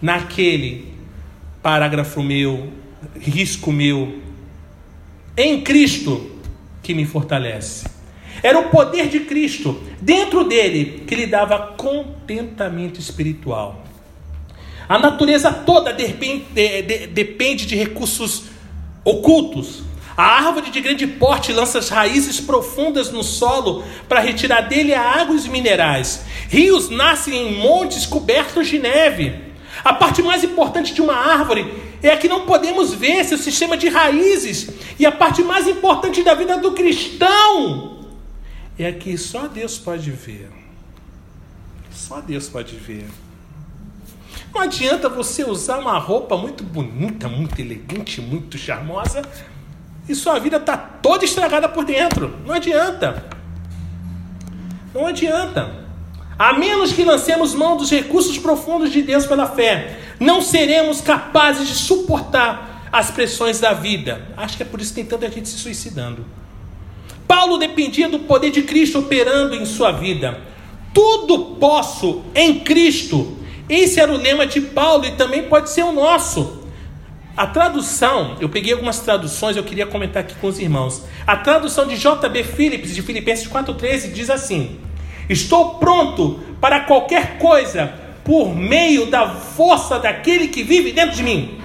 naquele 0.00 0.92
parágrafo 1.62 2.22
meu, 2.22 2.70
risco 3.18 3.72
meu, 3.72 4.20
em 5.36 5.62
Cristo 5.62 6.30
que 6.82 6.94
me 6.94 7.06
fortalece. 7.06 7.88
Era 8.42 8.58
o 8.58 8.68
poder 8.68 9.08
de 9.08 9.20
Cristo 9.20 9.82
dentro 10.00 10.44
dele 10.44 11.04
que 11.06 11.14
lhe 11.14 11.26
dava 11.26 11.74
contentamento 11.76 13.00
espiritual. 13.00 13.84
A 14.88 14.98
natureza 14.98 15.52
toda 15.52 15.92
depende 15.92 16.44
de, 16.52 16.82
de, 16.82 17.06
depende 17.08 17.66
de 17.66 17.74
recursos 17.74 18.44
ocultos, 19.08 19.82
a 20.16 20.24
árvore 20.24 20.70
de 20.70 20.80
grande 20.80 21.06
porte 21.06 21.52
lança 21.52 21.78
as 21.78 21.88
raízes 21.88 22.40
profundas 22.40 23.10
no 23.12 23.22
solo 23.22 23.84
para 24.08 24.20
retirar 24.20 24.62
dele 24.62 24.92
a 24.92 25.00
água 25.00 25.34
e 25.34 25.38
os 25.38 25.46
minerais. 25.46 26.22
Rios 26.48 26.90
nascem 26.90 27.34
em 27.34 27.58
montes 27.58 28.04
cobertos 28.04 28.66
de 28.66 28.78
neve. 28.78 29.34
A 29.84 29.92
parte 29.94 30.22
mais 30.22 30.42
importante 30.42 30.92
de 30.92 31.00
uma 31.00 31.14
árvore 31.14 31.72
é 32.02 32.10
a 32.10 32.16
que 32.16 32.28
não 32.28 32.46
podemos 32.46 32.92
ver, 32.92 33.24
seu 33.24 33.38
sistema 33.38 33.76
de 33.76 33.88
raízes. 33.88 34.70
E 34.98 35.06
a 35.06 35.12
parte 35.12 35.42
mais 35.42 35.68
importante 35.68 36.22
da 36.24 36.34
vida 36.34 36.58
do 36.58 36.72
cristão 36.72 37.98
é 38.78 38.88
a 38.88 38.92
que 38.92 39.16
só 39.16 39.46
Deus 39.46 39.78
pode 39.78 40.10
ver. 40.10 40.50
Só 41.92 42.20
Deus 42.20 42.48
pode 42.48 42.74
ver. 42.74 43.06
Não 44.58 44.64
adianta 44.64 45.08
você 45.08 45.44
usar 45.44 45.78
uma 45.78 45.96
roupa 46.00 46.36
muito 46.36 46.64
bonita, 46.64 47.28
muito 47.28 47.60
elegante, 47.60 48.20
muito 48.20 48.58
charmosa, 48.58 49.22
e 50.08 50.16
sua 50.16 50.40
vida 50.40 50.56
está 50.56 50.76
toda 50.76 51.24
estragada 51.24 51.68
por 51.68 51.84
dentro. 51.84 52.36
Não 52.44 52.56
adianta. 52.56 53.24
Não 54.92 55.06
adianta. 55.06 55.86
A 56.36 56.54
menos 56.54 56.92
que 56.92 57.04
lancemos 57.04 57.54
mão 57.54 57.76
dos 57.76 57.88
recursos 57.88 58.36
profundos 58.36 58.90
de 58.90 59.00
Deus 59.00 59.26
pela 59.26 59.46
fé, 59.46 60.00
não 60.18 60.42
seremos 60.42 61.00
capazes 61.00 61.68
de 61.68 61.74
suportar 61.76 62.88
as 62.90 63.12
pressões 63.12 63.60
da 63.60 63.72
vida. 63.72 64.26
Acho 64.36 64.56
que 64.56 64.64
é 64.64 64.66
por 64.66 64.80
isso 64.80 64.92
que 64.92 65.02
tem 65.02 65.06
tanta 65.06 65.30
gente 65.30 65.48
se 65.48 65.56
suicidando. 65.56 66.26
Paulo 67.28 67.58
dependia 67.58 68.08
do 68.08 68.18
poder 68.18 68.50
de 68.50 68.62
Cristo 68.62 68.98
operando 68.98 69.54
em 69.54 69.64
sua 69.64 69.92
vida. 69.92 70.40
Tudo 70.92 71.54
posso 71.60 72.24
em 72.34 72.58
Cristo. 72.58 73.37
Esse 73.68 74.00
era 74.00 74.12
o 74.12 74.16
lema 74.16 74.46
de 74.46 74.60
Paulo 74.60 75.04
e 75.04 75.12
também 75.12 75.42
pode 75.44 75.70
ser 75.70 75.82
o 75.82 75.92
nosso. 75.92 76.62
A 77.36 77.46
tradução, 77.46 78.36
eu 78.40 78.48
peguei 78.48 78.72
algumas 78.72 78.98
traduções, 79.00 79.56
eu 79.56 79.62
queria 79.62 79.86
comentar 79.86 80.22
aqui 80.22 80.34
com 80.40 80.48
os 80.48 80.58
irmãos. 80.58 81.04
A 81.26 81.36
tradução 81.36 81.86
de 81.86 81.96
J.B. 81.96 82.42
Phillips, 82.42 82.94
de 82.94 83.02
Filipenses 83.02 83.46
4,13, 83.46 84.12
diz 84.12 84.28
assim: 84.28 84.80
Estou 85.28 85.74
pronto 85.74 86.40
para 86.60 86.80
qualquer 86.80 87.38
coisa 87.38 87.92
por 88.24 88.54
meio 88.54 89.06
da 89.06 89.28
força 89.28 89.98
daquele 89.98 90.48
que 90.48 90.62
vive 90.62 90.92
dentro 90.92 91.16
de 91.16 91.22
mim. 91.22 91.60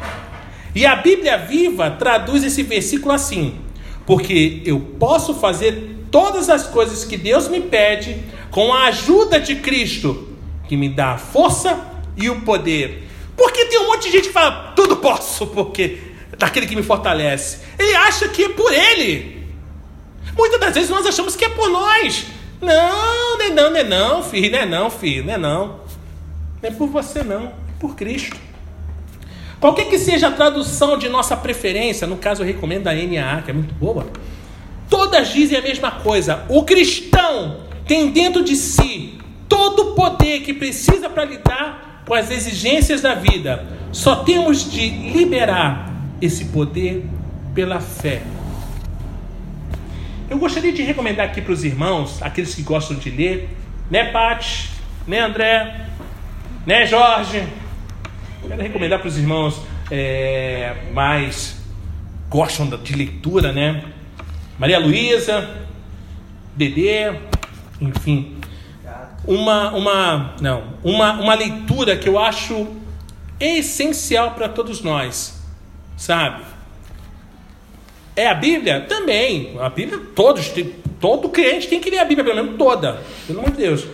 E 0.76 0.86
a 0.86 0.96
Bíblia 0.96 1.38
Viva 1.38 1.92
traduz 1.92 2.44
esse 2.44 2.64
versículo 2.64 3.14
assim: 3.14 3.58
porque 4.06 4.62
eu 4.66 4.80
posso 4.80 5.34
fazer 5.34 6.06
todas 6.12 6.50
as 6.50 6.68
coisas 6.68 7.06
que 7.06 7.18
Deus 7.18 7.48
me 7.48 7.62
pede 7.62 8.22
com 8.52 8.74
a 8.74 8.86
ajuda 8.86 9.40
de 9.40 9.56
Cristo, 9.56 10.28
que 10.68 10.78
me 10.78 10.90
dá 10.90 11.14
a 11.14 11.18
força 11.18 11.93
e 12.16 12.30
o 12.30 12.42
poder. 12.42 13.08
Porque 13.36 13.66
tem 13.66 13.80
um 13.80 13.88
monte 13.88 14.04
de 14.04 14.12
gente 14.12 14.28
que 14.28 14.34
fala, 14.34 14.74
tudo 14.76 14.98
posso, 14.98 15.48
porque 15.48 16.00
daquele 16.38 16.68
que 16.68 16.76
me 16.76 16.84
fortalece. 16.84 17.60
Ele 17.78 17.96
acha 17.96 18.28
que 18.28 18.44
é 18.44 18.50
por 18.50 18.72
ele. 18.72 19.44
Muitas 20.36 20.60
das 20.60 20.74
vezes 20.74 20.90
nós 20.90 21.06
achamos 21.06 21.36
que 21.36 21.46
é 21.46 21.50
por 21.50 21.70
nós. 21.70 22.26
Não, 22.62 23.38
não 23.38 23.46
é 23.46 23.50
não, 23.50 23.70
não 23.72 23.78
é 23.78 23.84
não, 23.84 24.24
filho, 24.24 24.52
não 24.52 24.60
é 24.60 24.66
não, 24.66 24.90
filho, 24.90 25.26
não 25.26 25.34
é 25.34 25.38
não. 25.38 25.68
Não 26.62 26.70
é 26.70 26.72
por 26.72 26.88
você 26.88 27.24
não, 27.24 27.48
é 27.48 27.52
por 27.80 27.96
Cristo. 27.96 28.38
Qualquer 29.60 29.86
que 29.86 29.98
seja 29.98 30.28
a 30.28 30.32
tradução 30.32 30.98
de 30.98 31.08
nossa 31.08 31.38
preferência, 31.38 32.06
no 32.06 32.18
caso 32.18 32.42
eu 32.42 32.48
recomendo 32.48 32.88
a 32.88 32.94
NAA, 32.94 33.42
que 33.44 33.52
é 33.52 33.54
muito 33.54 33.74
boa, 33.76 34.08
todas 34.90 35.30
dizem 35.30 35.58
a 35.58 35.62
mesma 35.62 35.92
coisa. 35.92 36.46
O 36.50 36.64
cristão 36.64 37.62
tem 37.88 38.12
dentro 38.12 38.44
de 38.44 38.56
si 38.56 39.18
todo 39.48 39.92
o 39.92 39.96
poder 39.96 40.42
que 40.42 40.54
precisa 40.54 41.10
para 41.10 41.26
lidar 41.26 41.93
com 42.06 42.14
as 42.14 42.32
exigências 42.32 43.02
da 43.02 43.16
vida. 43.16 43.66
Só 43.92 44.18
temos 44.18 44.72
de 44.72 44.90
liberar 44.90 45.92
esse 46.22 46.46
poder 46.46 47.06
pela 47.54 47.80
fé. 47.80 48.22
Eu 50.30 50.38
gostaria 50.38 50.72
de 50.72 50.82
recomendar 50.82 51.28
aqui 51.28 51.42
para 51.42 51.54
os 51.54 51.64
irmãos, 51.64 52.22
aqueles 52.22 52.56
que 52.56 52.64
gostam 52.64 52.98
de 52.98 53.10
ler, 53.10 53.50
né, 53.92 54.06
Paty, 54.06 54.70
né, 55.06 55.20
André, 55.20 55.88
né, 56.66 56.86
Jorge, 56.86 57.44
Quero 58.48 58.62
recomendar 58.62 59.00
para 59.00 59.08
os 59.08 59.18
irmãos 59.18 59.62
é, 59.90 60.76
mais 60.92 61.62
gostam 62.30 62.68
de 62.68 62.94
leitura, 62.94 63.54
né? 63.54 63.84
Maria 64.60 64.80
Luísa, 64.80 65.50
Dedê, 66.56 67.14
enfim. 67.80 68.33
Uma, 69.26 69.72
uma, 69.72 70.36
não, 70.42 70.64
uma, 70.84 71.14
uma 71.14 71.34
leitura 71.34 71.96
que 71.96 72.10
eu 72.10 72.20
acho 72.20 72.68
essencial 73.40 74.32
para 74.32 74.50
todos 74.50 74.82
nós, 74.82 75.42
sabe? 75.98 76.44
É 78.16 78.28
a 78.28 78.34
Bíblia? 78.34 78.82
Também. 78.82 79.58
A 79.60 79.70
Bíblia, 79.70 80.00
todos, 80.14 80.52
todo 81.00 81.30
crente 81.30 81.68
tem 81.68 81.80
que 81.80 81.90
ler 81.90 82.00
a 82.00 82.06
Bíblia, 82.06 82.24
pelo 82.24 82.44
menos 82.44 82.58
toda, 82.58 83.02
pelo 83.26 83.40
amor 83.40 83.52
de 83.52 83.58
Deus. 83.58 83.88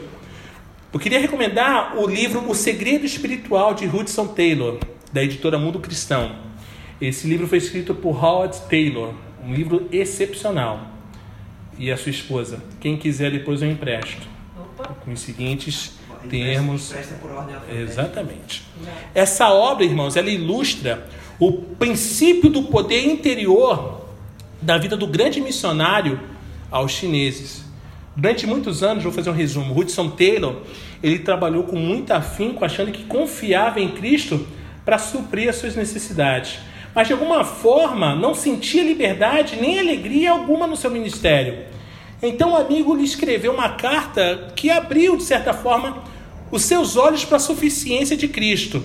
Eu 0.92 1.00
queria 1.00 1.20
recomendar 1.20 1.98
o 1.98 2.08
livro 2.08 2.50
O 2.50 2.56
Segredo 2.56 3.06
Espiritual 3.06 3.76
de 3.76 3.86
Hudson 3.86 4.28
Taylor, 4.28 4.80
da 5.14 5.24
editora 5.24 5.58
Mundo 5.58 5.80
Cristão. 5.80 6.36
Esse 7.00 7.28
livro 7.28 7.48
foi 7.48 7.60
escrito 7.60 7.94
por 7.94 8.24
Howard 8.24 8.60
Taylor, 8.70 9.14
um 9.46 9.54
livro 9.54 9.88
excepcional. 9.92 10.88
E 11.78 11.90
a 11.92 11.96
sua 11.96 12.10
esposa. 12.10 12.62
Quem 12.82 12.98
quiser 12.98 13.32
depois 13.32 13.62
eu 13.62 13.72
empresto. 13.72 14.28
Com 15.06 15.14
os 15.14 15.20
seguintes 15.20 15.94
termos. 16.30 16.92
Exatamente. 17.72 18.64
Essa 19.14 19.50
obra, 19.50 19.86
irmãos, 19.86 20.18
ela 20.18 20.30
ilustra 20.30 21.08
o 21.40 21.54
princípio 21.54 22.50
do 22.50 22.64
poder 22.64 23.06
interior 23.06 24.06
da 24.62 24.78
vida 24.78 24.98
do 24.98 25.08
grande 25.08 25.40
missionário 25.40 26.20
aos 26.70 26.92
chineses. 26.92 27.64
Durante 28.16 28.46
muitos 28.46 28.84
anos, 28.84 29.04
vou 29.04 29.14
fazer 29.14 29.30
um 29.30 29.34
resumo, 29.34 29.78
Hudson 29.78 30.10
Taylor, 30.10 30.64
ele 31.02 31.20
trabalhou 31.20 31.64
com 31.64 31.78
muito 31.78 32.12
afinco, 32.12 32.66
achando 32.66 32.92
que 32.92 33.04
confiava 33.04 33.80
em 33.80 33.90
Cristo 33.90 34.46
para 34.84 34.98
suprir 34.98 35.48
as 35.48 35.56
suas 35.56 35.76
necessidades. 35.76 36.60
Mas 36.94 37.08
de 37.08 37.14
alguma 37.14 37.46
forma 37.46 38.16
não 38.16 38.34
sentia 38.34 38.84
liberdade 38.84 39.56
nem 39.56 39.80
alegria 39.80 40.32
alguma 40.32 40.68
no 40.68 40.76
seu 40.76 40.92
ministério. 40.92 41.60
Então 42.22 42.52
o 42.52 42.58
amigo 42.58 42.96
lhe 42.96 43.04
escreveu 43.04 43.54
uma 43.54 43.70
carta 43.70 44.52
que 44.56 44.70
abriu, 44.70 45.16
de 45.16 45.24
certa 45.24 45.54
forma, 45.54 46.04
os 46.52 46.64
seus 46.64 46.98
olhos 46.98 47.24
para 47.24 47.38
a 47.38 47.40
suficiência 47.40 48.18
de 48.18 48.28
Cristo. 48.28 48.84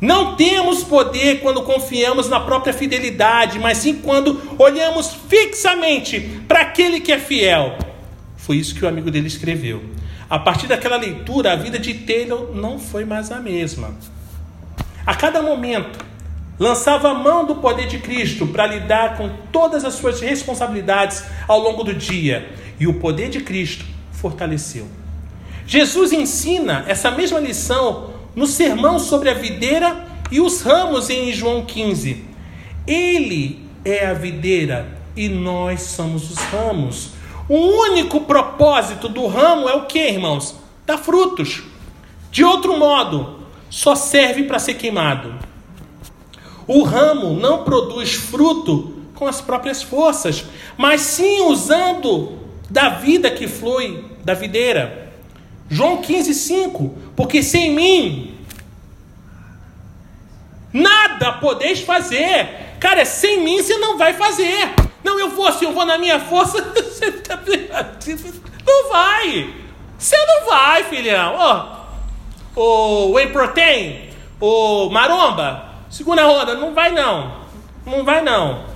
Não 0.00 0.34
temos 0.34 0.82
poder 0.82 1.40
quando 1.40 1.62
confiamos 1.62 2.28
na 2.28 2.40
própria 2.40 2.74
fidelidade, 2.74 3.58
mas 3.58 3.78
sim 3.78 3.94
quando 3.94 4.40
olhamos 4.58 5.16
fixamente 5.28 6.20
para 6.48 6.60
aquele 6.60 7.00
que 7.00 7.12
é 7.12 7.18
fiel. 7.18 7.78
Foi 8.36 8.56
isso 8.56 8.74
que 8.74 8.84
o 8.84 8.88
amigo 8.88 9.10
dele 9.10 9.28
escreveu. 9.28 9.82
A 10.28 10.38
partir 10.38 10.66
daquela 10.66 10.96
leitura, 10.96 11.52
a 11.52 11.56
vida 11.56 11.78
de 11.78 11.94
Taylor 11.94 12.54
não 12.54 12.78
foi 12.78 13.04
mais 13.04 13.30
a 13.30 13.38
mesma. 13.38 13.94
A 15.06 15.14
cada 15.14 15.40
momento, 15.40 16.04
lançava 16.58 17.10
a 17.10 17.14
mão 17.14 17.44
do 17.44 17.56
poder 17.56 17.86
de 17.86 17.98
Cristo 17.98 18.46
para 18.46 18.66
lidar 18.66 19.16
com 19.16 19.30
todas 19.52 19.84
as 19.84 19.94
suas 19.94 20.20
responsabilidades 20.20 21.24
ao 21.46 21.60
longo 21.60 21.84
do 21.84 21.94
dia, 21.94 22.48
e 22.78 22.86
o 22.86 22.94
poder 22.94 23.28
de 23.28 23.40
Cristo 23.40 23.84
fortaleceu. 24.12 24.86
Jesus 25.66 26.12
ensina 26.12 26.84
essa 26.86 27.10
mesma 27.10 27.38
lição 27.38 28.10
no 28.34 28.46
sermão 28.46 28.98
sobre 28.98 29.30
a 29.30 29.34
videira 29.34 30.06
e 30.30 30.40
os 30.40 30.60
ramos 30.60 31.08
em 31.10 31.32
João 31.32 31.64
15. 31.64 32.24
Ele 32.86 33.64
é 33.84 34.06
a 34.06 34.14
videira 34.14 34.98
e 35.16 35.28
nós 35.28 35.82
somos 35.82 36.30
os 36.30 36.38
ramos. 36.38 37.10
O 37.48 37.56
único 37.56 38.22
propósito 38.22 39.08
do 39.08 39.26
ramo 39.26 39.68
é 39.68 39.74
o 39.74 39.86
que, 39.86 39.98
irmãos? 39.98 40.54
Dar 40.86 40.98
frutos. 40.98 41.62
De 42.30 42.42
outro 42.42 42.76
modo, 42.78 43.40
só 43.70 43.94
serve 43.94 44.44
para 44.44 44.58
ser 44.58 44.74
queimado. 44.74 45.34
O 46.66 46.82
ramo 46.82 47.34
não 47.34 47.64
produz 47.64 48.14
fruto 48.14 48.94
com 49.14 49.26
as 49.26 49.40
próprias 49.40 49.82
forças, 49.82 50.44
mas 50.76 51.02
sim 51.02 51.42
usando 51.42 52.43
da 52.70 52.88
vida 52.90 53.30
que 53.30 53.46
flui 53.46 54.04
da 54.24 54.34
videira. 54.34 55.12
João 55.68 55.98
15, 55.98 56.34
5. 56.34 56.98
Porque 57.16 57.42
sem 57.42 57.70
mim 57.72 58.34
nada 60.72 61.32
podeis 61.32 61.80
fazer. 61.80 62.76
Cara, 62.80 63.04
sem 63.04 63.40
mim 63.40 63.62
você 63.62 63.78
não 63.78 63.96
vai 63.96 64.14
fazer. 64.14 64.74
Não, 65.02 65.18
eu 65.18 65.30
vou 65.30 65.46
assim, 65.46 65.66
eu 65.66 65.72
vou 65.72 65.84
na 65.84 65.98
minha 65.98 66.18
força. 66.18 66.58
não 68.66 68.88
vai. 68.90 69.54
Você 69.98 70.16
não 70.16 70.46
vai, 70.46 70.84
filhão. 70.84 71.34
Ó, 71.36 71.84
oh, 72.56 72.62
o 73.08 73.12
Whey 73.12 73.28
Protein, 73.28 74.10
o 74.40 74.90
Maromba, 74.90 75.66
segunda 75.88 76.24
roda, 76.24 76.54
não 76.54 76.74
vai 76.74 76.90
não. 76.90 77.44
Não 77.86 78.04
vai 78.04 78.22
não. 78.22 78.73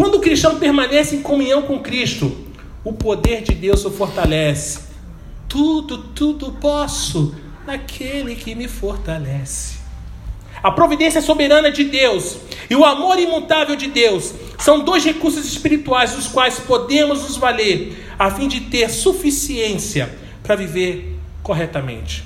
Quando 0.00 0.14
o 0.14 0.20
cristão 0.20 0.58
permanece 0.58 1.14
em 1.14 1.20
comunhão 1.20 1.60
com 1.60 1.78
Cristo, 1.78 2.34
o 2.82 2.90
poder 2.90 3.42
de 3.42 3.52
Deus 3.52 3.84
o 3.84 3.90
fortalece. 3.90 4.80
Tudo, 5.46 5.98
tudo 6.14 6.52
posso 6.52 7.34
naquele 7.66 8.34
que 8.34 8.54
me 8.54 8.66
fortalece. 8.66 9.74
A 10.62 10.70
providência 10.70 11.20
soberana 11.20 11.70
de 11.70 11.84
Deus 11.84 12.38
e 12.70 12.74
o 12.74 12.82
amor 12.82 13.18
imutável 13.18 13.76
de 13.76 13.88
Deus 13.88 14.32
são 14.58 14.82
dois 14.82 15.04
recursos 15.04 15.44
espirituais 15.44 16.14
dos 16.14 16.28
quais 16.28 16.58
podemos 16.58 17.20
nos 17.20 17.36
valer 17.36 18.10
a 18.18 18.30
fim 18.30 18.48
de 18.48 18.62
ter 18.62 18.88
suficiência 18.88 20.10
para 20.42 20.56
viver 20.56 21.14
corretamente. 21.42 22.24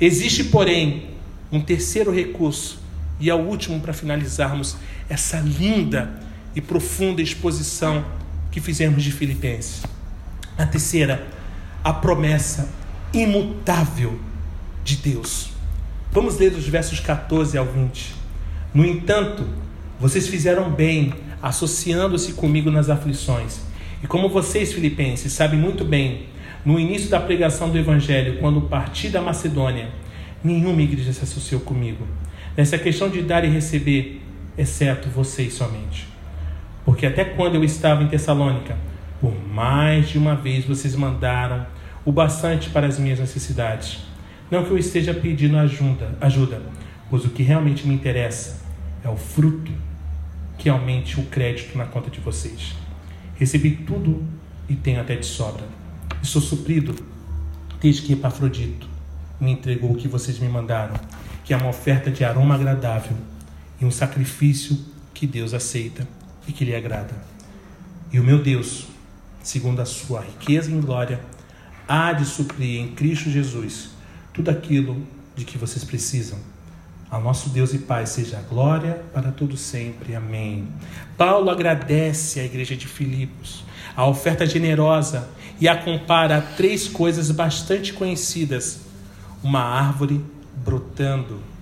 Existe, 0.00 0.42
porém, 0.42 1.10
um 1.52 1.60
terceiro 1.60 2.12
recurso 2.12 2.80
e 3.20 3.30
é 3.30 3.34
o 3.36 3.38
último 3.38 3.78
para 3.78 3.92
finalizarmos 3.92 4.76
essa 5.08 5.38
linda 5.38 6.23
e 6.54 6.60
profunda 6.60 7.20
exposição 7.20 8.04
que 8.50 8.60
fizemos 8.60 9.02
de 9.02 9.10
Filipenses. 9.10 9.82
A 10.56 10.64
terceira, 10.64 11.26
a 11.82 11.92
promessa 11.92 12.68
imutável 13.12 14.18
de 14.84 14.96
Deus. 14.96 15.50
Vamos 16.12 16.38
ler 16.38 16.50
dos 16.50 16.68
versos 16.68 17.00
14 17.00 17.58
ao 17.58 17.66
20. 17.66 18.14
No 18.72 18.84
entanto, 18.84 19.44
vocês 19.98 20.28
fizeram 20.28 20.70
bem 20.70 21.12
associando-se 21.42 22.32
comigo 22.32 22.70
nas 22.70 22.88
aflições. 22.88 23.60
E 24.02 24.06
como 24.06 24.28
vocês, 24.28 24.72
filipenses, 24.72 25.32
sabem 25.32 25.58
muito 25.58 25.84
bem, 25.84 26.26
no 26.64 26.78
início 26.78 27.10
da 27.10 27.20
pregação 27.20 27.68
do 27.70 27.76
Evangelho, 27.76 28.38
quando 28.38 28.62
parti 28.62 29.08
da 29.08 29.20
Macedônia, 29.20 29.90
nenhuma 30.42 30.82
igreja 30.82 31.12
se 31.12 31.22
associou 31.22 31.60
comigo. 31.60 32.06
Nessa 32.56 32.78
questão 32.78 33.08
de 33.08 33.22
dar 33.22 33.44
e 33.44 33.48
receber, 33.48 34.22
exceto 34.56 35.08
vocês 35.08 35.54
somente. 35.54 36.13
Porque 36.84 37.06
até 37.06 37.24
quando 37.24 37.54
eu 37.54 37.64
estava 37.64 38.02
em 38.02 38.08
Tessalônica, 38.08 38.76
por 39.20 39.34
mais 39.46 40.08
de 40.08 40.18
uma 40.18 40.34
vez 40.34 40.64
vocês 40.66 40.94
mandaram 40.94 41.66
o 42.04 42.12
bastante 42.12 42.68
para 42.68 42.86
as 42.86 42.98
minhas 42.98 43.18
necessidades. 43.18 44.00
Não 44.50 44.64
que 44.64 44.70
eu 44.70 44.76
esteja 44.76 45.14
pedindo 45.14 45.56
ajuda, 45.56 46.16
ajuda, 46.20 46.62
pois 47.08 47.24
o 47.24 47.30
que 47.30 47.42
realmente 47.42 47.86
me 47.86 47.94
interessa 47.94 48.60
é 49.02 49.08
o 49.08 49.16
fruto 49.16 49.72
que 50.58 50.68
aumente 50.68 51.18
o 51.18 51.24
crédito 51.24 51.76
na 51.76 51.86
conta 51.86 52.10
de 52.10 52.20
vocês. 52.20 52.74
Recebi 53.36 53.70
tudo 53.70 54.22
e 54.68 54.74
tenho 54.74 55.00
até 55.00 55.16
de 55.16 55.26
sobra. 55.26 55.64
e 56.22 56.26
sou 56.26 56.40
suprido 56.40 56.94
desde 57.80 58.02
que 58.02 58.12
Epafrodito 58.12 58.88
me 59.40 59.50
entregou 59.50 59.92
o 59.92 59.96
que 59.96 60.08
vocês 60.08 60.38
me 60.38 60.48
mandaram, 60.48 60.94
que 61.44 61.52
é 61.52 61.56
uma 61.56 61.68
oferta 61.68 62.10
de 62.10 62.24
aroma 62.24 62.54
agradável 62.54 63.16
e 63.80 63.84
um 63.84 63.90
sacrifício 63.90 64.78
que 65.12 65.26
Deus 65.26 65.52
aceita 65.52 66.06
e 66.46 66.52
que 66.52 66.64
lhe 66.64 66.74
agrada. 66.74 67.14
E 68.12 68.20
o 68.20 68.24
meu 68.24 68.42
Deus, 68.42 68.86
segundo 69.42 69.80
a 69.80 69.86
sua 69.86 70.20
riqueza 70.20 70.70
em 70.70 70.80
glória, 70.80 71.20
há 71.88 72.12
de 72.12 72.24
suprir 72.24 72.80
em 72.80 72.88
Cristo 72.94 73.30
Jesus 73.30 73.90
tudo 74.32 74.50
aquilo 74.50 75.06
de 75.36 75.44
que 75.44 75.58
vocês 75.58 75.84
precisam. 75.84 76.38
Ao 77.10 77.20
nosso 77.20 77.50
Deus 77.50 77.72
e 77.72 77.78
Pai 77.78 78.06
seja 78.06 78.38
a 78.38 78.42
glória 78.42 79.04
para 79.12 79.30
todo 79.30 79.56
sempre. 79.56 80.16
Amém. 80.16 80.66
Paulo 81.16 81.50
agradece 81.50 82.40
à 82.40 82.44
igreja 82.44 82.76
de 82.76 82.88
Filipos 82.88 83.64
a 83.96 84.06
oferta 84.06 84.44
generosa 84.44 85.28
e 85.60 85.68
a 85.68 85.76
compara 85.76 86.38
a 86.38 86.40
três 86.40 86.88
coisas 86.88 87.30
bastante 87.30 87.92
conhecidas: 87.92 88.80
uma 89.42 89.60
árvore 89.60 90.20
brotando. 90.64 91.53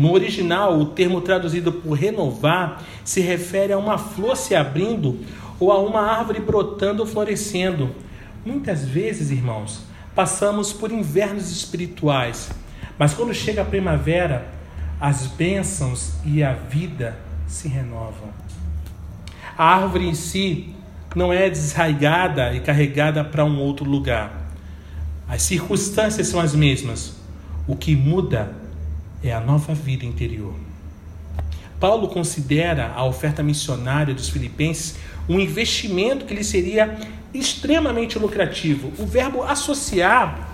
No 0.00 0.14
original, 0.14 0.80
o 0.80 0.86
termo 0.86 1.20
traduzido 1.20 1.70
por 1.70 1.92
renovar 1.92 2.82
se 3.04 3.20
refere 3.20 3.74
a 3.74 3.76
uma 3.76 3.98
flor 3.98 4.34
se 4.34 4.54
abrindo 4.54 5.20
ou 5.58 5.70
a 5.70 5.78
uma 5.78 6.00
árvore 6.00 6.40
brotando 6.40 7.02
ou 7.02 7.06
florescendo. 7.06 7.94
Muitas 8.42 8.82
vezes, 8.82 9.30
irmãos, 9.30 9.82
passamos 10.14 10.72
por 10.72 10.90
invernos 10.90 11.50
espirituais, 11.50 12.50
mas 12.98 13.12
quando 13.12 13.34
chega 13.34 13.60
a 13.60 13.64
primavera, 13.66 14.48
as 14.98 15.26
bênçãos 15.26 16.14
e 16.24 16.42
a 16.42 16.54
vida 16.54 17.18
se 17.46 17.68
renovam. 17.68 18.30
A 19.54 19.64
árvore 19.66 20.08
em 20.08 20.14
si 20.14 20.74
não 21.14 21.30
é 21.30 21.50
desraigada 21.50 22.54
e 22.54 22.60
carregada 22.60 23.22
para 23.22 23.44
um 23.44 23.58
outro 23.58 23.84
lugar. 23.84 24.50
As 25.28 25.42
circunstâncias 25.42 26.26
são 26.26 26.40
as 26.40 26.54
mesmas. 26.54 27.20
O 27.68 27.76
que 27.76 27.94
muda 27.94 28.59
é 29.22 29.32
a 29.32 29.40
nova 29.40 29.74
vida 29.74 30.04
interior. 30.04 30.54
Paulo 31.78 32.08
considera 32.08 32.92
a 32.94 33.04
oferta 33.04 33.42
missionária 33.42 34.14
dos 34.14 34.28
filipenses 34.28 34.96
um 35.28 35.38
investimento 35.38 36.24
que 36.24 36.34
lhe 36.34 36.44
seria 36.44 36.98
extremamente 37.32 38.18
lucrativo. 38.18 38.92
O 38.98 39.06
verbo 39.06 39.42
associar 39.42 40.50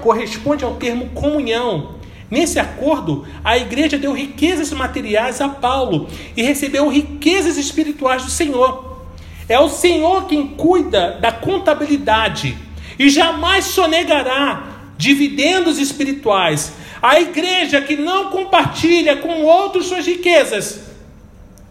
corresponde 0.00 0.64
ao 0.64 0.76
termo 0.76 1.10
comunhão. 1.10 1.96
Nesse 2.30 2.60
acordo, 2.60 3.26
a 3.42 3.58
igreja 3.58 3.98
deu 3.98 4.12
riquezas 4.12 4.72
materiais 4.72 5.40
a 5.40 5.48
Paulo 5.48 6.08
e 6.36 6.42
recebeu 6.42 6.88
riquezas 6.88 7.56
espirituais 7.56 8.24
do 8.24 8.30
Senhor. 8.30 9.04
É 9.48 9.58
o 9.58 9.68
Senhor 9.68 10.26
quem 10.26 10.46
cuida 10.46 11.18
da 11.20 11.32
contabilidade 11.32 12.56
e 12.96 13.10
jamais 13.10 13.64
sonegará 13.64 14.70
dividendos 14.96 15.78
espirituais. 15.78 16.72
A 17.02 17.20
igreja 17.20 17.80
que 17.80 17.96
não 17.96 18.30
compartilha 18.30 19.16
com 19.16 19.42
outros 19.42 19.86
suas 19.86 20.06
riquezas 20.06 20.82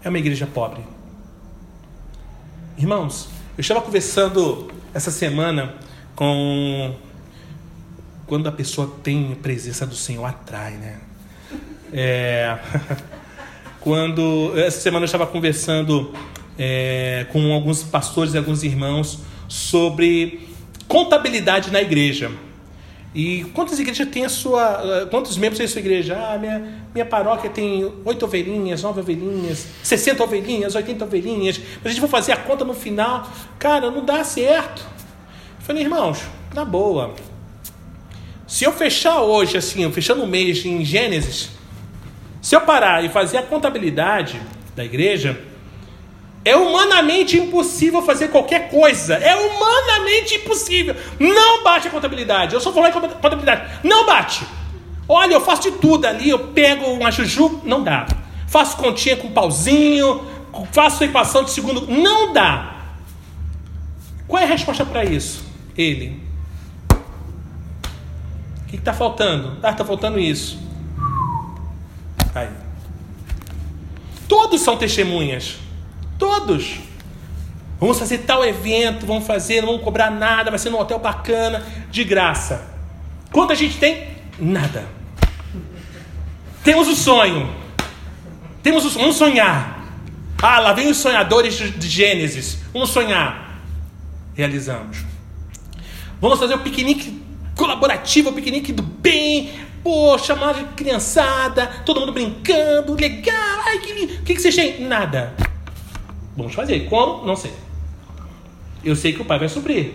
é 0.04 0.10
uma 0.10 0.18
igreja 0.18 0.48
pobre. 0.48 0.82
Irmãos, 2.78 3.30
eu 3.58 3.62
estava 3.62 3.82
conversando 3.82 4.72
essa 4.94 5.12
semana 5.12 5.76
com. 6.16 6.96
Quando 8.26 8.48
a 8.48 8.52
pessoa 8.52 8.96
tem 9.04 9.36
presença 9.36 9.86
do 9.86 9.96
Senhor, 9.96 10.26
atrai, 10.26 10.74
né? 10.74 10.98
É... 11.94 12.58
Quando. 13.82 14.54
Essa 14.58 14.80
semana 14.80 15.04
eu 15.04 15.08
estava 15.08 15.28
conversando 15.28 16.14
é, 16.58 17.26
com 17.32 17.54
alguns 17.54 17.84
pastores 17.84 18.34
e 18.34 18.38
alguns 18.38 18.64
irmãos 18.64 19.20
sobre 19.48 20.48
contabilidade 20.88 21.72
na 21.72 21.82
igreja. 21.82 22.32
E 23.14 23.44
quantas 23.56 23.80
igrejas 23.80 24.08
tem 24.10 24.24
a 24.24 24.30
sua. 24.30 25.08
Quantos 25.10 25.36
membros 25.36 25.58
tem 25.58 25.66
a 25.66 25.70
sua 25.70 25.80
igreja? 25.80 26.16
Ah, 26.16 26.38
minha, 26.38 26.84
minha 26.94 27.06
paróquia 27.06 27.50
tem 27.50 27.92
oito 28.06 28.24
ovelhinhas, 28.24 28.84
nove 28.84 29.00
ovelhinhas, 29.00 29.66
60 29.82 30.24
ovelhinhas, 30.24 30.76
80 30.76 31.06
ovelhinhas. 31.06 31.60
Mas 31.78 31.86
a 31.86 31.90
gente 31.90 32.02
vai 32.02 32.10
fazer 32.10 32.34
a 32.34 32.38
conta 32.38 32.64
no 32.64 32.74
final. 32.74 33.28
Cara, 33.58 33.90
não 33.90 34.06
dá 34.06 34.24
certo. 34.24 34.86
Eu 35.60 35.66
falei, 35.66 35.84
irmãos, 35.84 36.22
na 36.54 36.64
boa. 36.64 37.16
Se 38.46 38.64
eu 38.64 38.72
fechar 38.72 39.22
hoje, 39.22 39.58
assim, 39.58 39.92
fechando 39.92 40.24
o 40.24 40.28
mês 40.28 40.64
em 40.64 40.86
Gênesis, 40.86 41.50
se 42.42 42.56
eu 42.56 42.62
parar 42.62 43.04
e 43.04 43.10
fazer 43.10 43.38
a 43.38 43.44
contabilidade 43.44 44.40
da 44.76 44.86
igreja, 44.86 45.40
é 46.44 46.56
humanamente 46.56 47.38
impossível 47.38 48.02
fazer 48.02 48.30
qualquer 48.30 48.70
coisa. 48.70 49.16
É 49.16 49.36
humanamente 49.36 50.36
impossível. 50.36 50.96
Não 51.20 51.64
bate 51.64 51.88
a 51.88 51.92
contabilidade. 51.92 52.54
Eu 52.54 52.62
só 52.62 52.72
vou 52.72 52.88
em 52.88 52.92
contabilidade. 52.92 53.80
Não 53.84 54.06
bate. 54.06 54.46
Olha, 55.08 55.34
eu 55.34 55.42
faço 55.42 55.64
de 55.64 55.72
tudo 55.72 56.06
ali. 56.06 56.30
Eu 56.30 56.40
pego 56.50 56.86
uma 56.86 57.12
juju. 57.12 57.62
Não 57.64 57.84
dá. 57.84 58.08
Faço 58.48 58.78
continha 58.78 59.18
com 59.18 59.32
pauzinho. 59.32 60.26
Faço 60.72 61.04
equação 61.04 61.44
de 61.44 61.52
segundo. 61.52 61.86
Não 61.88 62.32
dá. 62.32 62.76
Qual 64.28 64.42
é 64.42 64.46
a 64.46 64.50
resposta 64.50 64.86
para 64.86 65.04
isso? 65.04 65.44
Ele. 65.78 66.22
O 68.64 68.70
que 68.70 68.78
está 68.78 68.94
faltando? 68.94 69.58
Ah, 69.62 69.72
está 69.72 69.84
faltando 69.84 70.20
isso. 70.20 70.58
Aí. 72.34 72.50
Todos 74.28 74.62
são 74.62 74.78
testemunhas. 74.78 75.58
Todos. 76.20 76.80
Vamos 77.80 77.98
fazer 77.98 78.20
tal 78.20 78.46
evento, 78.46 79.06
vamos 79.06 79.26
fazer, 79.26 79.62
não 79.62 79.70
vamos 79.70 79.84
cobrar 79.84 80.12
nada, 80.12 80.52
vai 80.52 80.60
ser 80.60 80.70
num 80.70 80.78
hotel 80.78 81.00
bacana, 81.00 81.66
de 81.90 82.04
graça. 82.04 82.68
Quanto 83.32 83.54
a 83.54 83.56
gente 83.56 83.78
tem? 83.78 84.10
Nada. 84.38 84.86
Temos 86.62 86.90
o 86.90 86.96
sonho. 86.96 87.50
Temos 88.62 88.86
o 88.86 88.90
vamos 88.90 89.16
sonhar. 89.16 89.80
Ah, 90.42 90.60
lá 90.60 90.74
vem 90.74 90.90
os 90.90 90.98
sonhadores 90.98 91.56
de 91.56 91.88
Gênesis. 91.88 92.60
Vamos 92.74 92.90
sonhar. 92.90 93.62
Realizamos. 94.36 95.06
Vamos 96.20 96.38
fazer 96.38 96.56
o 96.56 96.60
piquenique 96.60 97.24
colaborativo, 97.56 98.30
o 98.30 98.34
piquenique 98.34 98.74
do 98.74 98.84
bem. 98.84 99.52
Pô, 99.82 100.18
chamar 100.18 100.54
de 100.54 100.64
criançada, 100.76 101.68
todo 101.86 102.02
mundo 102.02 102.12
brincando, 102.12 102.94
legal. 102.94 103.62
Ai, 103.66 103.80
que, 103.80 104.08
que, 104.08 104.34
que 104.34 104.42
vocês 104.42 104.54
têm? 104.54 104.82
Nada. 104.82 105.34
Vamos 106.40 106.56
fazer. 106.56 106.88
Como? 106.90 107.26
Não 107.26 107.36
sei. 107.36 107.54
Eu 108.84 108.96
sei 108.96 109.14
que 109.14 109.22
o 109.22 109.26
Pai 109.26 109.38
vai 109.38 109.50
suprir. 109.50 109.92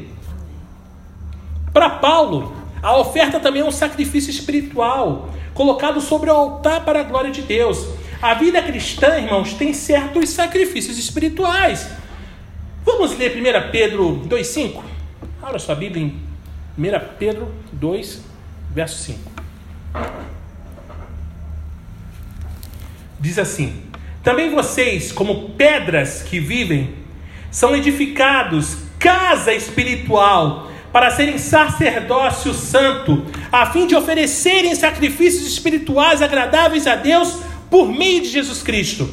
Para 1.73 1.91
Paulo, 1.91 2.55
a 2.83 2.97
oferta 2.99 3.41
também 3.41 3.63
é 3.63 3.65
um 3.65 3.73
sacrifício 3.73 4.31
espiritual, 4.31 5.31
colocado 5.55 6.01
sobre 6.01 6.31
o 6.31 6.35
altar 6.35 6.85
para 6.85 7.01
a 7.01 7.03
glória 7.03 7.31
de 7.31 7.43
Deus. 7.43 7.89
A 8.21 8.35
vida 8.35 8.63
cristã, 8.63 9.17
irmãos, 9.19 9.55
tem 9.55 9.73
certos 9.73 10.31
sacrifícios 10.31 10.99
espirituais. 10.99 11.91
Vamos 12.85 13.17
ler 13.17 13.37
1 13.37 13.71
Pedro 13.71 14.23
2,5? 14.29 14.83
Abra 15.43 15.59
sua 15.59 15.75
Bíblia 15.75 16.05
em 16.05 16.21
1 16.79 17.17
Pedro 17.19 17.53
2, 17.73 18.23
verso 18.71 18.99
5. 18.99 19.33
Diz 23.19 23.39
assim: 23.39 23.83
também 24.25 24.51
vocês, 24.51 25.13
como 25.13 25.51
pedras 25.51 26.23
que 26.23 26.41
vivem, 26.41 26.95
são 27.51 27.77
edificados 27.77 28.79
casa 28.99 29.53
espiritual 29.53 30.71
para 30.91 31.11
serem 31.11 31.37
sacerdócio 31.37 32.55
santo, 32.55 33.23
a 33.53 33.67
fim 33.67 33.87
de 33.87 33.95
oferecerem 33.95 34.75
sacrifícios 34.75 35.47
espirituais 35.47 36.23
agradáveis 36.23 36.87
a 36.87 36.95
Deus 36.95 37.39
por 37.69 37.87
meio 37.87 38.23
de 38.23 38.29
Jesus 38.31 38.63
Cristo. 38.63 39.09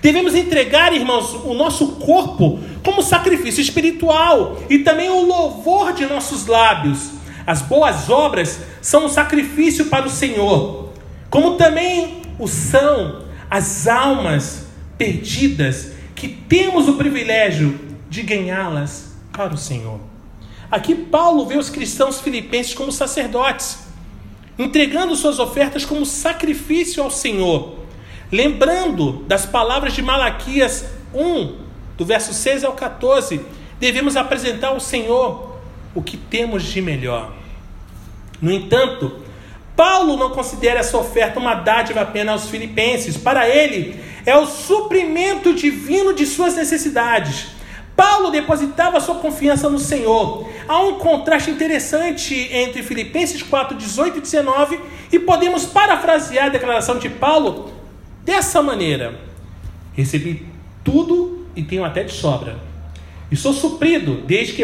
Devemos 0.00 0.34
entregar, 0.34 0.92
irmãos, 0.92 1.34
o 1.44 1.54
nosso 1.54 1.96
corpo 1.96 2.60
como 2.84 3.02
sacrifício 3.02 3.60
espiritual 3.60 4.58
e 4.70 4.78
também 4.78 5.10
o 5.10 5.26
louvor 5.26 5.92
de 5.92 6.06
nossos 6.06 6.46
lábios. 6.46 7.10
As 7.44 7.62
boas 7.62 8.08
obras 8.08 8.60
são 8.80 9.06
um 9.06 9.08
sacrifício 9.08 9.86
para 9.86 10.06
o 10.06 10.10
Senhor, 10.10 10.90
como 11.28 11.56
também 11.56 12.22
o 12.38 12.46
são 12.46 13.22
as 13.52 13.86
almas 13.86 14.64
perdidas 14.96 15.92
que 16.14 16.26
temos 16.26 16.88
o 16.88 16.94
privilégio 16.94 17.78
de 18.08 18.22
ganhá-las 18.22 19.14
para 19.30 19.52
o 19.52 19.58
Senhor. 19.58 20.00
Aqui 20.70 20.94
Paulo 20.94 21.44
vê 21.44 21.58
os 21.58 21.68
cristãos 21.68 22.18
filipenses 22.18 22.72
como 22.72 22.90
sacerdotes, 22.90 23.80
entregando 24.58 25.14
suas 25.14 25.38
ofertas 25.38 25.84
como 25.84 26.06
sacrifício 26.06 27.02
ao 27.02 27.10
Senhor, 27.10 27.80
lembrando 28.30 29.22
das 29.24 29.44
palavras 29.44 29.92
de 29.92 30.00
Malaquias 30.00 30.86
1, 31.12 31.58
do 31.98 32.06
verso 32.06 32.32
6 32.32 32.64
ao 32.64 32.72
14, 32.72 33.38
devemos 33.78 34.16
apresentar 34.16 34.68
ao 34.68 34.80
Senhor 34.80 35.58
o 35.94 36.00
que 36.00 36.16
temos 36.16 36.62
de 36.62 36.80
melhor. 36.80 37.34
No 38.40 38.50
entanto, 38.50 39.21
Paulo 39.82 40.16
não 40.16 40.30
considera 40.30 40.78
essa 40.78 40.96
oferta 40.96 41.40
uma 41.40 41.56
dádiva 41.56 42.02
apenas 42.02 42.42
aos 42.42 42.48
filipenses. 42.48 43.16
Para 43.16 43.48
ele, 43.48 43.98
é 44.24 44.36
o 44.36 44.46
suprimento 44.46 45.52
divino 45.52 46.14
de 46.14 46.24
suas 46.24 46.54
necessidades. 46.54 47.48
Paulo 47.96 48.30
depositava 48.30 49.00
sua 49.00 49.16
confiança 49.16 49.68
no 49.68 49.80
Senhor. 49.80 50.48
Há 50.68 50.80
um 50.82 51.00
contraste 51.00 51.50
interessante 51.50 52.32
entre 52.52 52.80
Filipenses 52.84 53.42
4, 53.42 53.76
18 53.76 54.18
e 54.18 54.20
19, 54.20 54.78
e 55.10 55.18
podemos 55.18 55.66
parafrasear 55.66 56.46
a 56.46 56.50
declaração 56.50 57.00
de 57.00 57.08
Paulo 57.08 57.72
dessa 58.24 58.62
maneira: 58.62 59.18
Recebi 59.94 60.46
tudo 60.84 61.44
e 61.56 61.62
tenho 61.64 61.84
até 61.84 62.04
de 62.04 62.12
sobra. 62.12 62.56
E 63.32 63.36
sou 63.36 63.52
suprido 63.52 64.22
desde 64.28 64.52
que 64.52 64.62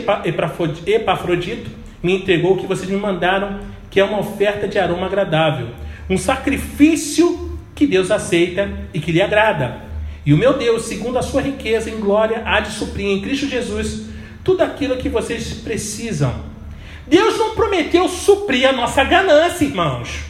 Epafrodito 0.87 1.71
me 2.01 2.15
entregou 2.15 2.53
o 2.55 2.59
que 2.59 2.69
vocês 2.69 2.89
me 2.89 2.97
mandaram, 2.97 3.59
que 3.99 4.03
é 4.03 4.05
uma 4.05 4.21
oferta 4.21 4.69
de 4.69 4.79
aroma 4.79 5.07
agradável, 5.07 5.71
um 6.09 6.17
sacrifício 6.17 7.59
que 7.75 7.85
Deus 7.85 8.13
aceita 8.13 8.71
e 8.95 9.01
que 9.01 9.11
lhe 9.11 9.21
agrada. 9.21 9.83
E 10.25 10.33
o 10.33 10.37
meu 10.37 10.57
Deus, 10.57 10.85
segundo 10.85 11.19
a 11.19 11.23
sua 11.23 11.43
riqueza 11.43 11.91
em 11.91 11.99
glória, 11.99 12.45
há 12.47 12.61
de 12.61 12.71
suprir 12.71 13.07
em 13.07 13.21
Cristo 13.21 13.49
Jesus 13.49 14.03
tudo 14.45 14.63
aquilo 14.63 14.99
que 14.99 15.09
vocês 15.09 15.53
precisam. 15.53 16.33
Deus 17.09 17.37
não 17.39 17.57
prometeu 17.57 18.09
suprir 18.09 18.69
a 18.69 18.73
nossa 18.73 19.03
ganância, 19.03 19.65
irmãos. 19.65 20.21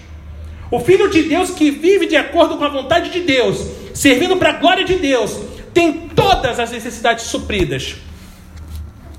O 0.70 0.80
Filho 0.80 1.10
de 1.10 1.24
Deus 1.24 1.50
que 1.50 1.70
vive 1.70 2.06
de 2.06 2.16
acordo 2.16 2.56
com 2.56 2.64
a 2.64 2.70
vontade 2.70 3.10
de 3.10 3.20
Deus, 3.20 3.70
servindo 3.92 4.38
para 4.38 4.48
a 4.48 4.54
glória 4.54 4.86
de 4.86 4.94
Deus, 4.94 5.38
tem 5.74 6.08
todas 6.16 6.58
as 6.58 6.70
necessidades 6.70 7.26
supridas. 7.26 7.96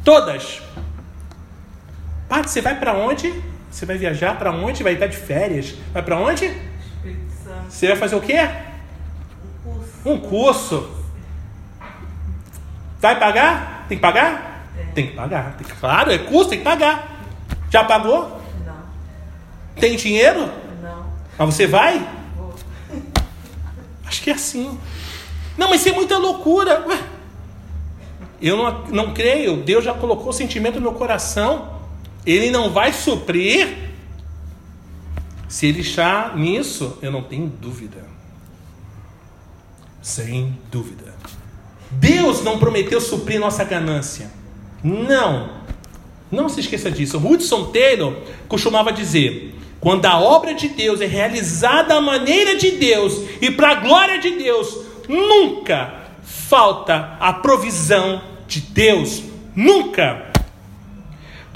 Todas. 0.03 0.59
Paty, 2.27 2.49
você 2.49 2.61
vai 2.61 2.79
para 2.79 2.95
onde? 2.95 3.31
Você 3.69 3.85
vai 3.85 3.97
viajar 3.97 4.37
para 4.37 4.51
onde? 4.51 4.83
Vai 4.83 4.93
estar 4.93 5.07
de 5.07 5.17
férias? 5.17 5.75
Vai 5.93 6.01
para 6.01 6.17
onde? 6.17 6.51
Você 7.69 7.87
vai 7.87 7.95
fazer 7.95 8.15
o 8.15 8.21
quê? 8.21 8.49
Um 10.05 10.19
curso. 10.19 10.89
Vai 12.99 13.19
pagar? 13.19 13.85
Tem 13.87 13.97
que 13.97 14.01
pagar? 14.01 14.67
Tem 14.93 15.07
que 15.07 15.15
pagar. 15.15 15.55
Tem 15.57 15.67
que, 15.67 15.73
claro, 15.73 16.11
é 16.11 16.17
custo, 16.17 16.49
tem 16.49 16.59
que 16.59 16.65
pagar. 16.65 17.23
Já 17.69 17.83
pagou? 17.83 18.41
Não. 18.65 18.75
Tem 19.79 19.95
dinheiro? 19.95 20.49
Não. 20.81 21.05
Mas 21.37 21.55
você 21.55 21.67
vai? 21.67 22.05
Vou. 22.35 22.53
Acho 24.05 24.21
que 24.21 24.29
é 24.29 24.33
assim. 24.33 24.77
Não, 25.57 25.69
mas 25.69 25.81
isso 25.81 25.89
é 25.89 25.91
muita 25.93 26.17
loucura. 26.17 26.85
Ué, 26.87 26.99
eu 28.41 28.57
não, 28.57 28.85
não 28.87 29.13
creio. 29.13 29.57
Deus 29.57 29.83
já 29.83 29.93
colocou 29.93 30.29
o 30.29 30.33
sentimento 30.33 30.75
no 30.75 30.81
meu 30.81 30.93
coração. 30.93 31.78
Ele 32.25 32.51
não 32.51 32.71
vai 32.71 32.93
suprir. 32.93 33.89
Se 35.47 35.65
ele 35.65 35.81
está 35.81 36.33
nisso, 36.35 36.97
eu 37.01 37.11
não 37.11 37.23
tenho 37.23 37.47
dúvida. 37.47 38.05
Sem 40.01 40.57
dúvida. 40.71 41.15
Deus 41.91 42.43
não 42.43 42.59
prometeu 42.59 43.01
suprir 43.01 43.39
nossa 43.39 43.63
ganância. 43.63 44.31
Não. 44.83 45.59
Não 46.31 46.47
se 46.47 46.59
esqueça 46.59 46.91
disso. 46.91 47.17
Hudson 47.17 47.65
Taylor 47.71 48.15
costumava 48.47 48.93
dizer: 48.93 49.55
quando 49.79 50.05
a 50.05 50.19
obra 50.19 50.53
de 50.53 50.67
Deus 50.69 51.01
é 51.01 51.05
realizada 51.05 51.95
à 51.95 52.01
maneira 52.01 52.55
de 52.55 52.71
Deus 52.71 53.13
e 53.41 53.49
para 53.49 53.71
a 53.71 53.75
glória 53.75 54.19
de 54.19 54.31
Deus, 54.31 54.77
nunca 55.07 55.93
falta 56.23 57.17
a 57.19 57.33
provisão 57.33 58.21
de 58.47 58.61
Deus. 58.61 59.23
Nunca. 59.55 60.28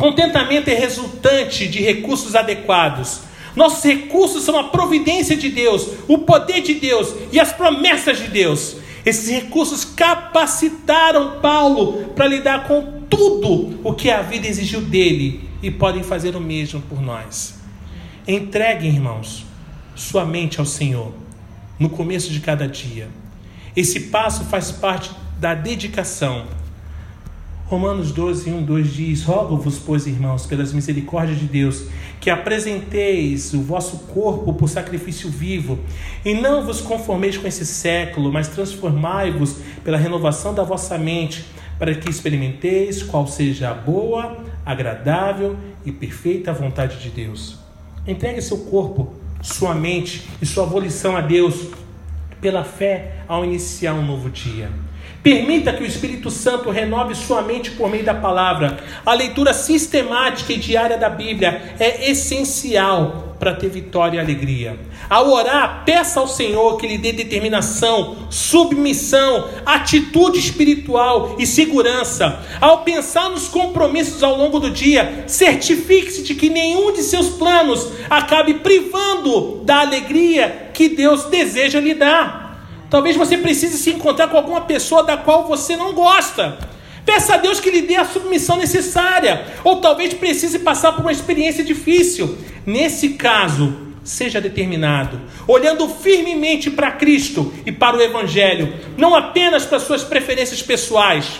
Contentamento 0.04 0.68
é 0.68 0.74
resultante 0.74 1.66
de 1.66 1.82
recursos 1.82 2.36
adequados. 2.36 3.22
Nossos 3.56 3.82
recursos 3.86 4.44
são 4.44 4.60
a 4.60 4.66
providência 4.66 5.38
de 5.38 5.48
Deus, 5.48 5.88
o 6.10 6.18
poder 6.18 6.62
de 6.62 6.74
Deus 6.74 7.14
e 7.32 7.40
as 7.40 7.54
promessas 7.54 8.18
de 8.18 8.28
Deus. 8.28 8.76
Esses 9.06 9.30
recursos 9.30 9.86
capacitaram 9.86 11.40
Paulo 11.40 12.10
para 12.14 12.28
lidar 12.28 12.68
com 12.68 13.04
tudo 13.10 13.80
o 13.82 13.94
que 13.94 14.12
a 14.12 14.22
vida 14.22 14.46
exigiu 14.46 14.82
dele 14.82 15.48
e 15.62 15.72
podem 15.72 16.04
fazer 16.04 16.36
o 16.36 16.42
mesmo 16.42 16.82
por 16.82 17.02
nós. 17.02 17.54
Entregue, 18.28 18.86
irmãos, 18.86 19.46
sua 19.96 20.26
mente 20.26 20.60
ao 20.60 20.66
Senhor 20.66 21.14
no 21.80 21.90
começo 21.90 22.30
de 22.30 22.42
cada 22.42 22.68
dia. 22.68 23.08
Esse 23.74 24.02
passo 24.02 24.44
faz 24.44 24.70
parte 24.70 25.12
da 25.40 25.54
dedicação 25.54 26.46
Romanos 27.66 28.12
12, 28.12 28.52
1, 28.52 28.64
2 28.64 28.94
diz: 28.94 29.24
Rogo-vos, 29.24 29.80
pois, 29.80 30.06
irmãos, 30.06 30.46
pelas 30.46 30.74
misericórdias 30.74 31.40
de 31.40 31.46
Deus, 31.46 31.86
que 32.20 32.30
apresenteis 32.30 33.54
o 33.54 33.62
vosso 33.62 34.00
corpo 34.00 34.54
por 34.54 34.68
sacrifício 34.68 35.30
vivo, 35.30 35.80
e 36.26 36.34
não 36.34 36.66
vos 36.66 36.82
conformeis 36.82 37.38
com 37.38 37.48
esse 37.48 37.66
século, 37.66 38.32
mas 38.32 38.50
transformai-vos 38.50 39.58
pela 39.84 39.98
renovação 39.98 40.54
da 40.54 40.64
vossa 40.64 40.98
mente, 40.98 41.46
para 41.80 41.96
que 41.96 42.10
experimenteis 42.10 43.02
qual 43.02 43.26
seja 43.28 43.72
a 43.72 43.74
boa, 43.74 44.38
agradável 44.66 45.58
e 45.86 45.92
perfeita 45.92 46.54
vontade 46.54 47.00
de 47.00 47.10
Deus. 47.10 47.58
Entregue 48.06 48.42
seu 48.42 48.58
corpo, 48.58 49.14
sua 49.42 49.74
mente 49.74 50.28
e 50.42 50.46
sua 50.46 50.66
volição 50.66 51.16
a 51.16 51.22
Deus 51.22 51.68
pela 52.42 52.64
fé 52.66 53.24
ao 53.28 53.46
iniciar 53.46 53.94
um 53.94 54.06
novo 54.06 54.30
dia. 54.30 54.83
Permita 55.24 55.72
que 55.72 55.82
o 55.82 55.88
Espírito 55.88 56.30
Santo 56.30 56.70
renove 56.70 57.16
sua 57.16 57.42
mente 57.42 57.72
por 57.72 57.90
meio 57.90 58.04
da 58.04 58.14
palavra. 58.14 58.78
A 59.06 59.14
leitura 59.14 59.54
sistemática 59.54 60.52
e 60.52 60.58
diária 60.58 60.98
da 60.98 61.10
Bíblia 61.10 61.76
é 61.80 62.12
essencial 62.12 63.38
para 63.40 63.54
ter 63.54 63.70
vitória 63.70 64.18
e 64.18 64.20
alegria. 64.20 64.78
Ao 65.10 65.32
orar, 65.32 65.84
peça 65.86 66.20
ao 66.20 66.28
Senhor 66.28 66.76
que 66.78 66.88
lhe 66.88 66.98
dê 66.98 67.14
determinação, 67.14 68.18
submissão, 68.30 69.48
atitude 69.66 70.40
espiritual 70.40 71.38
e 71.40 71.48
segurança. 71.48 72.42
Ao 72.60 72.84
pensar 72.84 73.30
nos 73.30 73.48
compromissos 73.48 74.24
ao 74.24 74.38
longo 74.38 74.60
do 74.60 74.70
dia, 74.70 75.24
certifique-se 75.26 76.24
de 76.24 76.36
que 76.36 76.50
nenhum 76.50 76.92
de 76.92 77.02
seus 77.02 77.30
planos 77.30 77.94
acabe 78.10 78.56
privando 78.56 79.62
da 79.64 79.80
alegria 79.80 80.70
que 80.74 80.90
Deus 80.90 81.26
deseja 81.26 81.80
lhe 81.80 81.94
dar. 81.94 82.43
Talvez 82.94 83.16
você 83.16 83.40
precise 83.40 83.80
se 83.80 83.90
encontrar 83.90 84.28
com 84.28 84.38
alguma 84.38 84.62
pessoa 84.62 85.02
da 85.02 85.18
qual 85.18 85.48
você 85.48 85.76
não 85.76 85.94
gosta. 85.94 86.60
Peça 87.04 87.34
a 87.34 87.38
Deus 87.38 87.60
que 87.60 87.72
lhe 87.72 87.82
dê 87.82 87.96
a 87.96 88.06
submissão 88.06 88.56
necessária. 88.56 89.48
Ou 89.64 89.82
talvez 89.82 90.14
precise 90.14 90.60
passar 90.60 90.92
por 90.92 91.02
uma 91.02 91.12
experiência 91.12 91.64
difícil. 91.64 92.38
Nesse 92.64 93.14
caso, 93.14 93.76
seja 94.04 94.40
determinado, 94.40 95.20
olhando 95.48 95.90
firmemente 95.90 96.70
para 96.70 96.92
Cristo 96.92 97.52
e 97.66 97.72
para 97.72 97.98
o 97.98 98.02
Evangelho, 98.02 98.72
não 98.96 99.16
apenas 99.16 99.66
para 99.66 99.80
suas 99.80 100.04
preferências 100.04 100.62
pessoais. 100.62 101.40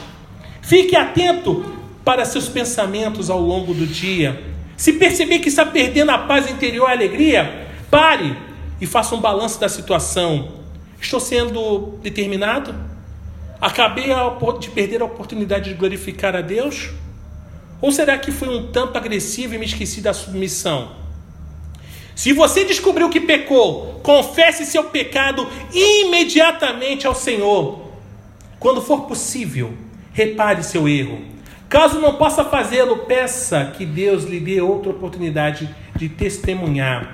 Fique 0.60 0.96
atento 0.96 1.64
para 2.04 2.26
seus 2.26 2.50
pensamentos 2.50 3.30
ao 3.30 3.40
longo 3.40 3.76
do 3.76 3.86
dia. 3.86 4.42
Se 4.76 4.94
perceber 4.94 5.38
que 5.38 5.50
está 5.50 5.64
perdendo 5.64 6.10
a 6.10 6.18
paz 6.18 6.50
interior 6.50 6.88
e 6.88 6.90
a 6.90 6.96
alegria, 6.96 7.68
pare 7.92 8.36
e 8.82 8.88
faça 8.88 9.14
um 9.14 9.22
balanço 9.22 9.60
da 9.60 9.70
situação 9.70 10.63
Estou 11.04 11.20
sendo 11.20 12.00
determinado? 12.02 12.74
Acabei 13.60 14.08
de 14.60 14.70
perder 14.70 15.02
a 15.02 15.06
oportunidade 15.06 15.70
de 15.70 15.76
glorificar 15.76 16.34
a 16.34 16.42
Deus? 16.42 16.92
Ou 17.82 17.92
será 17.92 18.18
que 18.18 18.32
fui 18.32 18.48
um 18.48 18.72
tanto 18.72 18.98
agressivo 18.98 19.54
e 19.54 19.58
me 19.58 19.66
esqueci 19.66 20.00
da 20.00 20.14
submissão? 20.14 20.94
Se 22.16 22.32
você 22.32 22.64
descobriu 22.64 23.10
que 23.10 23.20
pecou, 23.20 24.00
confesse 24.02 24.66
seu 24.66 24.86
pecado 24.86 25.46
imediatamente 25.74 27.06
ao 27.06 27.14
Senhor. 27.14 27.92
Quando 28.58 28.82
for 28.82 29.02
possível, 29.02 29.74
repare 30.14 30.64
seu 30.64 30.88
erro. 30.88 31.22
Caso 31.68 32.00
não 32.00 32.16
possa 32.16 32.46
fazê-lo, 32.46 33.00
peça 33.00 33.74
que 33.78 33.86
Deus 33.86 34.24
lhe 34.24 34.40
dê 34.40 34.62
outra 34.62 34.92
oportunidade 34.92 35.70
de 35.98 36.08
testemunhar. 36.08 37.14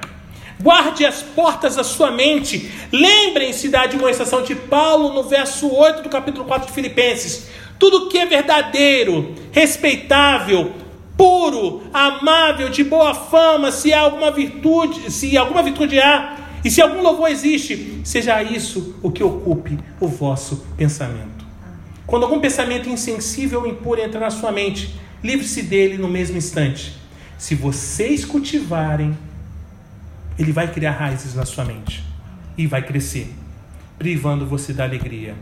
Guarde 0.61 1.05
as 1.05 1.21
portas 1.21 1.75
da 1.75 1.83
sua 1.85 2.11
mente. 2.11 2.69
Lembrem-se 2.91 3.69
da 3.69 3.83
admoestação 3.83 4.43
de 4.43 4.55
Paulo 4.55 5.13
no 5.13 5.23
verso 5.23 5.73
8 5.73 6.03
do 6.03 6.09
capítulo 6.09 6.43
4 6.43 6.67
de 6.67 6.73
Filipenses. 6.73 7.47
Tudo 7.79 8.09
que 8.09 8.17
é 8.17 8.25
verdadeiro, 8.25 9.35
respeitável, 9.53 10.73
puro, 11.15 11.83
amável, 11.93 12.67
de 12.67 12.83
boa 12.83 13.13
fama, 13.13 13.71
se 13.71 13.93
há 13.93 14.01
alguma 14.01 14.31
virtude, 14.31 15.09
se 15.09 15.37
alguma 15.37 15.63
virtude 15.63 15.97
há, 15.97 16.35
e 16.63 16.69
se 16.69 16.81
algum 16.81 17.01
louvor 17.01 17.29
existe, 17.29 18.01
seja 18.03 18.43
isso 18.43 18.95
o 19.01 19.09
que 19.09 19.23
ocupe 19.23 19.79
o 19.97 20.09
vosso 20.09 20.65
pensamento. 20.75 21.45
Quando 22.05 22.23
algum 22.23 22.39
pensamento 22.41 22.89
insensível 22.89 23.61
ou 23.61 23.67
impuro 23.67 24.01
entrar 24.01 24.19
na 24.19 24.29
sua 24.29 24.51
mente, 24.51 24.93
livre-se 25.23 25.61
dele 25.61 25.97
no 25.97 26.09
mesmo 26.09 26.37
instante. 26.37 26.97
Se 27.37 27.55
vocês 27.55 28.25
cultivarem 28.25 29.17
ele 30.39 30.53
vai 30.53 30.71
criar 30.71 30.91
raízes 30.91 31.35
na 31.35 31.45
sua 31.45 31.65
mente 31.65 32.01
e 32.57 32.65
vai 32.65 32.81
crescer, 32.81 33.29
privando 33.97 34.45
você 34.45 34.71
da 34.71 34.85
alegria. 34.85 35.35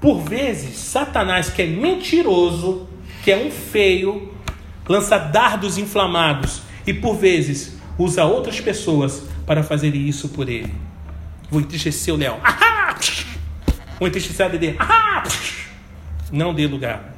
Por 0.00 0.22
vezes, 0.22 0.78
Satanás, 0.78 1.50
que 1.50 1.60
é 1.60 1.66
mentiroso, 1.66 2.88
que 3.22 3.30
é 3.30 3.36
um 3.36 3.50
feio, 3.50 4.34
lança 4.88 5.18
dardos 5.18 5.76
inflamados 5.76 6.62
e 6.86 6.94
por 6.94 7.16
vezes 7.16 7.78
usa 7.98 8.24
outras 8.24 8.58
pessoas 8.58 9.24
para 9.46 9.62
fazer 9.62 9.94
isso 9.94 10.30
por 10.30 10.48
ele. 10.48 10.72
Vou 11.50 11.60
entristecer 11.60 12.14
o 12.14 12.16
Léo. 12.16 12.36
Vou 14.00 14.08
entristecer 14.08 14.46
a 14.46 14.48
Dedê. 14.48 14.74
Não 16.32 16.54
dê 16.54 16.66
lugar. 16.66 17.14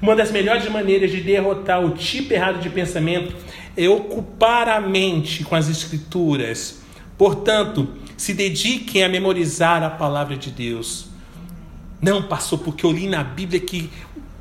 Uma 0.00 0.14
das 0.14 0.30
melhores 0.30 0.68
maneiras 0.68 1.10
de 1.10 1.20
derrotar 1.20 1.84
o 1.84 1.90
tipo 1.90 2.32
errado 2.32 2.60
de 2.60 2.70
pensamento 2.70 3.34
é 3.76 3.88
ocupar 3.88 4.68
a 4.68 4.80
mente 4.80 5.44
com 5.44 5.54
as 5.54 5.68
Escrituras. 5.68 6.80
Portanto, 7.16 7.88
se 8.16 8.34
dediquem 8.34 9.02
a 9.02 9.08
memorizar 9.08 9.82
a 9.82 9.90
palavra 9.90 10.36
de 10.36 10.50
Deus. 10.50 11.06
Não 12.00 12.22
passou 12.22 12.58
porque 12.58 12.84
eu 12.84 12.92
li 12.92 13.08
na 13.08 13.24
Bíblia 13.24 13.60
que 13.60 13.90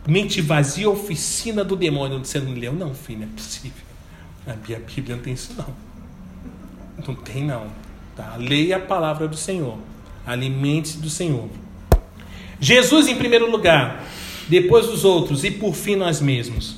mente 0.07 0.41
vazia 0.41 0.86
é 0.86 0.88
oficina 0.88 1.63
do 1.63 1.75
demônio. 1.75 2.19
Você 2.19 2.39
não 2.39 2.53
leu? 2.53 2.73
Não, 2.73 2.93
filho, 2.93 3.19
não 3.19 3.27
é 3.27 3.29
possível. 3.29 3.84
A 4.45 4.53
Bíblia 4.53 5.15
não 5.15 5.23
tem 5.23 5.34
isso, 5.34 5.53
não. 5.57 5.73
Não 7.07 7.15
tem, 7.15 7.43
não. 7.43 7.67
Tá? 8.15 8.36
Leia 8.38 8.77
a 8.77 8.79
palavra 8.79 9.27
do 9.27 9.38
Senhor. 9.38 9.77
Alimente-se 10.25 10.97
do 10.97 11.09
Senhor. 11.09 11.49
Jesus 12.59 13.07
em 13.07 13.15
primeiro 13.15 13.49
lugar, 13.49 14.05
depois 14.47 14.88
os 14.88 15.03
outros 15.03 15.43
e 15.43 15.51
por 15.51 15.73
fim 15.73 15.95
nós 15.95 16.21
mesmos. 16.21 16.77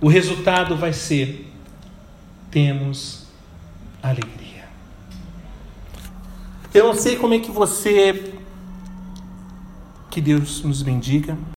O 0.00 0.08
resultado 0.08 0.76
vai 0.76 0.92
ser: 0.92 1.51
temos 2.52 3.26
alegria. 4.02 4.68
Eu 6.72 6.86
não 6.86 6.94
sei 6.94 7.16
como 7.16 7.34
é 7.34 7.38
que 7.40 7.50
você. 7.50 8.34
Que 10.10 10.20
Deus 10.20 10.62
nos 10.62 10.82
bendiga. 10.82 11.36